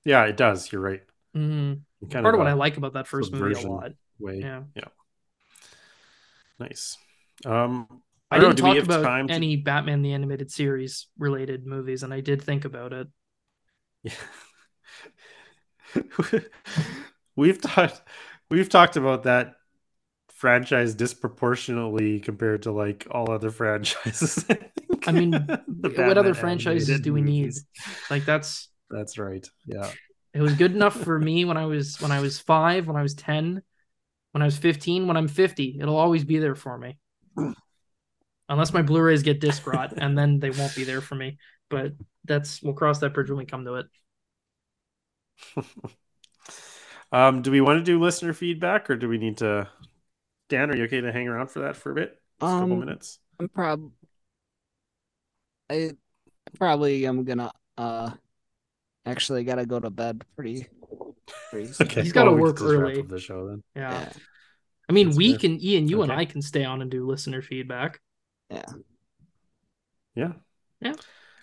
[0.06, 0.72] Yeah, it does.
[0.72, 1.02] You're right.
[1.36, 1.82] Mhm.
[2.12, 3.92] Kind Part of what I like about that first movie a lot.
[4.20, 4.40] way.
[4.40, 4.64] Yeah.
[4.76, 4.88] Yeah.
[6.60, 6.98] Nice.
[7.46, 7.88] Um
[8.32, 10.50] I, I, don't didn't know, do we talk about time to- any Batman the Animated
[10.52, 13.08] Series related movies, and I did think about it.
[14.04, 14.14] Yeah.
[17.36, 18.02] we've talked
[18.50, 19.56] we've talked about that
[20.44, 24.44] franchise disproportionately compared to like all other franchises.
[24.50, 24.60] I.
[25.08, 25.32] I mean,
[25.96, 27.54] what other franchises do we need?
[28.10, 29.48] Like that's That's right.
[29.66, 29.90] Yeah.
[30.34, 33.02] it was good enough for me when I was when I was five, when I
[33.02, 33.62] was ten,
[34.34, 35.78] when I was fifteen, when I'm fifty.
[35.80, 36.98] It'll always be there for me.
[38.50, 41.38] Unless my Blu-rays get disc rot, and then they won't be there for me.
[41.70, 41.94] But
[42.26, 43.86] that's we'll cross that bridge when we come to it.
[47.14, 49.70] Um, do we want to do listener feedback or do we need to
[50.54, 52.22] Dan, are you okay to hang around for that for a bit?
[52.40, 53.20] Just a couple Um, minutes.
[53.40, 53.92] I'm prob
[55.70, 55.94] I
[56.60, 58.12] probably am gonna uh
[59.06, 60.68] actually gotta go to bed pretty
[61.50, 61.88] pretty soon.
[61.88, 62.04] Okay.
[62.04, 63.02] He's gotta we can work just wrap early.
[63.02, 63.64] the show then.
[63.76, 63.92] Yeah.
[63.92, 64.14] Yeah.
[64.88, 65.40] I mean, That's we fair.
[65.40, 68.00] can Ian, you and I can stay on and do listener feedback.
[68.52, 68.66] Yeah.
[70.14, 70.34] Yeah.
[70.82, 70.94] Yeah.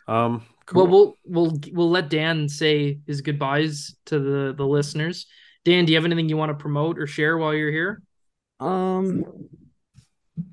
[0.06, 0.42] Um
[0.72, 5.26] Well, we'll we'll we'll let Dan say his goodbyes to the the listeners.
[5.64, 8.02] Dan, do you have anything you want to promote or share while you're here?
[8.60, 9.24] Um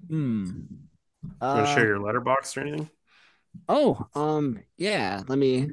[0.10, 0.46] hmm.
[1.42, 2.90] you want to Uh, share your Letterboxd or anything?
[3.68, 5.24] Oh, um, yeah.
[5.28, 5.64] Let me.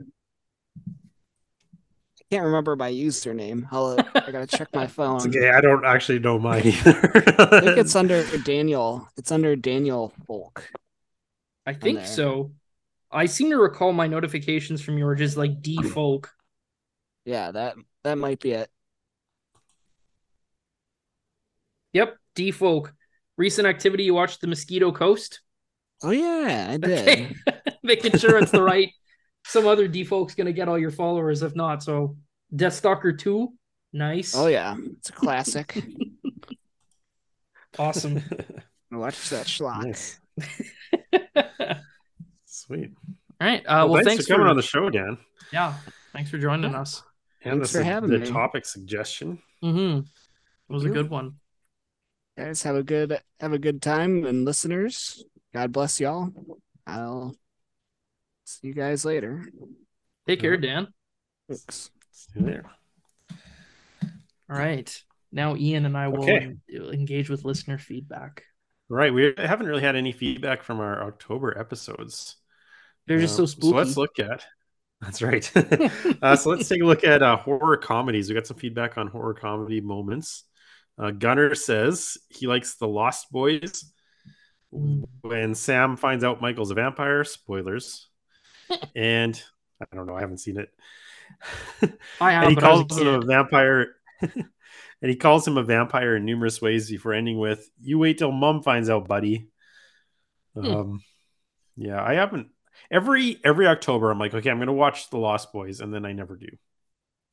[2.20, 3.66] I can't remember my username.
[3.70, 3.98] I'll.
[4.14, 5.16] I gotta check my phone.
[5.16, 5.50] It's okay.
[5.50, 7.12] I don't actually know mine either.
[7.38, 9.08] I think it's under Daniel.
[9.16, 10.68] It's under Daniel Folk.
[11.66, 12.52] I think so.
[13.10, 16.32] I seem to recall my notifications from yours is like D folk.
[17.24, 18.70] Yeah, that that might be it.
[21.92, 22.92] Yep, D folk.
[23.36, 25.40] Recent activity you watched the Mosquito Coast?
[26.02, 26.98] Oh yeah, I did.
[27.08, 27.34] Okay.
[27.82, 28.90] Making sure it's the right
[29.46, 31.82] some other D folk's gonna get all your followers if not.
[31.82, 32.16] So
[32.54, 33.52] Deathstalker 2,
[33.92, 34.34] nice.
[34.36, 35.82] Oh yeah, it's a classic.
[37.76, 38.22] Awesome.
[38.92, 39.82] Watch that schlock.
[39.82, 40.20] nice.
[42.46, 42.92] Sweet.
[43.40, 43.60] All right.
[43.62, 45.18] Uh, well, well, thanks, thanks, for coming on the show, Dan.
[45.52, 45.74] yeah.
[46.12, 46.82] Thanks for joining Yeah.
[46.82, 47.02] us.
[47.42, 48.26] And Thanks the, for having the me.
[48.26, 49.42] topic suggestion.
[49.62, 49.98] Mm-hmm.
[50.06, 51.34] It was a good one.
[52.36, 56.30] Guys, have a good have a good time, and listeners, God bless y'all.
[56.86, 57.34] I'll
[58.44, 59.44] see you guys later.
[60.26, 60.88] Take care, Dan.
[61.48, 61.90] Thanks.
[62.10, 62.64] See you there.
[64.50, 65.02] All right.
[65.32, 66.44] Now Ian and I will Okay.
[66.44, 66.60] en-
[66.92, 68.44] engage with listener feedback.
[68.88, 69.12] Right.
[69.12, 72.36] We haven't really had any feedback from our October episodes.
[73.06, 73.74] They're just so spooky.
[73.74, 74.44] let's look at.
[75.00, 75.50] That's right.
[76.22, 78.28] uh, so let's take a look at uh, horror comedies.
[78.28, 80.44] We got some feedback on horror comedy moments.
[80.98, 83.92] Uh, Gunner says he likes the Lost Boys.
[84.70, 88.08] When Sam finds out Michael's a vampire, spoilers.
[88.96, 89.40] and
[89.80, 90.68] I don't know, I haven't seen it.
[92.20, 93.94] I have, and he but I was a calls him a vampire.
[94.20, 98.32] and he calls him a vampire in numerous ways before ending with, "You wait till
[98.32, 99.48] Mom finds out, buddy."
[100.54, 100.66] Hmm.
[100.66, 101.02] Um,
[101.76, 102.48] yeah, I haven't.
[102.90, 106.12] Every every October, I'm like, okay, I'm gonna watch The Lost Boys, and then I
[106.12, 106.48] never do.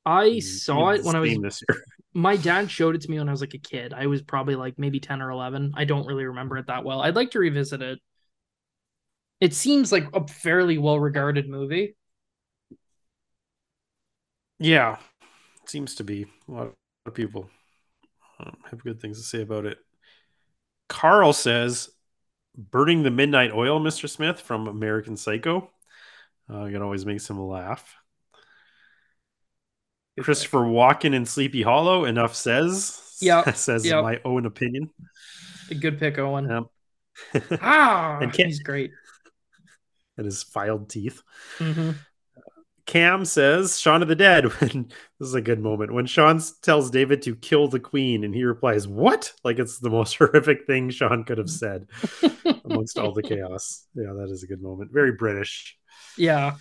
[0.05, 1.83] I And saw it when I was same this year.
[2.13, 3.93] My dad showed it to me when I was like a kid.
[3.93, 5.73] I was probably like maybe 10 or 11.
[5.75, 7.01] I don't really remember it that well.
[7.01, 7.99] I'd like to revisit it.
[9.39, 11.95] It seems like a fairly well regarded movie.
[14.59, 14.97] Yeah,
[15.65, 16.73] seems to be a lot
[17.05, 17.49] of people
[18.39, 19.79] um, have good things to say about it.
[20.89, 21.89] Carl says,
[22.57, 25.71] "Burning the midnight oil, Mister Smith from American Psycho."
[26.49, 27.95] Uh, it always makes him laugh.
[30.19, 32.05] Christopher Walken in Sleepy Hollow.
[32.05, 32.97] Enough says.
[33.23, 34.01] Yep, says yep.
[34.03, 34.89] my own opinion.
[35.69, 36.49] A good pick, Owen.
[36.49, 36.69] Um,
[37.61, 38.89] ah, and Ken- he's great.
[40.17, 41.21] and his filed teeth.
[41.59, 41.91] hmm
[42.87, 44.45] Cam says Shaun of the Dead.
[44.59, 44.87] When
[45.19, 48.43] this is a good moment when Sean tells David to kill the queen, and he
[48.43, 51.87] replies, "What?" Like it's the most horrific thing Sean could have said
[52.65, 53.85] amongst all the chaos.
[53.93, 54.91] Yeah, that is a good moment.
[54.91, 55.77] Very British.
[56.17, 56.55] Yeah.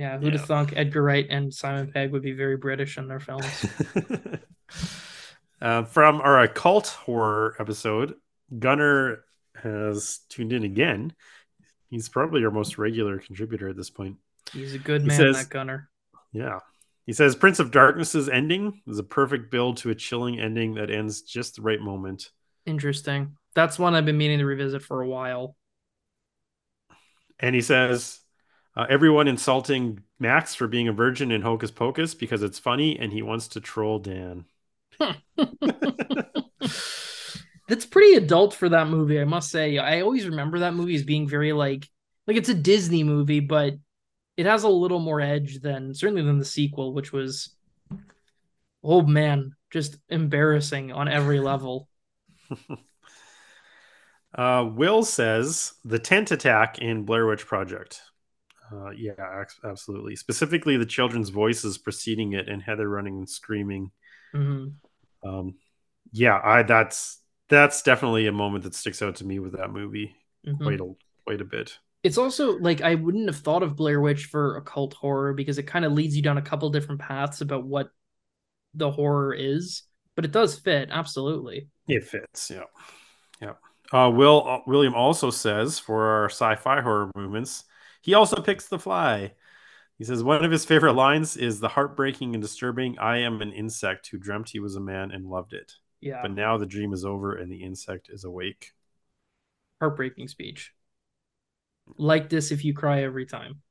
[0.00, 3.20] Yeah, who'd have thunk Edgar Wright and Simon Pegg would be very British in their
[3.20, 3.66] films?
[5.60, 8.14] uh, from our occult horror episode,
[8.58, 9.22] Gunner
[9.62, 11.12] has tuned in again.
[11.90, 14.16] He's probably our most regular contributor at this point.
[14.54, 15.90] He's a good He man, says- that gunner.
[16.32, 16.60] Yeah.
[17.04, 20.90] He says Prince of Darkness's ending is a perfect build to a chilling ending that
[20.90, 22.30] ends just the right moment.
[22.64, 23.36] Interesting.
[23.54, 25.56] That's one I've been meaning to revisit for a while.
[27.38, 28.20] And he says
[28.76, 33.12] uh, everyone insulting Max for being a virgin in Hocus Pocus because it's funny and
[33.12, 34.44] he wants to troll Dan.
[37.68, 39.78] That's pretty adult for that movie, I must say.
[39.78, 41.88] I always remember that movie as being very like
[42.26, 43.74] like it's a Disney movie, but
[44.36, 47.54] it has a little more edge than certainly than the sequel, which was
[48.82, 51.88] oh man, just embarrassing on every level.
[54.34, 58.00] Uh, Will says the tent attack in Blair Witch Project.
[58.72, 60.16] Uh, yeah, absolutely.
[60.16, 63.90] Specifically, the children's voices preceding it and Heather running and screaming.
[64.34, 64.76] Mhm.
[65.24, 65.54] Um,
[66.12, 70.14] yeah, I that's that's definitely a moment that sticks out to me with that movie
[70.46, 70.62] Mhm.
[70.62, 70.94] quite a
[71.24, 71.78] quite a bit.
[72.02, 75.64] It's also like I wouldn't have thought of Blair Witch for occult horror because it
[75.64, 77.90] kind of leads you down a couple different paths about what
[78.74, 79.82] the horror is,
[80.16, 81.68] but it does fit absolutely.
[81.88, 82.64] It fits, yeah,
[83.40, 83.54] yeah.
[83.92, 87.64] Uh, Will uh, William also says for our sci-fi horror movements,
[88.00, 89.34] he also picks The Fly.
[89.98, 92.98] He says one of his favorite lines is the heartbreaking and disturbing.
[92.98, 96.32] I am an insect who dreamt he was a man and loved it, Yeah, but
[96.32, 98.72] now the dream is over and the insect is awake.
[99.80, 100.72] heartbreaking speech.
[101.98, 103.62] Like this if you cry every time.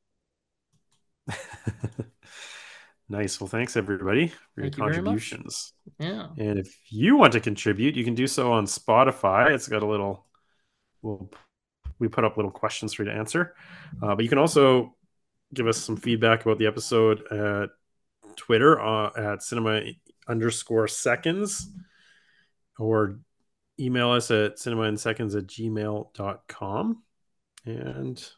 [3.10, 3.40] nice.
[3.40, 5.34] Well, thanks everybody for Thank your much.
[5.34, 5.74] contributions.
[6.00, 6.28] Yeah.
[6.38, 9.52] And if you want to contribute, you can do so on Spotify.
[9.52, 10.26] It's got a little,
[11.02, 11.32] well,
[12.00, 13.56] we put up little questions for you to answer.
[14.02, 14.96] Uh, but you can also
[15.54, 17.70] give us some feedback about the episode at
[18.36, 19.82] Twitter uh, at cinema
[20.28, 21.70] underscore seconds
[22.78, 23.20] or
[23.80, 27.04] email us at cinema in seconds at gmail.com
[27.66, 28.30] and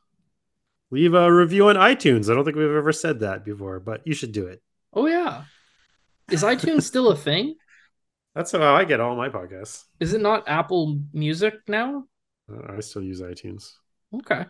[0.89, 2.29] leave a review on iTunes.
[2.29, 4.61] I don't think we've ever said that before, but you should do it.
[4.93, 5.43] Oh yeah.
[6.29, 7.55] Is iTunes still a thing?
[8.35, 9.83] That's how I get all my podcasts.
[9.99, 12.05] Is it not Apple Music now?
[12.69, 13.73] I still use iTunes.
[14.13, 14.45] Okay.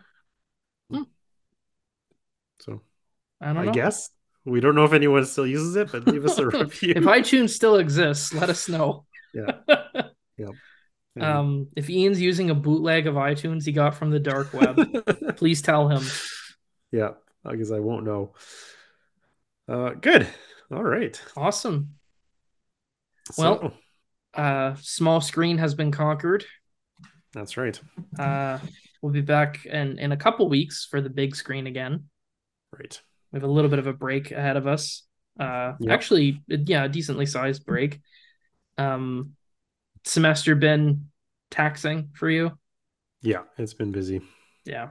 [2.60, 2.80] So
[3.40, 3.72] I don't I, know.
[3.72, 4.10] guess
[4.44, 6.94] we don't know if anyone still uses it, but leave us a review.
[6.96, 9.06] If iTunes still exists, let us know.
[9.34, 9.52] Yeah.
[11.14, 11.38] Yeah.
[11.40, 14.80] Um, if Ian's using a bootleg of iTunes he got from the dark web,
[15.36, 16.02] please tell him.
[16.90, 17.10] yeah,
[17.44, 18.32] because I won't know.
[19.68, 20.26] Uh, good.
[20.72, 21.20] All right.
[21.36, 21.96] Awesome.
[23.32, 23.72] So, Well-
[24.34, 26.46] Uh, small screen has been conquered.
[27.32, 27.78] That's right.
[28.18, 28.58] Uh,
[29.00, 32.04] we'll be back in in a couple weeks for the big screen again.
[32.78, 33.00] Right.
[33.32, 35.02] We have a little bit of a break ahead of us.
[35.40, 35.90] Uh, Yep.
[35.92, 38.00] actually, yeah, a decently sized break.
[38.78, 39.32] Um,
[40.04, 41.06] semester been
[41.50, 42.52] taxing for you?
[43.22, 44.20] Yeah, it's been busy.
[44.64, 44.90] Yeah.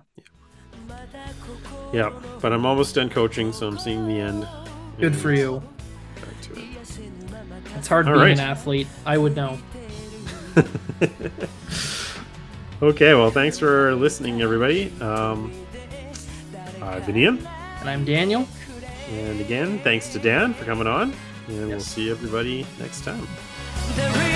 [1.93, 2.11] Yeah,
[2.41, 4.47] but I'm almost done coaching, so I'm seeing the end.
[4.99, 5.61] Good for you.
[6.15, 6.65] back to it.
[7.77, 8.31] It's hard All being right.
[8.34, 8.88] an athlete.
[9.05, 9.59] I would know.
[12.82, 14.91] Okay, well, thanks for listening, everybody.
[15.02, 15.52] Um,
[16.82, 17.48] I've been Ian,
[17.80, 18.48] And I'm Daniel.
[19.12, 21.14] and again, thanks to Dan for coming on,
[21.48, 23.28] and we'll see everybody next time.
[23.95, 24.31] The